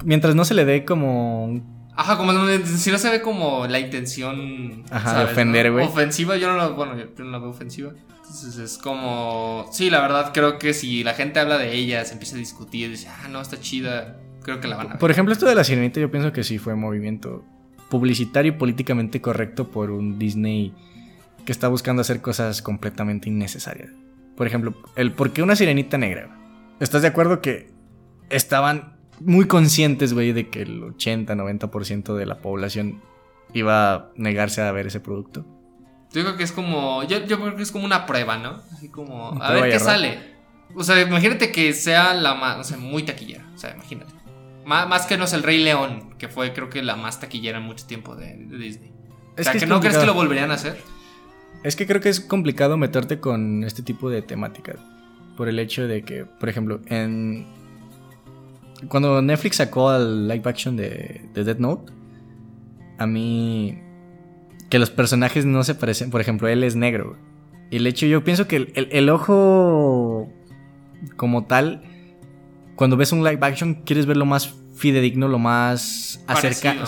mientras 0.03 0.36
no 0.36 0.45
se 0.45 0.53
le 0.53 0.65
dé 0.65 0.86
como 0.86 1.61
Ajá, 1.96 2.18
como 2.18 2.32
si 2.66 2.91
no 2.91 2.98
se 2.98 3.10
ve 3.10 3.22
como 3.22 3.68
la 3.68 3.80
intención. 3.80 4.84
Ajá, 4.89 5.20
de 5.20 5.26
ofender, 5.26 5.72
güey. 5.72 5.86
Ofensiva, 5.86 6.38
yo 6.38 6.52
no 6.52 6.58
la, 6.58 6.70
bueno, 6.70 6.98
yo 6.98 7.24
no 7.24 7.32
la 7.32 7.39
veo 7.39 7.50
ofensiva. 7.50 7.91
Entonces 8.18 8.58
es 8.58 8.78
como. 8.78 9.68
Sí, 9.72 9.89
la 9.89 10.02
verdad, 10.02 10.32
creo 10.34 10.58
que 10.58 10.74
si 10.74 11.04
la 11.04 11.14
gente 11.14 11.39
habla 11.39 11.58
de 11.58 11.74
ella, 11.74 12.04
se 12.06 12.14
empieza 12.14 12.36
a 12.36 12.39
discutir, 12.39 12.89
dice, 12.89 13.08
ah, 13.10 13.28
no, 13.30 13.41
está 13.41 13.60
chida, 13.60 14.18
creo 14.41 14.60
que 14.60 14.68
la 14.68 14.78
van 14.78 14.88
a 14.88 14.89
ver. 14.91 15.00
Por 15.00 15.12
ejemplo, 15.12 15.34
esto 15.34 15.46
de 15.46 15.56
la 15.56 15.64
sirenita, 15.64 16.00
yo 16.00 16.10
pienso 16.10 16.32
que 16.32 16.44
sí 16.44 16.58
fue 16.58 16.76
movimiento 16.76 17.46
publicitario 17.89 18.54
y 18.54 18.56
políticamente 18.56 19.22
correcto 19.22 19.70
por 19.70 19.91
un 19.91 20.18
Disney 20.18 20.74
que 21.46 21.52
está 21.52 21.68
buscando 21.68 22.02
hacer 22.02 22.22
cosas 22.22 22.64
completamente 22.64 23.30
innecesarias. 23.30 23.91
Por 24.36 24.48
ejemplo, 24.48 24.74
el 24.96 25.12
por 25.12 25.32
qué 25.32 25.44
una 25.44 25.56
sirenita 25.56 25.98
negra. 26.00 26.36
¿Estás 26.80 27.04
de 27.04 27.10
acuerdo 27.10 27.39
que 27.39 27.72
estaban 28.30 28.93
muy 29.20 29.47
conscientes, 29.47 30.14
güey, 30.14 30.34
de 30.34 30.49
que 30.49 30.61
el 30.61 30.82
80-90% 30.82 32.16
de 32.16 32.26
la 32.26 32.39
población 32.39 33.01
iba 33.53 33.93
a 33.93 34.11
negarse 34.16 34.61
a 34.61 34.72
ver 34.72 34.88
ese 34.88 34.99
producto. 34.99 35.45
Yo 36.11 36.22
creo 36.22 36.38
que 36.38 36.43
es 36.43 36.51
como. 36.51 37.03
Yo, 37.03 37.26
creo 37.26 37.55
que 37.55 37.64
es 37.64 37.72
como 37.72 37.86
una 37.86 38.05
prueba, 38.05 38.38
¿no? 38.38 38.61
Así 38.72 38.89
como. 38.89 39.41
A 39.41 39.51
ver 39.51 39.72
qué 39.72 39.80
sale. 39.80 40.34
O 40.76 40.84
sea, 40.84 41.01
imagínate 41.01 41.51
que 41.51 41.74
sea 41.74 42.14
la 42.14 42.36
más. 42.36 42.57
O 42.59 42.64
sea, 42.64 42.78
muy 42.78 43.03
taquillera. 43.03 43.45
O 43.55 43.57
sea, 43.57 43.74
imagínate. 43.74 44.14
Más, 44.66 45.05
que 45.07 45.18
no 45.18 45.26
es 45.26 45.34
el 45.34 45.43
Rey 45.43 45.61
León, 45.61 46.16
que 46.18 46.30
fue, 46.30 46.53
creo 46.53 46.70
que, 46.70 46.82
la 46.82 46.95
más 46.95 47.20
taquillera 47.20 47.57
en 47.57 47.66
mucho 47.66 47.86
tiempo 47.86 48.16
de, 48.16 48.38
Disney. 48.38 48.93
o 49.38 49.43
sea, 49.43 49.51
que, 49.53 49.66
no 49.66 49.82
crees 49.82 49.97
que 49.97 50.05
lo 50.05 50.14
volverían 50.14 50.51
a 50.51 50.53
hacer. 50.53 50.78
Es 51.64 51.76
que 51.76 51.86
creo 51.86 51.99
que 51.99 52.09
es 52.09 52.22
complicado 52.22 52.78
meterte 52.78 53.20
con 53.20 53.64
este 53.66 53.84
tipo 53.84 54.09
de 54.09 54.22
temáticas. 54.22 54.78
Por 55.36 55.49
el 55.49 55.59
hecho 55.59 55.86
de 55.88 56.03
que, 56.03 56.26
por 56.26 56.47
ejemplo, 56.47 56.80
en 56.86 57.45
cuando 58.88 59.21
Netflix 59.21 59.57
sacó 59.57 59.93
el 59.95 60.27
live 60.27 60.43
action 60.45 60.75
de, 60.75 61.21
de 61.34 61.43
Dead 61.43 61.57
Note, 61.57 61.91
a 62.97 63.07
mí 63.07 63.79
que 64.69 64.79
los 64.79 64.89
personajes 64.89 65.45
no 65.45 65.63
se 65.63 65.75
parecen, 65.75 66.09
por 66.09 66.21
ejemplo, 66.21 66.47
él 66.47 66.63
es 66.63 66.75
negro. 66.75 67.15
Y 67.69 67.77
el 67.77 67.88
hecho, 67.88 68.05
yo 68.05 68.23
pienso 68.23 68.47
que 68.47 68.71
el, 68.73 69.09
ojo 69.09 70.31
como 71.15 71.45
tal, 71.45 71.84
cuando 72.75 72.97
ves 72.97 73.11
un 73.11 73.23
live 73.23 73.39
action, 73.41 73.75
quieres 73.86 74.05
ver 74.05 74.17
lo 74.17 74.25
más 74.25 74.53
fidedigno, 74.75 75.27
lo 75.27 75.39
más 75.39 76.23
cercano. 76.39 76.86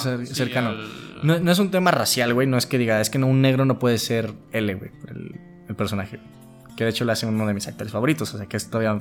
No, 1.23 1.51
es 1.51 1.59
un 1.59 1.71
tema 1.71 1.91
racial, 1.91 2.33
güey. 2.33 2.47
No 2.47 2.57
es 2.57 2.65
que 2.65 2.77
diga, 2.77 3.01
es 3.01 3.09
que 3.09 3.19
no, 3.19 3.27
un 3.27 3.41
negro 3.41 3.65
no 3.65 3.79
puede 3.79 3.97
ser 3.97 4.33
L, 4.51 4.73
güey, 4.75 4.91
el, 5.09 5.39
el, 5.67 5.75
personaje. 5.75 6.19
Que 6.77 6.83
de 6.83 6.89
hecho 6.89 7.05
le 7.05 7.11
hace 7.11 7.25
uno 7.25 7.47
de 7.47 7.53
mis 7.53 7.67
actores 7.67 7.91
favoritos. 7.91 8.33
O 8.33 8.37
sea 8.37 8.47
que 8.47 8.57
es 8.57 8.69
todavía 8.69 8.99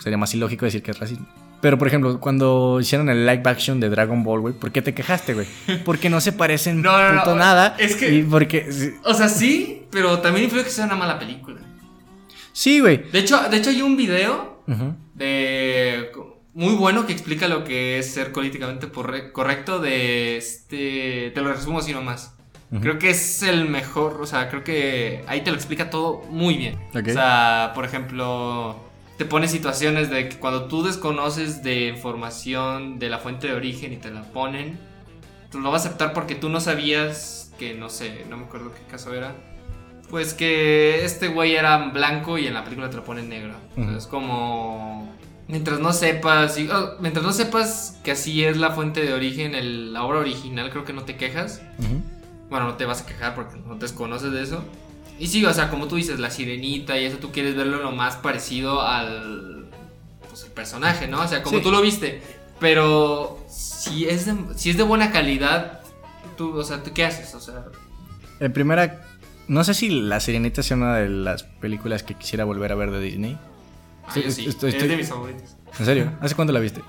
sería 0.00 0.18
más 0.18 0.34
ilógico 0.34 0.64
decir 0.64 0.82
que 0.82 0.90
es 0.90 0.98
racismo. 0.98 1.26
Pero, 1.64 1.78
por 1.78 1.88
ejemplo, 1.88 2.20
cuando 2.20 2.78
hicieron 2.78 3.08
el 3.08 3.24
live 3.24 3.40
action 3.46 3.80
de 3.80 3.88
Dragon 3.88 4.22
Ball, 4.22 4.40
güey, 4.42 4.52
¿por 4.52 4.70
qué 4.70 4.82
te 4.82 4.92
quejaste, 4.92 5.32
güey? 5.32 5.46
Porque 5.86 6.10
no 6.10 6.20
se 6.20 6.32
parecen 6.32 6.82
no, 6.82 7.12
no, 7.14 7.34
nada. 7.36 7.74
Es 7.78 7.96
que. 7.96 8.12
Y 8.12 8.22
porque, 8.22 8.68
o 9.02 9.14
sea, 9.14 9.30
sí, 9.30 9.86
pero 9.90 10.18
también 10.18 10.44
influye 10.44 10.64
que 10.64 10.68
sea 10.68 10.84
una 10.84 10.96
mala 10.96 11.18
película. 11.18 11.62
Sí, 12.52 12.80
güey. 12.80 13.10
De 13.10 13.20
hecho, 13.20 13.48
de 13.48 13.56
hecho, 13.56 13.70
hay 13.70 13.80
un 13.80 13.96
video 13.96 14.62
de. 15.14 16.10
Muy 16.52 16.74
bueno 16.74 17.06
que 17.06 17.14
explica 17.14 17.48
lo 17.48 17.64
que 17.64 17.98
es 17.98 18.12
ser 18.12 18.30
políticamente 18.30 18.90
correcto 19.32 19.78
de 19.78 20.36
este. 20.36 21.32
Te 21.34 21.40
lo 21.40 21.50
resumo 21.50 21.78
así 21.78 21.94
nomás. 21.94 22.34
Creo 22.82 22.98
que 22.98 23.08
es 23.08 23.42
el 23.42 23.70
mejor, 23.70 24.20
o 24.20 24.26
sea, 24.26 24.50
creo 24.50 24.64
que 24.64 25.24
ahí 25.28 25.40
te 25.40 25.50
lo 25.50 25.56
explica 25.56 25.88
todo 25.88 26.24
muy 26.28 26.58
bien. 26.58 26.78
O 26.92 27.10
sea, 27.10 27.72
por 27.74 27.86
ejemplo, 27.86 28.84
te 29.16 29.24
pone 29.24 29.48
situaciones 29.48 30.10
de 30.10 30.28
que 30.28 30.38
cuando 30.38 30.64
tú 30.64 30.82
desconoces 30.82 31.62
de 31.62 31.88
información 31.88 32.98
de 32.98 33.08
la 33.08 33.18
fuente 33.18 33.46
de 33.46 33.54
origen 33.54 33.92
y 33.92 33.96
te 33.96 34.10
la 34.10 34.22
ponen, 34.22 34.78
tú 35.50 35.60
lo 35.60 35.70
vas 35.70 35.84
a 35.84 35.88
aceptar 35.88 36.12
porque 36.12 36.34
tú 36.34 36.48
no 36.48 36.60
sabías 36.60 37.52
que, 37.58 37.74
no 37.74 37.88
sé, 37.88 38.24
no 38.28 38.36
me 38.36 38.44
acuerdo 38.44 38.72
qué 38.72 38.82
caso 38.90 39.14
era. 39.14 39.34
Pues 40.10 40.34
que 40.34 41.04
este 41.04 41.28
güey 41.28 41.54
era 41.54 41.88
blanco 41.88 42.38
y 42.38 42.46
en 42.46 42.54
la 42.54 42.64
película 42.64 42.90
te 42.90 42.96
lo 42.96 43.04
ponen 43.04 43.28
negro. 43.28 43.54
Es 43.96 44.06
como... 44.06 45.12
Mientras 45.46 45.78
no 45.78 45.92
sepas, 45.92 46.56
oh, 46.72 46.96
mientras 47.00 47.24
no 47.24 47.32
sepas 47.32 48.00
que 48.02 48.12
así 48.12 48.44
es 48.44 48.56
la 48.56 48.70
fuente 48.70 49.02
de 49.02 49.12
origen, 49.12 49.54
el, 49.54 49.92
la 49.92 50.02
obra 50.02 50.20
original, 50.20 50.70
creo 50.70 50.84
que 50.84 50.94
no 50.94 51.02
te 51.02 51.16
quejas. 51.16 51.60
Bueno, 52.48 52.66
no 52.66 52.74
te 52.74 52.86
vas 52.86 53.02
a 53.02 53.06
quejar 53.06 53.34
porque 53.34 53.58
no 53.66 53.76
desconoces 53.76 54.32
de 54.32 54.42
eso. 54.42 54.64
Y 55.18 55.28
sí, 55.28 55.44
o 55.44 55.54
sea, 55.54 55.70
como 55.70 55.86
tú 55.86 55.96
dices, 55.96 56.18
la 56.18 56.30
sirenita 56.30 56.98
y 56.98 57.04
eso, 57.04 57.18
tú 57.18 57.30
quieres 57.30 57.54
verlo 57.54 57.82
lo 57.82 57.92
más 57.92 58.16
parecido 58.16 58.82
al 58.82 59.66
pues, 60.28 60.44
el 60.44 60.50
personaje, 60.50 61.06
¿no? 61.06 61.20
O 61.20 61.28
sea, 61.28 61.42
como 61.42 61.60
tú 61.60 61.70
lo 61.70 61.80
viste. 61.80 62.20
Pero 62.60 63.44
si 63.48 64.06
es, 64.08 64.26
de, 64.26 64.34
si 64.56 64.70
es 64.70 64.76
de 64.76 64.82
buena 64.82 65.12
calidad, 65.12 65.80
tú, 66.36 66.56
o 66.56 66.64
sea, 66.64 66.82
¿tú 66.82 66.92
qué 66.92 67.04
haces? 67.04 67.34
O 67.34 67.40
sea... 67.40 67.64
En 68.40 68.52
primera, 68.52 69.04
no 69.46 69.62
sé 69.64 69.74
si 69.74 69.88
La 69.88 70.20
Sirenita 70.20 70.62
sea 70.62 70.76
una 70.76 70.96
de 70.96 71.08
las 71.08 71.44
películas 71.44 72.02
que 72.02 72.14
quisiera 72.14 72.44
volver 72.44 72.72
a 72.72 72.74
ver 72.74 72.90
de 72.90 73.00
Disney. 73.00 73.38
Ah, 74.06 74.12
sí, 74.12 74.46
es 74.46 74.60
de 74.60 74.96
mis 74.96 75.08
favoritos. 75.08 75.56
¿En 75.78 75.84
serio? 75.84 76.12
¿Hace 76.20 76.34
cuánto 76.34 76.52
la 76.52 76.60
viste? 76.60 76.82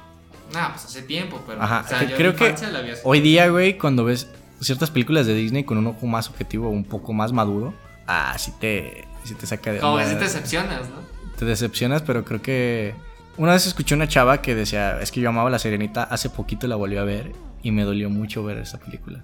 Ah, 0.53 0.69
pues 0.73 0.85
hace 0.85 1.01
tiempo, 1.01 1.41
pero. 1.45 1.61
Ajá, 1.61 1.83
o 1.85 1.87
sea, 1.87 2.15
creo 2.15 2.35
que 2.35 2.55
hoy 3.03 3.19
día, 3.19 3.49
güey, 3.49 3.77
cuando 3.77 4.05
ves 4.05 4.27
ciertas 4.61 4.91
películas 4.91 5.25
de 5.25 5.33
Disney 5.33 5.63
con 5.63 5.77
un 5.77 5.87
ojo 5.87 6.05
más 6.07 6.29
objetivo, 6.29 6.69
un 6.69 6.83
poco 6.83 7.13
más 7.13 7.31
maduro, 7.31 7.73
ah, 8.07 8.35
sí 8.37 8.53
te, 8.59 9.07
sí 9.23 9.35
te 9.35 9.45
saca 9.45 9.73
de... 9.73 9.79
Como 9.79 9.97
que 9.97 10.05
sí 10.05 10.15
te 10.15 10.23
decepcionas, 10.23 10.89
¿no? 10.89 10.97
Te 11.37 11.45
decepcionas, 11.45 12.01
pero 12.01 12.23
creo 12.25 12.41
que... 12.41 12.95
Una 13.37 13.51
vez 13.51 13.67
escuché 13.67 13.95
una 13.95 14.07
chava 14.07 14.41
que 14.41 14.55
decía, 14.55 14.99
es 15.01 15.11
que 15.11 15.19
yo 15.19 15.29
amaba 15.29 15.49
La 15.49 15.59
Serenita, 15.59 16.03
hace 16.03 16.29
poquito 16.29 16.67
la 16.67 16.77
volví 16.77 16.97
a 16.97 17.03
ver 17.03 17.33
y 17.61 17.71
me 17.71 17.83
dolió 17.83 18.09
mucho 18.09 18.43
ver 18.43 18.59
esa 18.59 18.79
película. 18.79 19.23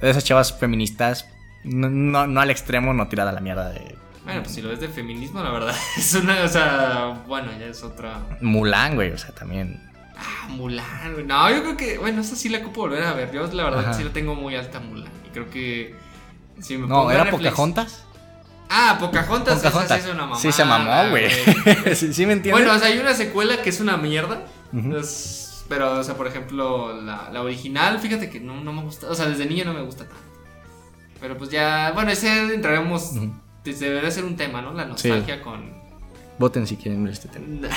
De 0.00 0.10
esas 0.10 0.24
chavas 0.24 0.52
feministas, 0.52 1.26
no, 1.64 1.88
no, 1.88 2.40
al 2.40 2.50
extremo, 2.50 2.92
no 2.92 3.08
tirada 3.08 3.30
a 3.30 3.32
la 3.32 3.40
mierda 3.40 3.70
de... 3.70 3.96
Bueno, 4.24 4.42
pues 4.42 4.54
si 4.54 4.60
lo 4.60 4.68
ves 4.68 4.80
de 4.80 4.88
feminismo, 4.88 5.42
la 5.42 5.50
verdad, 5.50 5.74
es 5.96 6.14
una, 6.14 6.42
o 6.42 6.48
sea, 6.48 7.22
bueno, 7.26 7.50
ya 7.58 7.66
es 7.66 7.82
otra... 7.82 8.20
Mulan, 8.42 8.96
güey, 8.96 9.12
o 9.12 9.18
sea, 9.18 9.34
también... 9.34 9.80
Ah, 10.18 10.48
Mulan, 10.48 11.14
güey. 11.14 11.24
No, 11.24 11.50
yo 11.50 11.62
creo 11.62 11.76
que, 11.76 11.98
bueno, 11.98 12.20
esa 12.20 12.36
sí 12.36 12.48
la 12.48 12.58
ocupo 12.58 12.82
volver 12.82 13.04
a 13.04 13.12
ver. 13.12 13.32
Yo 13.32 13.46
la 13.52 13.64
verdad 13.64 13.94
sí 13.96 14.02
la 14.02 14.10
tengo 14.10 14.34
muy 14.34 14.56
alta 14.56 14.80
Mulan. 14.80 15.12
Y 15.26 15.30
creo 15.30 15.50
que 15.50 15.94
no, 16.86 17.10
¿era 17.10 17.30
Pocahontas? 17.30 18.04
Ah, 18.68 18.96
Pocahontas, 18.98 19.62
Pocahontas. 19.62 20.00
sí 20.02 20.08
es 20.08 20.14
una 20.14 20.26
mamá. 20.26 20.40
Sí, 20.40 20.52
se 20.52 20.64
mamó, 20.64 21.10
güey. 21.10 21.30
sí, 21.94 22.26
me 22.26 22.32
entiendes. 22.32 22.52
Bueno, 22.52 22.72
o 22.72 22.78
sea, 22.78 22.88
hay 22.88 22.98
una 22.98 23.14
secuela 23.14 23.62
que 23.62 23.70
es 23.70 23.80
una 23.80 23.96
mierda. 23.96 24.44
pero, 25.68 26.00
o 26.00 26.04
sea, 26.04 26.16
por 26.16 26.26
ejemplo, 26.26 27.00
la, 27.00 27.30
la, 27.32 27.42
original, 27.42 27.98
fíjate 28.00 28.28
que 28.28 28.40
no, 28.40 28.60
no 28.60 28.72
me 28.72 28.82
gusta. 28.82 29.08
O 29.08 29.14
sea, 29.14 29.26
desde 29.26 29.46
niño 29.46 29.64
no 29.64 29.74
me 29.74 29.82
gusta 29.82 30.04
tanto. 30.04 30.22
Pero 31.20 31.38
pues 31.38 31.50
ya, 31.50 31.92
bueno, 31.94 32.10
ese 32.10 32.54
entraremos. 32.54 33.12
Debería 33.64 34.10
ser 34.10 34.24
un 34.24 34.36
tema, 34.36 34.62
¿no? 34.62 34.72
La 34.72 34.84
nostalgia 34.84 35.42
con. 35.42 35.74
Voten 36.38 36.66
si 36.66 36.76
quieren 36.76 37.02
ver 37.02 37.14
este 37.14 37.28
tema. 37.28 37.46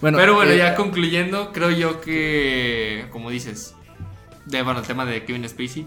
bueno, 0.00 0.18
pero 0.18 0.34
bueno, 0.34 0.52
eh, 0.52 0.58
ya 0.58 0.74
concluyendo, 0.74 1.52
creo 1.52 1.70
yo 1.70 2.00
que, 2.00 3.06
como 3.10 3.30
dices, 3.30 3.74
de, 4.46 4.62
bueno, 4.62 4.80
el 4.80 4.86
tema 4.86 5.04
de 5.04 5.24
Kevin 5.24 5.46
Spacey 5.48 5.86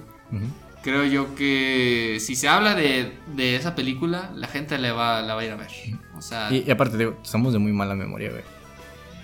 creo 0.86 1.04
yo 1.04 1.34
que 1.34 2.20
si 2.20 2.36
se 2.36 2.48
habla 2.48 2.76
de, 2.76 3.18
esa 3.56 3.74
película, 3.74 4.30
la 4.36 4.48
gente 4.48 4.78
le 4.78 4.92
va, 4.92 5.24
la 5.24 5.34
va 5.34 5.42
a 5.42 5.46
ir 5.46 5.52
a 5.52 5.56
ver. 5.56 5.72
O 6.16 6.22
sea, 6.22 6.54
y, 6.54 6.70
aparte, 6.70 6.96
digo, 6.96 7.18
estamos 7.24 7.54
de 7.54 7.60
muy 7.60 7.74
mala 7.74 7.96
memoria, 7.96 8.30
güey. 8.30 8.44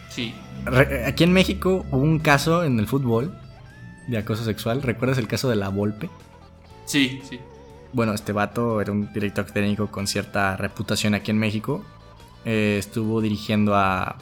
Sí. 0.09 0.33
aquí 1.05 1.23
en 1.23 1.31
México 1.31 1.85
hubo 1.91 2.01
un 2.01 2.17
caso 2.17 2.63
en 2.63 2.79
el 2.79 2.87
fútbol 2.87 3.39
de 4.07 4.17
acoso 4.17 4.43
sexual. 4.43 4.81
¿Recuerdas 4.81 5.19
el 5.19 5.27
caso 5.27 5.49
de 5.49 5.55
la 5.55 5.69
Volpe? 5.69 6.09
Sí, 6.85 7.21
sí. 7.29 7.39
Bueno, 7.93 8.13
este 8.15 8.31
vato 8.31 8.81
era 8.81 8.91
un 8.91 9.13
director 9.13 9.45
técnico 9.45 9.85
con 9.91 10.07
cierta 10.07 10.57
reputación 10.57 11.13
aquí 11.13 11.29
en 11.29 11.37
México. 11.37 11.85
Eh, 12.43 12.77
estuvo 12.79 13.21
dirigiendo 13.21 13.75
a... 13.75 14.17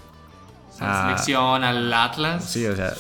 La 0.82 1.04
selección, 1.04 1.64
al 1.64 1.94
Atlas. 1.94 2.52
Sí, 2.52 2.66
o 2.66 2.76
sea... 2.76 2.94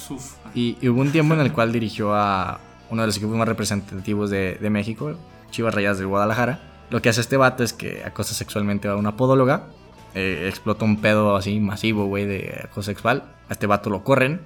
Y, 0.56 0.78
y, 0.80 0.88
hubo 0.88 1.02
un 1.02 1.12
tiempo 1.12 1.34
en 1.34 1.42
el 1.42 1.52
cual 1.52 1.74
dirigió 1.74 2.16
a 2.16 2.60
uno 2.90 3.02
de 3.04 3.08
los 3.08 3.18
equipos 3.18 3.36
más 3.36 3.48
representativos 3.48 4.30
de, 4.30 4.56
de 4.56 4.70
México, 4.70 5.16
Chivas 5.52 5.74
Rayas 5.74 6.00
de 6.00 6.06
Guadalajara. 6.06 6.60
Lo 6.90 7.02
que 7.02 7.10
hace 7.10 7.22
este 7.22 7.38
vato 7.38 7.64
es 7.64 7.74
que 7.74 8.04
acosa 8.04 8.34
sexualmente 8.34 8.88
a 8.88 8.96
una 8.96 9.16
podóloga. 9.16 9.68
Eh, 10.16 10.48
explota 10.48 10.86
un 10.86 11.02
pedo 11.02 11.36
así 11.36 11.60
masivo, 11.60 12.06
güey, 12.06 12.26
de 12.26 12.62
acoso 12.64 12.84
sexual. 12.84 13.36
A 13.48 13.54
este 13.54 13.68
vato 13.68 13.90
lo 13.90 14.04
corren. 14.04 14.42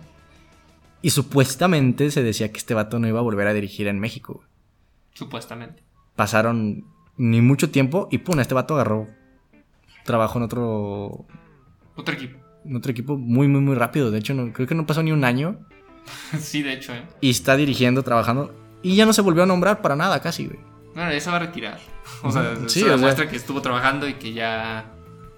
Y 1.01 1.11
supuestamente 1.11 2.11
se 2.11 2.23
decía 2.23 2.51
que 2.51 2.57
este 2.57 2.73
vato 2.73 2.99
no 2.99 3.07
iba 3.07 3.19
a 3.19 3.23
volver 3.23 3.47
a 3.47 3.53
dirigir 3.53 3.87
en 3.87 3.99
México. 3.99 4.43
Supuestamente. 5.13 5.83
Pasaron 6.15 6.85
ni 7.17 7.41
mucho 7.41 7.69
tiempo 7.71 8.07
y 8.11 8.19
pum, 8.19 8.39
este 8.39 8.53
vato 8.53 8.75
agarró 8.75 9.07
trabajo 10.03 10.37
en 10.39 10.43
otro... 10.43 11.25
Otro 11.95 12.15
equipo. 12.15 12.39
En 12.65 12.75
otro 12.75 12.91
equipo 12.91 13.17
muy, 13.17 13.47
muy, 13.47 13.61
muy 13.61 13.75
rápido. 13.75 14.11
De 14.11 14.19
hecho, 14.19 14.33
no, 14.33 14.51
creo 14.51 14.67
que 14.67 14.75
no 14.75 14.85
pasó 14.85 15.03
ni 15.03 15.11
un 15.11 15.23
año. 15.23 15.59
sí, 16.39 16.61
de 16.61 16.73
hecho, 16.73 16.93
¿eh? 16.93 17.03
Y 17.21 17.29
está 17.29 17.55
dirigiendo, 17.55 18.03
trabajando. 18.03 18.53
Y 18.81 18.95
ya 18.95 19.05
no 19.05 19.13
se 19.13 19.21
volvió 19.21 19.43
a 19.43 19.45
nombrar 19.45 19.81
para 19.81 19.95
nada, 19.95 20.21
casi, 20.21 20.47
güey. 20.47 20.59
Bueno, 20.93 21.11
ya 21.11 21.19
se 21.19 21.29
va 21.29 21.37
a 21.37 21.39
retirar. 21.39 21.79
O 22.21 22.31
sea, 22.31 22.55
sí, 22.67 22.79
eso 22.79 22.89
demuestra 22.89 23.27
que 23.27 23.35
estuvo 23.35 23.61
trabajando 23.61 24.07
y 24.07 24.13
que 24.13 24.33
ya. 24.33 24.93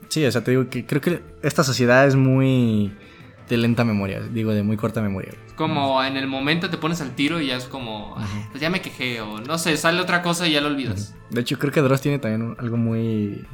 Sí, 0.10 0.24
o 0.24 0.32
sea, 0.32 0.44
te 0.44 0.52
digo 0.52 0.70
que 0.70 0.86
creo 0.86 1.02
que 1.02 1.22
esta 1.42 1.64
sociedad 1.64 2.06
es 2.06 2.16
muy 2.16 2.92
de 3.50 3.58
lenta 3.58 3.84
memoria, 3.84 4.22
digo, 4.22 4.52
de 4.54 4.64
muy 4.64 4.78
corta 4.78 5.02
memoria. 5.02 5.34
Como 5.56 6.04
en 6.04 6.18
el 6.18 6.28
momento 6.28 6.70
te 6.70 6.78
pones 6.78 7.02
al 7.02 7.16
tiro 7.16 7.40
y 7.40 7.48
ya 7.48 7.58
es 7.58 7.66
como, 7.66 8.16
pues 8.52 8.62
ya 8.62 8.70
me 8.70 8.82
quejé 8.82 9.22
o 9.22 9.40
no 9.40 9.58
sé, 9.58 9.78
sale 9.78 10.02
otra 10.02 10.22
cosa 10.22 10.48
y 10.48 10.52
ya 10.52 10.62
lo 10.62 10.68
olvidas. 10.68 11.16
De 11.30 11.42
hecho, 11.42 11.58
creo 11.58 11.72
que 11.72 11.82
Dross 11.82 12.02
tiene 12.02 12.20
también 12.20 12.56
algo 12.60 12.78
muy... 12.78 13.46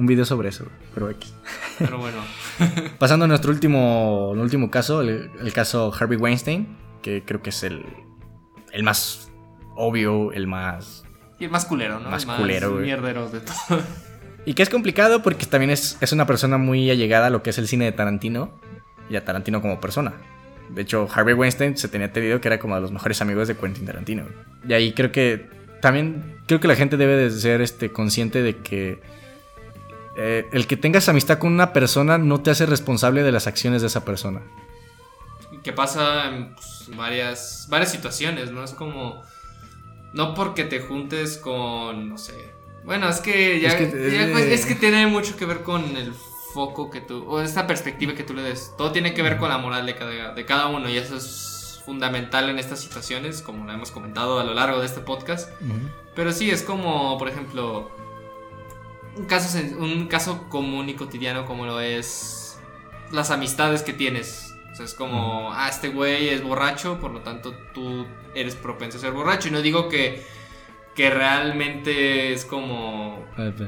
Un 0.00 0.06
video 0.06 0.24
sobre 0.24 0.48
eso, 0.48 0.64
pero 0.94 1.10
X. 1.10 1.34
Pero 1.78 1.98
bueno. 1.98 2.16
Pasando 2.98 3.26
a 3.26 3.28
nuestro 3.28 3.52
último, 3.52 4.30
último 4.30 4.70
caso, 4.70 5.02
el, 5.02 5.30
el, 5.38 5.52
caso 5.52 5.92
Harvey 5.92 6.16
Weinstein, 6.16 6.74
que 7.02 7.22
creo 7.22 7.42
que 7.42 7.50
es 7.50 7.62
el, 7.64 7.84
el 8.72 8.82
más 8.82 9.30
obvio, 9.76 10.32
el 10.32 10.46
más 10.46 11.04
y 11.38 11.44
el 11.44 11.50
más 11.50 11.66
culero, 11.66 12.00
¿no? 12.00 12.08
Más, 12.08 12.24
culero, 12.24 12.72
güey. 12.72 12.84
Mierdero 12.84 13.28
de 13.28 13.40
todo. 13.40 13.56
Y 14.46 14.54
que 14.54 14.62
es 14.62 14.70
complicado 14.70 15.22
porque 15.22 15.44
también 15.44 15.70
es, 15.70 15.98
es 16.00 16.12
una 16.12 16.26
persona 16.26 16.56
muy 16.56 16.90
allegada 16.90 17.26
a 17.26 17.30
lo 17.30 17.42
que 17.42 17.50
es 17.50 17.58
el 17.58 17.68
cine 17.68 17.84
de 17.84 17.92
Tarantino 17.92 18.58
y 19.10 19.16
a 19.16 19.24
Tarantino 19.24 19.60
como 19.60 19.80
persona. 19.80 20.14
De 20.70 20.80
hecho, 20.80 21.06
Harvey 21.12 21.34
Weinstein 21.34 21.76
se 21.76 21.88
tenía 21.88 22.06
entendido 22.06 22.40
que 22.40 22.48
era 22.48 22.58
como 22.58 22.74
de 22.74 22.80
los 22.80 22.90
mejores 22.90 23.20
amigos 23.20 23.48
de 23.48 23.56
Quentin 23.58 23.84
Tarantino. 23.84 24.24
Y 24.66 24.72
ahí 24.72 24.94
creo 24.94 25.12
que 25.12 25.46
también 25.82 26.38
creo 26.46 26.58
que 26.58 26.68
la 26.68 26.74
gente 26.74 26.96
debe 26.96 27.16
de 27.16 27.30
ser 27.30 27.60
este, 27.60 27.92
consciente 27.92 28.42
de 28.42 28.56
que 28.56 29.02
eh, 30.22 30.50
el 30.52 30.66
que 30.66 30.76
tengas 30.76 31.08
amistad 31.08 31.38
con 31.38 31.50
una 31.50 31.72
persona 31.72 32.18
no 32.18 32.42
te 32.42 32.50
hace 32.50 32.66
responsable 32.66 33.22
de 33.22 33.32
las 33.32 33.46
acciones 33.46 33.80
de 33.80 33.86
esa 33.86 34.04
persona. 34.04 34.42
Que 35.62 35.72
pasa 35.72 36.28
en 36.28 36.54
pues, 36.54 36.90
varias, 36.94 37.68
varias 37.70 37.90
situaciones, 37.90 38.50
¿no? 38.50 38.62
Es 38.62 38.72
como 38.72 39.22
no 40.12 40.34
porque 40.34 40.64
te 40.64 40.80
juntes 40.80 41.38
con, 41.38 42.10
no 42.10 42.18
sé. 42.18 42.34
Bueno, 42.84 43.08
es 43.08 43.20
que 43.20 43.60
ya, 43.60 43.70
es 43.70 43.74
que, 43.76 44.28
pues, 44.30 44.78
tiene 44.78 45.06
mucho 45.06 45.38
que 45.38 45.46
ver 45.46 45.62
con 45.62 45.96
el 45.96 46.12
foco 46.52 46.90
que 46.90 47.00
tú, 47.00 47.24
o 47.26 47.40
esta 47.40 47.66
perspectiva 47.66 48.12
que 48.12 48.22
tú 48.22 48.34
le 48.34 48.42
des. 48.42 48.74
Todo 48.76 48.92
tiene 48.92 49.14
que 49.14 49.22
ver 49.22 49.38
con 49.38 49.48
la 49.48 49.56
moral 49.56 49.86
de 49.86 49.94
cada, 49.94 50.34
de 50.34 50.44
cada 50.44 50.66
uno 50.66 50.90
y 50.90 50.98
eso 50.98 51.16
es 51.16 51.80
fundamental 51.86 52.50
en 52.50 52.58
estas 52.58 52.78
situaciones, 52.78 53.40
como 53.40 53.64
lo 53.64 53.72
hemos 53.72 53.90
comentado 53.90 54.38
a 54.38 54.44
lo 54.44 54.52
largo 54.52 54.80
de 54.80 54.86
este 54.86 55.00
podcast. 55.00 55.50
Pero 56.14 56.30
sí, 56.32 56.50
es 56.50 56.62
como, 56.62 57.16
por 57.16 57.30
ejemplo, 57.30 57.90
un 59.20 59.26
caso, 59.26 59.58
un 59.78 60.06
caso 60.08 60.48
común 60.48 60.88
y 60.88 60.94
cotidiano 60.94 61.46
como 61.46 61.66
lo 61.66 61.80
es 61.80 62.58
las 63.12 63.30
amistades 63.30 63.82
que 63.82 63.92
tienes 63.92 64.50
es 64.84 64.94
como, 64.94 65.52
ah, 65.52 65.68
este 65.68 65.88
güey 65.88 66.28
es 66.28 66.42
borracho, 66.42 66.98
por 67.00 67.10
lo 67.10 67.20
tanto 67.20 67.54
tú 67.74 68.06
eres 68.34 68.54
propenso 68.56 68.98
a 68.98 69.00
ser 69.00 69.12
borracho. 69.12 69.48
Y 69.48 69.50
no 69.50 69.62
digo 69.62 69.88
que, 69.88 70.24
que 70.94 71.10
realmente 71.10 72.32
es 72.32 72.44
como... 72.44 73.24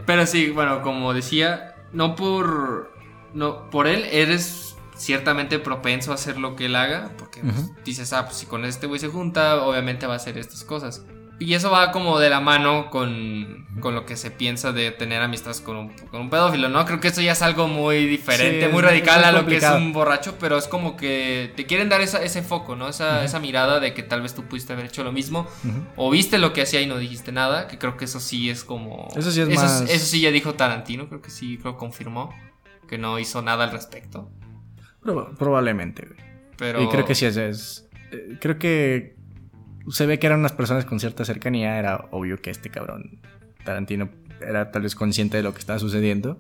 Pero 0.06 0.26
sí, 0.26 0.50
bueno, 0.50 0.82
como 0.82 1.12
decía, 1.14 1.76
no 1.92 2.16
por... 2.16 2.92
No, 3.34 3.70
por 3.70 3.86
él 3.86 4.06
eres 4.10 4.76
ciertamente 4.94 5.58
propenso 5.58 6.12
a 6.12 6.16
hacer 6.16 6.38
lo 6.38 6.54
que 6.54 6.66
él 6.66 6.76
haga, 6.76 7.12
porque 7.16 7.40
pues, 7.40 7.72
dices, 7.82 8.12
ah, 8.12 8.26
pues 8.26 8.36
si 8.36 8.46
con 8.46 8.66
este 8.66 8.86
güey 8.86 9.00
se 9.00 9.08
junta, 9.08 9.62
obviamente 9.62 10.06
va 10.06 10.14
a 10.14 10.16
hacer 10.16 10.36
estas 10.36 10.64
cosas. 10.64 11.02
Y 11.38 11.54
eso 11.54 11.70
va 11.70 11.90
como 11.90 12.18
de 12.20 12.30
la 12.30 12.40
mano 12.40 12.88
con, 12.88 13.66
con 13.80 13.94
lo 13.94 14.06
que 14.06 14.16
se 14.16 14.30
piensa 14.30 14.72
de 14.72 14.92
tener 14.92 15.22
amistades 15.22 15.60
con 15.60 15.76
un, 15.76 15.88
con 15.88 16.20
un 16.20 16.30
pedófilo, 16.30 16.68
¿no? 16.68 16.84
Creo 16.84 17.00
que 17.00 17.08
eso 17.08 17.20
ya 17.20 17.32
es 17.32 17.42
algo 17.42 17.66
muy 17.66 18.06
diferente, 18.06 18.68
muy 18.68 18.80
radical 18.82 19.24
a 19.24 19.32
lo 19.32 19.44
que 19.44 19.56
es 19.56 19.64
un 19.64 19.92
borracho, 19.92 20.36
pero 20.38 20.56
es 20.56 20.68
como 20.68 20.96
que 20.96 21.52
te 21.56 21.66
quieren 21.66 21.88
dar 21.88 22.00
ese 22.00 22.42
foco, 22.42 22.76
¿no? 22.76 22.88
Esa, 22.88 23.24
esa, 23.24 23.40
mirada 23.40 23.80
de 23.80 23.92
que 23.92 24.04
tal 24.04 24.22
vez 24.22 24.34
tú 24.34 24.44
pudiste 24.44 24.72
haber 24.72 24.86
hecho 24.86 25.02
lo 25.02 25.10
mismo, 25.10 25.48
o 25.96 26.10
viste 26.10 26.38
lo 26.38 26.52
que 26.52 26.62
hacía 26.62 26.80
y 26.80 26.86
no 26.86 26.96
dijiste 26.98 27.32
nada, 27.32 27.66
que 27.66 27.76
creo 27.78 27.96
que 27.96 28.04
eso 28.04 28.20
sí 28.20 28.48
es 28.48 28.62
como... 28.62 29.08
Eso 29.16 29.32
sí 29.32 29.40
es 29.40 29.48
más... 29.48 29.82
Eso 29.82 30.06
sí 30.06 30.20
ya 30.20 30.30
dijo 30.30 30.54
Tarantino, 30.54 31.08
creo 31.08 31.22
que 31.22 31.30
sí 31.30 31.58
lo 31.64 31.76
confirmó, 31.76 32.32
que 32.88 32.98
no 32.98 33.18
hizo 33.18 33.42
nada 33.42 33.64
al 33.64 33.72
respecto. 33.72 34.30
probablemente, 35.38 36.08
Pero... 36.56 36.82
Y 36.82 36.88
creo 36.88 37.04
que 37.04 37.16
sí 37.16 37.26
es... 37.26 37.36
es 37.36 37.88
eh, 38.12 38.36
creo 38.40 38.58
que 38.58 39.21
se 39.90 40.06
ve 40.06 40.18
que 40.18 40.26
eran 40.26 40.40
unas 40.40 40.52
personas 40.52 40.84
con 40.84 41.00
cierta 41.00 41.24
cercanía, 41.24 41.78
era 41.78 42.06
obvio 42.10 42.40
que 42.40 42.50
este 42.50 42.70
cabrón 42.70 43.20
Tarantino 43.64 44.10
era 44.40 44.70
tal 44.70 44.82
vez 44.82 44.94
consciente 44.94 45.36
de 45.36 45.42
lo 45.42 45.52
que 45.52 45.60
estaba 45.60 45.78
sucediendo. 45.78 46.38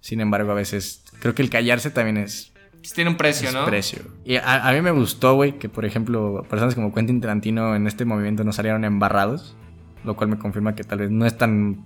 Sin 0.00 0.20
embargo, 0.20 0.52
a 0.52 0.54
veces 0.54 1.04
creo 1.20 1.34
que 1.34 1.42
el 1.42 1.50
callarse 1.50 1.90
también 1.90 2.16
es... 2.16 2.52
Tiene 2.94 3.10
un 3.10 3.16
precio, 3.16 3.50
¿no? 3.52 3.64
precio. 3.66 4.02
Y 4.24 4.36
a, 4.36 4.70
mí 4.72 4.80
me 4.80 4.92
gustó, 4.92 5.34
güey, 5.34 5.58
que 5.58 5.68
por 5.68 5.84
ejemplo, 5.84 6.46
personas 6.48 6.74
como 6.74 6.94
Quentin 6.94 7.20
Tarantino 7.20 7.74
en 7.74 7.86
este 7.86 8.04
movimiento 8.04 8.44
no 8.44 8.52
salieron 8.52 8.84
embarrados, 8.84 9.56
lo 10.04 10.16
cual 10.16 10.30
me 10.30 10.38
confirma 10.38 10.74
que 10.74 10.84
tal 10.84 11.00
vez 11.00 11.10
no 11.10 11.26
es 11.26 11.36
tan 11.36 11.84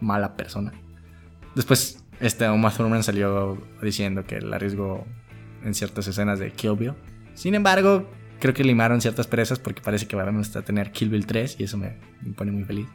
mala 0.00 0.36
persona. 0.36 0.72
Después, 1.54 2.02
este 2.18 2.48
Uma 2.48 2.70
Thurman 2.70 3.02
salió 3.02 3.58
diciendo 3.82 4.24
que 4.24 4.36
el 4.36 4.52
arriesgó 4.52 5.06
en 5.64 5.74
ciertas 5.74 6.08
escenas 6.08 6.38
de 6.38 6.50
Kill 6.52 6.76
Bill. 6.76 6.94
Sin 7.34 7.54
embargo, 7.54 8.10
creo 8.40 8.54
que 8.54 8.64
limaron 8.64 9.00
ciertas 9.00 9.26
presas 9.26 9.58
porque 9.58 9.80
parece 9.80 10.08
que 10.08 10.16
vamos 10.16 10.56
a 10.56 10.62
tener 10.62 10.90
Kill 10.90 11.10
Bill 11.10 11.26
3 11.26 11.56
y 11.60 11.64
eso 11.64 11.76
me, 11.76 11.96
pone 12.36 12.50
muy 12.50 12.64
feliz. 12.64 12.88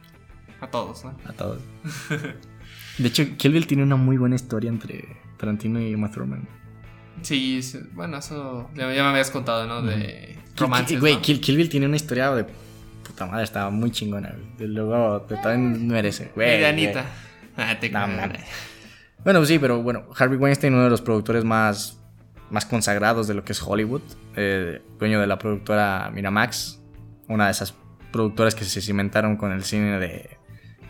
A 0.60 0.66
todos, 0.66 1.04
¿no? 1.04 1.16
A 1.24 1.32
todos. 1.32 1.60
de 2.98 3.08
hecho, 3.08 3.24
Kill 3.36 3.52
Bill 3.52 3.66
tiene 3.66 3.82
una 3.82 3.96
muy 3.96 4.18
buena 4.18 4.36
historia 4.36 4.68
entre 4.68 5.16
Tarantino 5.38 5.80
y 5.80 5.94
Uma 5.94 6.10
Thurman. 6.10 6.46
Sí, 7.22 7.60
bueno, 7.94 8.18
eso 8.18 8.70
ya, 8.74 8.86
me 8.86 9.00
habías 9.00 9.30
contado, 9.30 9.66
¿no? 9.66 9.80
De 9.80 10.38
romances, 10.56 11.00
Güey, 11.00 11.20
Kill, 11.20 11.56
Bill 11.56 11.68
tiene 11.68 11.86
una 11.86 11.96
historia 11.96 12.30
de 12.32 12.44
puta 13.06 13.26
madre, 13.26 13.44
estaba 13.44 13.70
muy 13.70 13.90
chingona. 13.90 14.34
Luego 14.58 15.22
te 15.22 15.36
también 15.36 15.86
merece. 15.86 16.32
Güey, 16.34 16.64
Anita. 16.64 17.06
Ah, 17.56 17.78
te 17.80 17.90
Bueno, 19.24 19.44
sí, 19.46 19.58
pero 19.58 19.82
bueno, 19.82 20.06
Harvey 20.14 20.38
Weinstein, 20.38 20.74
uno 20.74 20.84
de 20.84 20.90
los 20.90 21.00
productores 21.00 21.42
más 21.42 21.98
más 22.50 22.66
consagrados 22.66 23.26
de 23.28 23.34
lo 23.34 23.44
que 23.44 23.52
es 23.52 23.62
Hollywood, 23.62 24.02
eh, 24.36 24.82
dueño 24.98 25.20
de 25.20 25.26
la 25.26 25.38
productora 25.38 26.10
Miramax, 26.12 26.80
una 27.28 27.46
de 27.46 27.50
esas 27.52 27.74
productoras 28.12 28.54
que 28.54 28.64
se 28.64 28.80
cimentaron 28.80 29.36
con 29.36 29.52
el 29.52 29.64
cine 29.64 29.98
de 29.98 30.38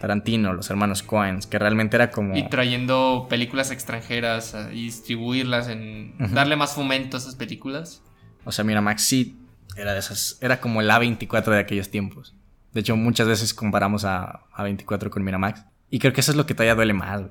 Tarantino, 0.00 0.52
los 0.52 0.70
hermanos 0.70 1.02
Coens, 1.02 1.46
que 1.46 1.58
realmente 1.58 1.96
era 1.96 2.10
como... 2.10 2.36
Y 2.36 2.48
trayendo 2.48 3.26
películas 3.28 3.70
extranjeras 3.70 4.54
y 4.72 4.84
distribuirlas, 4.84 5.68
en 5.68 6.14
darle 6.32 6.56
más 6.56 6.74
fomento 6.74 7.16
a 7.16 7.20
esas 7.20 7.34
películas. 7.34 8.02
O 8.44 8.52
sea, 8.52 8.64
Miramax 8.64 9.02
sí 9.02 9.38
era 9.76 9.92
de 9.92 9.98
esas, 9.98 10.38
era 10.40 10.60
como 10.60 10.80
el 10.80 10.90
A24 10.90 11.50
de 11.50 11.58
aquellos 11.58 11.90
tiempos. 11.90 12.34
De 12.72 12.80
hecho, 12.80 12.96
muchas 12.96 13.26
veces 13.26 13.54
comparamos 13.54 14.04
a 14.04 14.44
A24 14.54 15.08
con 15.08 15.24
Miramax. 15.24 15.64
Y 15.88 15.98
creo 15.98 16.12
que 16.12 16.20
eso 16.20 16.32
es 16.32 16.36
lo 16.36 16.46
que 16.46 16.54
todavía 16.54 16.74
duele 16.74 16.92
más 16.92 17.22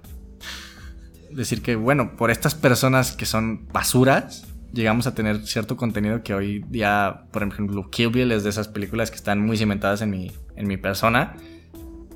decir 1.35 1.61
que, 1.61 1.75
bueno, 1.75 2.15
por 2.15 2.31
estas 2.31 2.55
personas 2.55 3.11
que 3.11 3.25
son 3.25 3.67
basuras, 3.71 4.47
llegamos 4.73 5.07
a 5.07 5.15
tener 5.15 5.45
cierto 5.45 5.77
contenido 5.77 6.23
que 6.23 6.33
hoy 6.33 6.63
día, 6.69 7.25
por 7.31 7.43
ejemplo, 7.43 7.89
Kill 7.89 8.09
Bill 8.09 8.31
es 8.31 8.43
de 8.43 8.49
esas 8.49 8.67
películas 8.67 9.09
que 9.09 9.17
están 9.17 9.41
muy 9.41 9.57
cimentadas 9.57 10.01
en 10.01 10.09
mi, 10.09 10.31
en 10.55 10.67
mi 10.67 10.77
persona 10.77 11.35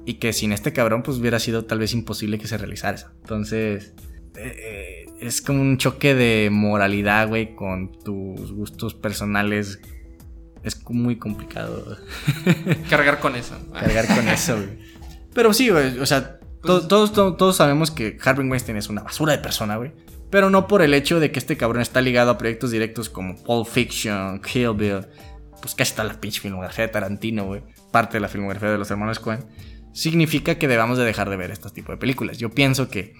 y 0.05 0.15
que 0.15 0.33
sin 0.33 0.51
este 0.51 0.73
cabrón 0.73 1.03
pues 1.03 1.17
hubiera 1.17 1.39
sido 1.39 1.65
tal 1.65 1.79
vez 1.79 1.93
imposible 1.93 2.39
que 2.39 2.47
se 2.47 2.57
realizara 2.57 2.95
eso. 2.95 3.11
Entonces, 3.21 3.93
eh, 4.35 5.05
es 5.19 5.41
como 5.41 5.61
un 5.61 5.77
choque 5.77 6.15
de 6.15 6.49
moralidad, 6.51 7.27
güey, 7.27 7.55
con 7.55 7.91
tus 8.03 8.51
gustos 8.51 8.93
personales. 8.93 9.79
Es 10.63 10.83
muy 10.89 11.17
complicado. 11.17 11.97
Cargar 12.89 13.19
con 13.19 13.35
eso. 13.35 13.55
Cargar 13.73 14.07
con 14.07 14.27
eso, 14.27 14.55
güey. 14.55 14.79
Pero 15.33 15.53
sí, 15.53 15.69
güey, 15.69 15.99
o 15.99 16.05
sea, 16.05 16.38
pues 16.61 16.87
todos, 16.87 17.13
todos, 17.13 17.55
sabemos 17.55 17.91
que 17.91 18.17
Harvey 18.23 18.47
Weinstein 18.47 18.77
es 18.77 18.89
una 18.89 19.03
basura 19.03 19.33
de 19.33 19.39
persona, 19.39 19.77
güey. 19.77 19.91
Pero 20.29 20.49
no 20.49 20.67
por 20.67 20.81
el 20.81 20.93
hecho 20.93 21.19
de 21.19 21.31
que 21.31 21.39
este 21.39 21.57
cabrón 21.57 21.81
está 21.81 22.01
ligado 22.01 22.29
a 22.31 22.37
proyectos 22.37 22.71
directos 22.71 23.09
como 23.09 23.35
Pulp 23.43 23.67
Fiction, 23.67 24.41
Kill 24.41 24.73
Bill. 24.75 25.05
pues 25.61 25.73
casi 25.75 25.93
toda 25.93 26.05
la 26.05 26.19
pinche 26.21 26.39
filmografía 26.41 26.85
de 26.85 26.91
Tarantino, 26.93 27.45
güey, 27.45 27.63
parte 27.91 28.17
de 28.17 28.21
la 28.21 28.27
filmografía 28.29 28.69
de 28.69 28.77
los 28.77 28.89
hermanos 28.91 29.19
Cohen, 29.19 29.45
significa 29.93 30.55
que 30.59 30.67
debamos 30.67 30.97
de 30.97 31.03
dejar 31.05 31.29
de 31.29 31.35
ver 31.37 31.51
este 31.51 31.69
tipo 31.71 31.91
de 31.91 31.97
películas. 31.97 32.37
Yo 32.37 32.49
pienso 32.49 32.89
que... 32.89 33.13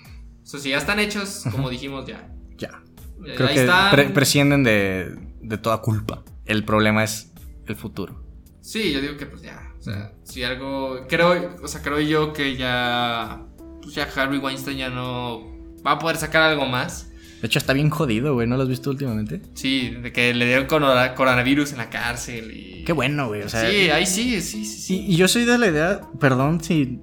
O 0.43 0.45
sea, 0.45 0.59
si 0.59 0.69
ya 0.69 0.77
están 0.77 0.99
hechos, 0.99 1.43
como 1.51 1.69
dijimos, 1.69 2.05
ya. 2.05 2.29
Ya. 2.57 2.83
Eh, 3.25 3.33
Creo 3.35 3.47
ahí 3.49 3.55
que 3.55 3.61
están. 3.61 3.91
pre- 3.91 4.09
prescienden 4.09 4.63
de, 4.63 5.15
de 5.41 5.57
toda 5.57 5.79
culpa. 5.81 6.23
El 6.45 6.63
problema 6.63 7.03
es 7.03 7.31
el 7.67 7.75
futuro. 7.75 8.23
Sí, 8.61 8.91
yo 8.93 9.01
digo 9.01 9.17
que 9.17 9.25
pues 9.25 9.41
ya. 9.41 9.68
O 9.80 9.84
sea, 9.84 10.11
si 10.23 10.43
algo. 10.43 11.05
Creo, 11.07 11.55
o 11.63 11.67
sea, 11.67 11.82
creo 11.82 11.99
yo 12.01 12.34
que 12.34 12.55
ya. 12.57 13.45
Pues 13.82 13.95
ya 13.95 14.07
Harvey 14.15 14.39
Weinstein 14.39 14.77
ya 14.77 14.89
no 14.89 15.41
va 15.86 15.91
a 15.93 15.99
poder 15.99 16.17
sacar 16.17 16.43
algo 16.43 16.65
más. 16.65 17.05
De 17.41 17.47
hecho, 17.47 17.57
está 17.59 17.71
bien 17.71 17.89
jodido, 17.89 18.34
güey. 18.34 18.45
¿No 18.47 18.57
lo 18.57 18.63
has 18.63 18.69
visto 18.69 18.89
últimamente? 18.89 19.41
Sí, 19.53 19.91
de 19.91 20.11
que 20.11 20.34
le 20.34 20.45
dieron 20.45 20.65
corona- 20.67 21.15
coronavirus 21.15 21.71
en 21.71 21.77
la 21.77 21.89
cárcel 21.89 22.51
y. 22.51 22.84
Qué 22.84 22.91
bueno, 22.91 23.27
güey. 23.30 23.43
O 23.43 23.49
sea, 23.49 23.69
sí, 23.69 23.89
ahí 23.89 24.05
sí, 24.05 24.41
sí, 24.41 24.65
sí, 24.65 24.65
sí. 24.65 25.05
Y, 25.07 25.13
y 25.13 25.15
yo 25.15 25.27
soy 25.30 25.45
de 25.45 25.57
la 25.57 25.67
idea, 25.67 26.01
perdón 26.19 26.61
si 26.61 26.99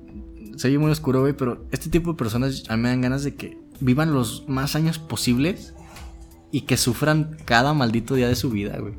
soy 0.57 0.77
muy 0.77 0.91
oscuro, 0.91 1.20
güey, 1.22 1.33
pero 1.33 1.66
este 1.70 1.89
tipo 1.89 2.12
de 2.12 2.18
personas 2.18 2.64
a 2.68 2.77
mí 2.77 2.83
me 2.83 2.89
dan 2.91 3.01
ganas 3.01 3.24
de 3.24 3.35
que 3.35 3.57
vivan 3.81 4.12
los 4.12 4.47
más 4.49 4.74
años 4.77 4.99
posibles 4.99 5.74
y 6.53 6.62
que 6.62 6.77
sufran 6.77 7.37
cada 7.47 7.72
maldito 7.74 8.14
día 8.14 8.29
de 8.29 8.37
su 8.37 8.51
vida, 8.51 8.77
güey. 8.79 8.95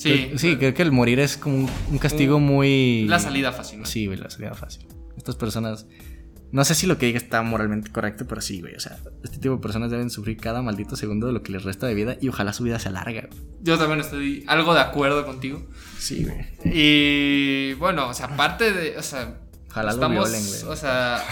Sí, 0.00 0.28
Creo- 0.28 0.38
sí, 0.38 0.56
creo 0.56 0.72
que 0.72 0.80
el 0.82 0.92
morir 0.92 1.20
es 1.20 1.36
como 1.36 1.68
un, 1.90 1.98
castigo 1.98 2.40
muy... 2.40 3.04
la 3.06 3.18
salida 3.18 3.52
fácil. 3.52 3.80
¿no? 3.80 3.84
Sí, 3.86 4.06
güey, 4.06 4.18
la 4.18 4.30
salida 4.30 4.54
fácil. 4.54 4.86
Estas 5.18 5.36
personas... 5.36 5.86
No 6.52 6.64
sé 6.64 6.74
si 6.74 6.86
lo 6.86 6.96
que 6.98 7.04
diga 7.06 7.18
está 7.18 7.42
moralmente 7.42 7.92
correcto, 7.92 8.26
pero 8.26 8.40
sí, 8.40 8.60
güey. 8.62 8.74
O 8.74 8.80
sea, 8.80 8.96
este 9.22 9.36
tipo 9.38 9.54
de 9.56 9.60
personas 9.60 9.90
deben 9.90 10.08
sufrir 10.10 10.38
cada 10.38 10.62
maldito 10.62 10.96
segundo 10.96 11.26
de 11.26 11.34
lo 11.34 11.42
que 11.42 11.52
les 11.52 11.62
resta 11.64 11.86
de 11.86 11.94
vida 11.94 12.16
y 12.20 12.28
ojalá 12.28 12.52
su 12.54 12.64
vida 12.64 12.78
se 12.78 12.88
alarga. 12.88 13.28
güey. 13.30 13.42
Yo 13.62 13.78
también 13.78 14.00
estoy 14.00 14.42
algo 14.48 14.72
de 14.74 14.80
acuerdo 14.80 15.24
contigo. 15.26 15.64
Sí, 15.98 16.24
güey. 16.24 16.46
Y 16.64 17.74
bueno, 17.74 18.08
o 18.08 18.14
sea, 18.14 18.26
aparte 18.26 18.72
de. 18.72 18.96
O 18.96 19.02
sea, 19.02 19.38
Ojalá 19.70 19.90
lo 19.90 19.94
estamos. 19.94 20.30
violen, 20.30 20.46
güey. 20.48 20.62
O 20.64 20.76
sea, 20.76 21.24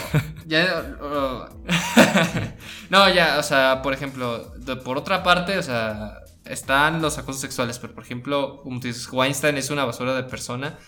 ya. 0.47 0.97
no, 2.91 3.09
ya, 3.13 3.39
o 3.39 3.43
sea, 3.43 3.83
por 3.83 3.93
ejemplo, 3.93 4.53
de- 4.59 4.77
por 4.77 4.97
otra 4.99 5.23
parte, 5.23 5.59
o 5.59 5.63
sea, 5.63 6.19
están 6.45 7.03
los 7.03 7.19
acosos 7.19 7.41
sexuales, 7.41 7.79
pero 7.79 7.95
por 7.95 8.05
ejemplo, 8.05 8.61
como 8.63 8.81
tú 8.81 8.87
dices, 8.89 9.09
Weinstein 9.13 9.57
es 9.59 9.71
una 9.71 9.85
basura 9.85 10.15
de 10.15 10.23
persona. 10.25 10.79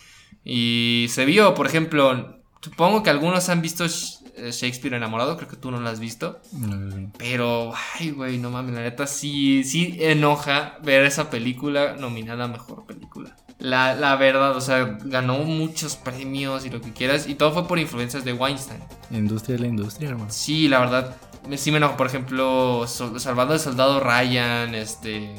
Y 0.44 1.06
se 1.10 1.24
vio, 1.24 1.54
por 1.54 1.66
ejemplo, 1.66 2.40
supongo 2.62 3.02
que 3.02 3.10
algunos 3.10 3.48
han 3.48 3.60
visto 3.60 3.84
eh, 3.84 4.52
Shakespeare 4.52 4.94
enamorado, 4.94 5.36
creo 5.36 5.48
que 5.48 5.56
tú 5.56 5.70
no 5.70 5.80
lo 5.80 5.88
has 5.88 6.00
visto. 6.00 6.40
No. 6.52 7.12
Pero, 7.18 7.72
ay, 7.98 8.10
güey, 8.12 8.38
no 8.38 8.50
mames, 8.50 8.74
la 8.74 8.80
neta 8.82 9.06
sí, 9.06 9.64
sí 9.64 9.96
enoja 10.00 10.78
ver 10.82 11.04
esa 11.04 11.28
película 11.30 11.94
nominada 11.98 12.44
a 12.44 12.48
mejor 12.48 12.86
película. 12.86 13.36
La, 13.60 13.94
la 13.94 14.16
verdad, 14.16 14.56
o 14.56 14.60
sea, 14.60 14.98
ganó 15.04 15.38
muchos 15.38 15.96
premios 15.96 16.64
y 16.64 16.70
lo 16.70 16.80
que 16.80 16.92
quieras, 16.92 17.28
y 17.28 17.34
todo 17.34 17.52
fue 17.52 17.68
por 17.68 17.78
influencias 17.78 18.24
de 18.24 18.32
Weinstein. 18.32 18.80
Industria 19.10 19.56
es 19.56 19.60
la 19.60 19.66
industria, 19.66 20.08
hermano. 20.10 20.30
Sí, 20.30 20.66
la 20.68 20.80
verdad, 20.80 21.16
sí 21.56 21.70
me 21.70 21.76
enojo. 21.76 21.96
Por 21.96 22.06
ejemplo, 22.06 22.86
Salvando 22.86 23.54
al 23.54 23.60
Soldado 23.60 24.00
Ryan, 24.00 24.74
este. 24.74 25.34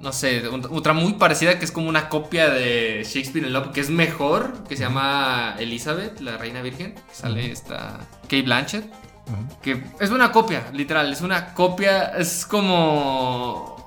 No 0.00 0.12
sé, 0.12 0.46
otra 0.46 0.92
muy 0.92 1.14
parecida 1.14 1.58
que 1.58 1.64
es 1.64 1.72
como 1.72 1.88
una 1.88 2.08
copia 2.08 2.48
de 2.50 3.02
Shakespeare 3.04 3.44
in 3.44 3.52
Love, 3.52 3.72
que 3.72 3.80
es 3.80 3.90
mejor, 3.90 4.52
que 4.68 4.76
se 4.76 4.84
llama 4.84 5.56
Elizabeth, 5.58 6.20
la 6.20 6.36
reina 6.38 6.62
virgen. 6.62 6.94
que 6.94 7.02
Sale 7.12 7.50
esta. 7.50 7.98
Kate 8.22 8.42
Blanchett. 8.42 8.84
Que 9.60 9.82
es 10.00 10.10
una 10.10 10.30
copia, 10.32 10.70
literal, 10.72 11.12
es 11.12 11.20
una 11.20 11.52
copia, 11.52 12.12
es 12.16 12.46
como... 12.46 13.77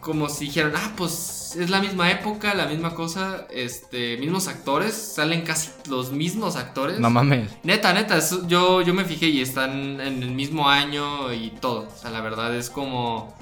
Como 0.00 0.28
si 0.30 0.46
dijeran, 0.46 0.72
ah, 0.76 0.92
pues 0.96 1.56
es 1.58 1.68
la 1.68 1.80
misma 1.80 2.10
época, 2.10 2.54
la 2.54 2.64
misma 2.66 2.94
cosa, 2.94 3.46
este, 3.50 4.16
mismos 4.16 4.48
actores, 4.48 4.94
salen 4.94 5.42
casi 5.42 5.70
los 5.90 6.10
mismos 6.12 6.56
actores. 6.56 6.98
No 6.98 7.10
mames. 7.10 7.50
Neta, 7.64 7.92
neta, 7.92 8.18
yo, 8.46 8.80
yo 8.80 8.94
me 8.94 9.04
fijé 9.04 9.26
y 9.26 9.42
están 9.42 10.00
en 10.00 10.22
el 10.22 10.30
mismo 10.30 10.70
año 10.70 11.32
y 11.34 11.50
todo. 11.50 11.88
O 11.94 11.96
sea, 11.98 12.10
la 12.10 12.20
verdad 12.22 12.54
es 12.56 12.70
como... 12.70 13.34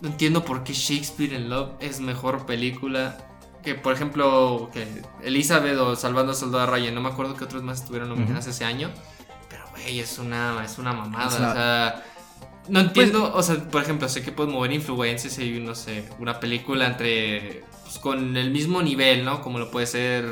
No 0.00 0.08
entiendo 0.08 0.44
por 0.44 0.64
qué 0.64 0.72
Shakespeare 0.72 1.32
in 1.34 1.48
Love 1.50 1.70
es 1.80 2.00
mejor 2.00 2.46
película 2.46 3.18
que, 3.62 3.74
por 3.76 3.92
ejemplo, 3.92 4.70
que 4.72 5.02
Elizabeth 5.22 5.76
o 5.78 5.94
Salvando 5.96 6.32
al 6.32 6.38
Soldado 6.38 6.66
Ryan. 6.66 6.94
No 6.94 7.00
me 7.02 7.10
acuerdo 7.10 7.36
que 7.36 7.44
otros 7.44 7.62
más 7.62 7.82
estuvieron 7.82 8.08
nominadas 8.08 8.46
ese 8.48 8.64
año. 8.64 8.90
Pero, 9.48 9.64
güey, 9.70 10.00
es 10.00 10.18
una, 10.18 10.64
es 10.64 10.78
una 10.78 10.92
mamada. 10.92 11.28
Es 11.28 11.38
una- 11.38 11.50
O 11.50 11.52
sea, 11.54 12.04
no 12.68 12.80
entiendo. 12.80 13.32
o 13.34 13.42
sea, 13.42 13.56
por 13.68 13.82
ejemplo, 13.82 14.08
sé 14.08 14.22
que 14.22 14.32
puedes 14.32 14.52
mover 14.52 14.72
influencias 14.72 15.38
y, 15.38 15.60
no 15.60 15.74
sé, 15.74 16.08
una 16.18 16.40
película 16.40 16.86
entre. 16.86 17.64
Pues 17.84 17.98
con 17.98 18.36
el 18.36 18.50
mismo 18.50 18.80
nivel, 18.82 19.24
¿no? 19.24 19.40
Como 19.42 19.58
lo 19.58 19.70
puede 19.70 19.86
ser. 19.86 20.24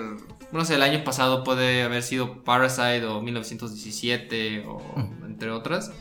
No 0.52 0.64
sé, 0.64 0.74
el 0.76 0.82
año 0.82 1.04
pasado 1.04 1.44
puede 1.44 1.82
haber 1.82 2.02
sido 2.02 2.42
Parasite 2.42 3.04
o 3.06 3.20
1917 3.22 4.64
o 4.66 4.80
entre 5.26 5.50
otras. 5.50 5.92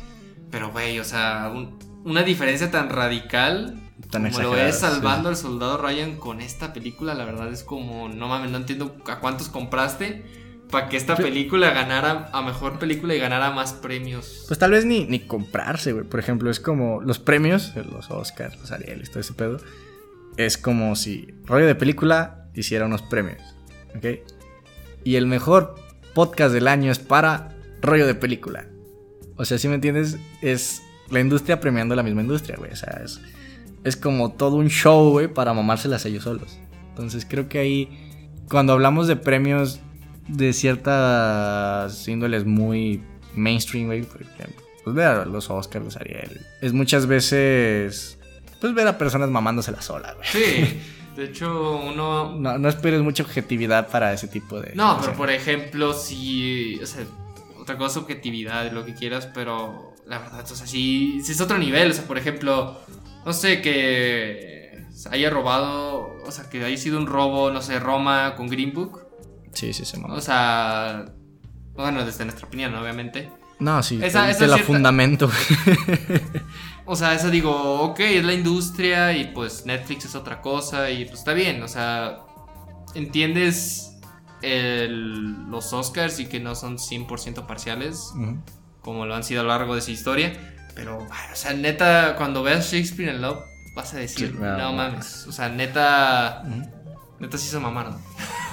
Pero, 0.51 0.71
güey, 0.71 0.99
o 0.99 1.03
sea, 1.03 1.51
un- 1.53 1.77
una 2.03 2.23
diferencia 2.23 2.71
tan 2.71 2.89
radical 2.89 3.79
Tan 4.09 4.31
como 4.31 4.41
lo 4.41 4.55
es 4.57 4.75
sí. 4.75 4.81
Salvando 4.81 5.29
al 5.29 5.35
Soldado 5.35 5.77
Ryan 5.77 6.15
con 6.17 6.41
esta 6.41 6.73
película, 6.73 7.13
la 7.13 7.25
verdad 7.25 7.51
es 7.51 7.63
como, 7.63 8.09
no 8.09 8.27
mames, 8.27 8.49
no 8.49 8.57
entiendo 8.57 8.95
a 9.07 9.19
cuántos 9.19 9.49
compraste 9.49 10.25
para 10.69 10.87
que 10.87 10.97
esta 10.97 11.15
película 11.15 11.71
ganara 11.71 12.29
a 12.31 12.41
mejor 12.41 12.77
película 12.77 13.15
y 13.15 13.19
ganara 13.19 13.51
más 13.51 13.73
premios. 13.73 14.45
Pues 14.47 14.59
tal 14.59 14.71
vez 14.71 14.85
ni, 14.85 15.05
ni 15.05 15.19
comprarse, 15.19 15.93
güey. 15.93 16.05
Por 16.05 16.19
ejemplo, 16.19 16.51
es 16.51 16.59
como 16.59 17.01
los 17.01 17.17
premios, 17.17 17.73
los 17.75 18.11
Oscars, 18.11 18.57
los 18.59 18.71
Arieles, 18.71 19.09
todo 19.09 19.19
ese 19.19 19.33
pedo. 19.33 19.59
Es 20.37 20.57
como 20.57 20.95
si 20.95 21.33
rollo 21.45 21.65
de 21.65 21.75
película 21.75 22.49
hiciera 22.53 22.85
unos 22.85 23.01
premios, 23.01 23.41
¿ok? 23.95 24.19
Y 25.03 25.15
el 25.15 25.25
mejor 25.25 25.75
podcast 26.13 26.53
del 26.53 26.67
año 26.67 26.91
es 26.91 26.99
para 26.99 27.55
rollo 27.81 28.05
de 28.05 28.15
película. 28.15 28.67
O 29.37 29.45
sea, 29.45 29.57
si 29.57 29.67
me 29.67 29.75
entiendes, 29.75 30.17
es 30.41 30.83
la 31.09 31.19
industria 31.19 31.59
premiando 31.59 31.95
la 31.95 32.03
misma 32.03 32.21
industria, 32.21 32.57
güey. 32.57 32.71
O 32.71 32.75
sea, 32.75 33.01
es, 33.03 33.19
es 33.83 33.95
como 33.95 34.33
todo 34.33 34.57
un 34.57 34.67
show, 34.67 35.09
güey, 35.11 35.27
para 35.27 35.53
mamárselas 35.53 36.05
ellos 36.05 36.25
solos. 36.25 36.59
Entonces 36.89 37.25
creo 37.27 37.49
que 37.49 37.57
ahí, 37.57 38.35
cuando 38.49 38.73
hablamos 38.73 39.07
de 39.07 39.15
premios 39.15 39.79
de 40.29 40.53
ciertas 40.53 42.07
índoles 42.07 42.45
muy 42.45 43.01
mainstream, 43.35 43.87
güey, 43.87 44.03
por 44.03 44.21
ejemplo, 44.21 44.65
pues 44.83 44.95
ver 44.95 45.07
a 45.07 45.25
los 45.25 45.49
Oscars, 45.49 45.85
los 45.85 45.97
Ariel, 45.97 46.41
es 46.61 46.73
muchas 46.73 47.07
veces, 47.07 48.17
pues 48.61 48.73
ver 48.73 48.87
a 48.87 48.97
personas 48.97 49.29
mamándoselas 49.29 49.85
sola, 49.85 50.13
güey. 50.13 50.27
Sí, 50.27 50.79
de 51.15 51.25
hecho, 51.25 51.77
uno... 51.77 52.35
No, 52.35 52.57
no 52.57 52.69
esperes 52.69 53.01
mucha 53.01 53.23
objetividad 53.23 53.87
para 53.89 54.13
ese 54.13 54.27
tipo 54.27 54.59
de... 54.59 54.73
No, 54.75 54.97
pero 55.01 55.13
por 55.13 55.29
ejemplo, 55.29 55.93
si... 55.93 56.79
O 56.81 56.85
sea, 56.85 57.03
otra 57.59 57.77
cosa, 57.77 57.99
objetividad, 57.99 58.71
lo 58.71 58.85
que 58.85 58.93
quieras, 58.93 59.27
pero 59.33 59.93
la 60.09 60.19
verdad, 60.19 60.43
o 60.51 60.55
sea, 60.55 60.65
sí, 60.65 61.21
sí 61.23 61.31
es 61.33 61.41
otro 61.41 61.57
nivel. 61.57 61.91
O 61.91 61.93
sea, 61.93 62.05
por 62.05 62.17
ejemplo, 62.17 62.79
no 63.25 63.33
sé, 63.33 63.61
que 63.61 64.85
haya 65.11 65.29
robado, 65.29 66.17
o 66.25 66.31
sea, 66.31 66.49
que 66.49 66.63
haya 66.63 66.77
sido 66.77 66.97
un 66.97 67.05
robo, 67.05 67.51
no 67.51 67.61
sé, 67.61 67.79
Roma 67.79 68.35
con 68.35 68.47
Green 68.47 68.73
Book. 68.73 69.08
Sí, 69.53 69.73
sí, 69.73 69.85
se 69.85 69.97
mamó. 69.97 70.13
O 70.15 70.21
sea, 70.21 71.05
bueno, 71.75 72.05
desde 72.05 72.25
nuestra 72.25 72.47
opinión, 72.47 72.73
obviamente. 72.75 73.31
No, 73.59 73.83
sí, 73.83 73.99
esa- 74.01 74.29
esa 74.29 74.39
te 74.39 74.47
la 74.47 74.55
cierta- 74.55 74.67
fundamento. 74.73 75.29
O 76.85 76.95
sea, 76.95 77.13
eso 77.13 77.29
digo, 77.29 77.81
ok, 77.81 77.99
es 77.99 78.23
la 78.25 78.33
industria 78.33 79.13
y 79.15 79.25
pues 79.33 79.65
Netflix 79.65 80.05
es 80.05 80.15
otra 80.15 80.41
cosa 80.41 80.89
y 80.89 81.05
pues 81.05 81.19
está 81.19 81.33
bien, 81.33 81.61
o 81.61 81.67
sea, 81.67 82.19
entiendes 82.95 83.97
el- 84.41 85.49
los 85.49 85.71
Oscars 85.73 86.19
y 86.19 86.25
que 86.27 86.39
no 86.39 86.55
son 86.55 86.79
100% 86.79 87.45
parciales, 87.45 88.11
como 88.81 89.05
lo 89.05 89.13
han 89.15 89.23
sido 89.23 89.41
a 89.41 89.43
lo 89.43 89.49
largo 89.49 89.75
de 89.75 89.81
su 89.81 89.91
historia, 89.91 90.33
pero, 90.75 90.97
o 90.99 91.35
sea, 91.35 91.53
neta, 91.53 92.15
cuando 92.17 92.41
veas 92.41 92.71
Shakespeare 92.71 93.13
in 93.13 93.21
Love, 93.21 93.39
vas 93.75 93.93
a 93.93 93.97
decir, 93.97 94.29
Sí, 94.31 94.37
no, 94.39 94.57
no, 94.57 94.73
mames, 94.73 95.27
o 95.27 95.31
sea, 95.31 95.49
neta. 95.49 96.43
Neta 97.19 97.37
sí 97.37 97.47
se 97.47 97.59
mamaron. 97.59 97.97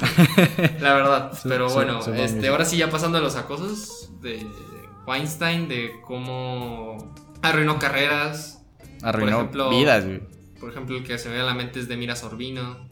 La 0.81 0.95
verdad, 0.95 1.33
Sí, 1.33 1.49
pero 1.49 1.69
bueno, 1.71 2.03
sí, 2.03 2.11
este, 2.15 2.49
ahora 2.49 2.65
sí 2.65 2.77
ya 2.77 2.91
pasando 2.91 3.19
a 3.19 3.21
los 3.21 3.37
acosos 3.37 4.11
de 4.21 4.47
Weinstein, 5.07 5.69
de 5.69 6.01
cómo 6.05 7.15
arruinó 7.43 7.79
carreras, 7.79 8.65
Arruinó 9.03 9.39
ejemplo, 9.39 9.71
vidas, 9.71 10.05
güey. 10.05 10.21
por 10.59 10.71
ejemplo, 10.71 10.97
el 10.97 11.05
que 11.05 11.19
se 11.19 11.29
me 11.29 11.35
viene 11.35 11.49
a 11.49 11.53
la 11.53 11.57
mente 11.57 11.81
es 11.81 11.89
de 11.89 11.97
Mira 11.97 12.17
Sorbino. 12.17 12.89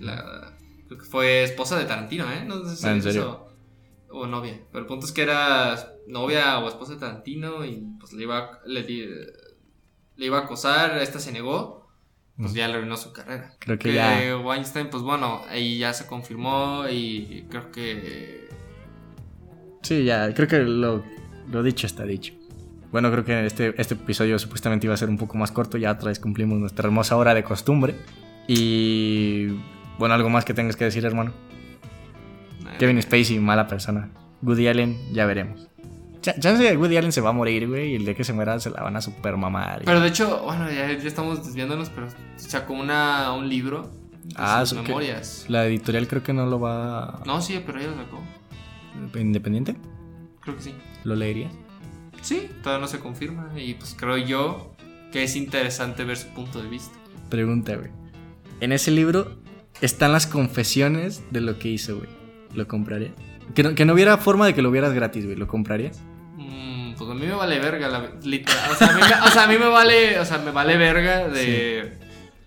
La, 0.00 0.56
creo 0.88 0.98
que 0.98 1.04
fue 1.04 1.42
esposa 1.44 1.78
de 1.78 1.84
Tarantino, 1.84 2.30
¿eh? 2.30 2.44
No 2.44 2.64
sé 2.64 2.76
si 2.76 2.86
Ah, 2.86 2.92
¿en 2.92 3.02
serio? 3.02 3.22
eso. 3.22 3.48
O 4.14 4.26
novia. 4.26 4.60
Pero 4.70 4.80
el 4.80 4.86
punto 4.86 5.06
es 5.06 5.12
que 5.12 5.22
era 5.22 5.94
novia 6.06 6.58
o 6.58 6.68
esposa 6.68 6.94
de 6.94 6.98
Tarantino 7.00 7.64
y 7.64 7.82
pues 8.00 8.12
le 8.12 8.24
iba, 8.24 8.60
le, 8.66 8.82
le 8.82 10.26
iba 10.26 10.38
a 10.38 10.42
acosar. 10.42 10.98
Esta 10.98 11.18
se 11.18 11.32
negó. 11.32 11.81
Pues 12.36 12.52
Mm. 12.52 12.54
ya 12.54 12.68
le 12.68 12.74
arruinó 12.74 12.96
su 12.96 13.12
carrera. 13.12 13.52
Creo 13.58 13.78
que 13.78 13.92
ya- 13.94 14.36
Weinstein, 14.38 14.88
pues 14.90 15.02
bueno, 15.02 15.42
ahí 15.48 15.78
ya 15.78 15.92
se 15.92 16.06
confirmó 16.06 16.84
y 16.90 17.44
creo 17.50 17.70
que. 17.70 18.48
Sí, 19.82 20.04
ya, 20.04 20.32
creo 20.34 20.48
que 20.48 20.58
lo, 20.60 21.02
lo 21.50 21.62
dicho 21.62 21.86
está 21.86 22.04
dicho. 22.04 22.32
Bueno, 22.90 23.10
creo 23.10 23.24
que 23.24 23.46
este, 23.46 23.74
este 23.80 23.94
episodio 23.94 24.38
supuestamente 24.38 24.86
iba 24.86 24.94
a 24.94 24.96
ser 24.98 25.08
un 25.08 25.16
poco 25.18 25.36
más 25.38 25.50
corto. 25.50 25.78
Ya 25.78 25.90
otra 25.92 26.08
vez 26.08 26.18
cumplimos 26.20 26.58
nuestra 26.58 26.86
hermosa 26.86 27.16
hora 27.16 27.34
de 27.34 27.42
costumbre. 27.42 27.94
Y 28.46 29.48
Bueno, 29.98 30.14
algo 30.14 30.28
más 30.30 30.44
que 30.44 30.52
tengas 30.54 30.76
que 30.76 30.84
decir, 30.84 31.04
hermano. 31.04 31.32
Kevin 32.78 33.00
Spacey, 33.02 33.38
mala 33.38 33.66
persona. 33.68 34.10
Woody 34.42 34.66
Allen, 34.68 34.96
ya 35.12 35.26
veremos. 35.26 35.68
Ch- 36.22 36.38
Chance 36.38 36.62
de 36.62 36.76
Woody 36.76 36.96
Allen 36.96 37.12
se 37.12 37.20
va 37.20 37.30
a 37.30 37.32
morir, 37.32 37.68
güey, 37.68 37.92
y 37.92 37.94
el 37.96 38.04
día 38.04 38.14
que 38.14 38.24
se 38.24 38.32
muera 38.32 38.58
se 38.60 38.70
la 38.70 38.82
van 38.82 38.96
a 38.96 39.00
super 39.02 39.36
mamar. 39.36 39.82
Pero 39.84 40.00
de 40.00 40.08
hecho, 40.08 40.42
bueno, 40.44 40.70
ya, 40.70 40.86
ya 40.92 41.08
estamos 41.08 41.44
desviándonos, 41.44 41.90
pero 41.90 42.06
sacó 42.36 42.74
una, 42.74 43.32
un 43.32 43.48
libro 43.48 43.90
de 44.24 44.34
Ah, 44.36 44.64
sus 44.64 44.78
que- 44.78 44.88
memorias. 44.88 45.44
La 45.48 45.66
editorial 45.66 46.06
creo 46.08 46.22
que 46.22 46.32
no 46.32 46.46
lo 46.46 46.60
va... 46.60 47.20
No, 47.26 47.40
sí, 47.42 47.60
pero 47.66 47.78
ella 47.80 47.90
lo 47.90 47.96
sacó. 47.96 48.20
¿Independiente? 49.18 49.76
Creo 50.40 50.56
que 50.56 50.62
sí. 50.62 50.74
¿Lo 51.04 51.14
leería? 51.16 51.50
Sí, 52.20 52.48
todavía 52.62 52.82
no 52.82 52.88
se 52.88 53.00
confirma. 53.00 53.50
Y 53.56 53.74
pues 53.74 53.94
creo 53.98 54.16
yo 54.16 54.74
que 55.12 55.24
es 55.24 55.34
interesante 55.36 56.04
ver 56.04 56.16
su 56.16 56.28
punto 56.28 56.62
de 56.62 56.68
vista. 56.68 56.96
Pregunta, 57.28 57.74
güey. 57.76 57.90
En 58.60 58.72
ese 58.72 58.90
libro 58.92 59.38
están 59.80 60.12
las 60.12 60.26
confesiones 60.26 61.22
de 61.30 61.40
lo 61.40 61.58
que 61.58 61.68
hizo, 61.68 61.96
güey. 61.96 62.08
¿Lo 62.54 62.68
comprarías? 62.68 63.12
Que 63.54 63.62
no, 63.64 63.74
que 63.74 63.84
no 63.84 63.92
hubiera 63.94 64.16
forma 64.18 64.46
de 64.46 64.54
que 64.54 64.62
lo 64.62 64.70
vieras 64.70 64.92
gratis, 64.94 65.24
güey. 65.24 65.36
¿Lo 65.36 65.48
comprarías? 65.48 66.00
Pues 66.96 67.10
a 67.10 67.14
mí 67.14 67.26
me 67.26 67.34
vale 67.34 67.58
verga, 67.58 67.88
la, 67.88 68.10
literal. 68.22 68.70
O 68.70 68.74
sea, 68.74 68.88
a 68.88 68.92
mí 68.94 69.00
me, 69.00 69.26
o 69.28 69.30
sea, 69.30 69.44
a 69.44 69.46
mí 69.46 69.58
me 69.58 69.66
vale, 69.68 70.18
o 70.20 70.24
sea, 70.24 70.38
me 70.38 70.50
vale 70.50 70.76
verga 70.76 71.28
de... 71.28 71.98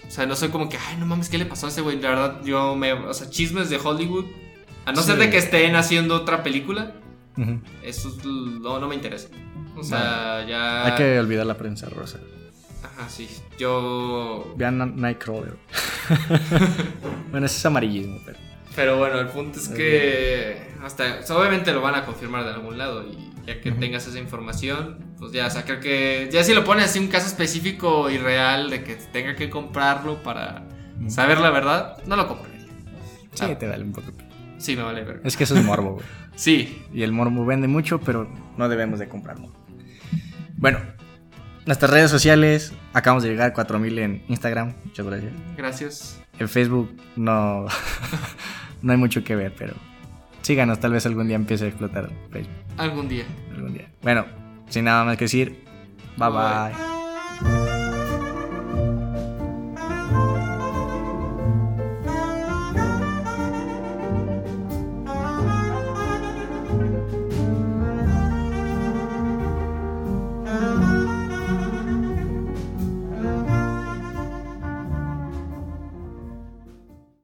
O 0.07 0.11
sea, 0.11 0.25
no 0.25 0.35
soy 0.35 0.49
como 0.49 0.69
que, 0.69 0.77
ay, 0.77 0.97
no 0.97 1.05
mames, 1.05 1.29
¿qué 1.29 1.37
le 1.37 1.45
pasó 1.45 1.65
a 1.65 1.69
ese 1.69 1.81
güey? 1.81 1.99
La 1.99 2.09
verdad, 2.09 2.41
yo 2.43 2.75
me... 2.75 2.93
O 2.93 3.13
sea, 3.13 3.29
chismes 3.29 3.69
de 3.69 3.77
Hollywood. 3.77 4.25
A 4.85 4.91
no 4.91 5.01
Sí. 5.01 5.07
ser 5.07 5.17
de 5.17 5.29
que 5.31 5.37
estén 5.37 5.75
haciendo 5.75 6.15
otra 6.15 6.43
película, 6.43 6.93
eso 7.83 8.09
es- 8.09 8.23
no, 8.25 8.79
no 8.79 8.87
me 8.87 8.95
interesa. 8.95 9.29
O 9.75 9.83
sea, 9.83 10.45
ya... 10.47 10.85
Hay 10.85 10.95
que 10.95 11.19
olvidar 11.19 11.45
la 11.45 11.57
prensa 11.57 11.89
rosa. 11.89 12.19
Ajá, 12.83 13.09
sí. 13.09 13.27
Yo... 13.57 14.53
Vean 14.55 14.95
Nightcrawler. 14.95 15.57
bueno, 17.31 17.45
ese 17.45 17.57
es 17.57 17.65
amarillismo, 17.65 18.19
pero... 18.25 18.37
Pero 18.75 18.97
bueno, 18.97 19.19
el 19.19 19.27
punto 19.27 19.57
es 19.57 19.69
que 19.69 20.67
hasta 20.83 21.19
o 21.21 21.23
sea, 21.25 21.37
obviamente 21.37 21.71
lo 21.71 21.81
van 21.81 21.95
a 21.95 22.05
confirmar 22.05 22.43
de 22.43 22.51
algún 22.51 22.77
lado 22.77 23.03
y 23.07 23.31
ya 23.45 23.61
que 23.61 23.71
tengas 23.71 24.07
esa 24.07 24.19
información, 24.19 25.13
pues 25.19 25.31
ya, 25.31 25.47
o 25.47 25.49
sea, 25.49 25.63
creo 25.65 25.79
que 25.79 26.29
ya 26.31 26.43
si 26.43 26.53
lo 26.53 26.63
pones 26.63 26.85
así 26.85 26.99
un 26.99 27.07
caso 27.07 27.27
específico 27.27 28.09
y 28.09 28.17
real 28.17 28.69
de 28.69 28.83
que 28.83 28.95
tenga 28.95 29.35
que 29.35 29.49
comprarlo 29.49 30.21
para 30.23 30.63
saber 31.07 31.39
la 31.39 31.49
verdad, 31.51 31.97
no 32.05 32.15
lo 32.15 32.27
compraría. 32.27 32.65
Sí, 33.33 33.45
Ah. 33.45 33.57
te 33.57 33.67
vale 33.67 33.83
un 33.83 33.91
poco. 33.91 34.11
Sí, 34.57 34.75
me 34.75 34.83
vale 34.83 35.03
ver. 35.03 35.21
Es 35.23 35.35
que 35.37 35.43
eso 35.43 35.55
es 35.57 35.63
morbo, 35.63 35.93
güey. 35.93 36.05
Sí, 36.35 36.83
Y 36.93 37.03
el 37.03 37.11
morbo 37.13 37.45
vende 37.45 37.67
mucho, 37.67 37.99
pero 38.01 38.27
no 38.57 38.67
debemos 38.67 38.99
de 38.99 39.07
comprarlo. 39.07 39.49
Bueno, 40.57 40.79
nuestras 41.65 41.91
redes 41.91 42.11
sociales. 42.11 42.73
Acabamos 42.93 43.23
de 43.23 43.29
llegar 43.29 43.51
a 43.51 43.53
4000 43.53 43.99
en 43.99 44.23
Instagram. 44.27 44.73
Muchas 44.85 45.05
gracias. 45.05 45.33
gracias. 45.57 46.21
En 46.39 46.49
Facebook 46.49 46.93
no, 47.15 47.65
no 48.81 48.91
hay 48.91 48.97
mucho 48.97 49.23
que 49.23 49.35
ver, 49.35 49.53
pero 49.57 49.73
síganos. 50.45 50.79
Tal 50.79 50.91
vez 50.91 51.05
algún 51.05 51.27
día 51.27 51.35
empiece 51.35 51.65
a 51.65 51.67
explotar 51.67 52.09
Facebook. 52.31 52.55
Algún 52.77 53.09
día. 53.09 53.25
Algún 53.53 53.73
día. 53.73 53.89
Bueno, 54.01 54.25
sin 54.69 54.85
nada 54.85 55.03
más 55.03 55.17
que 55.17 55.25
decir. 55.25 55.63
Bye 56.17 56.29
bye. 56.29 56.73
Bye. 56.73 56.94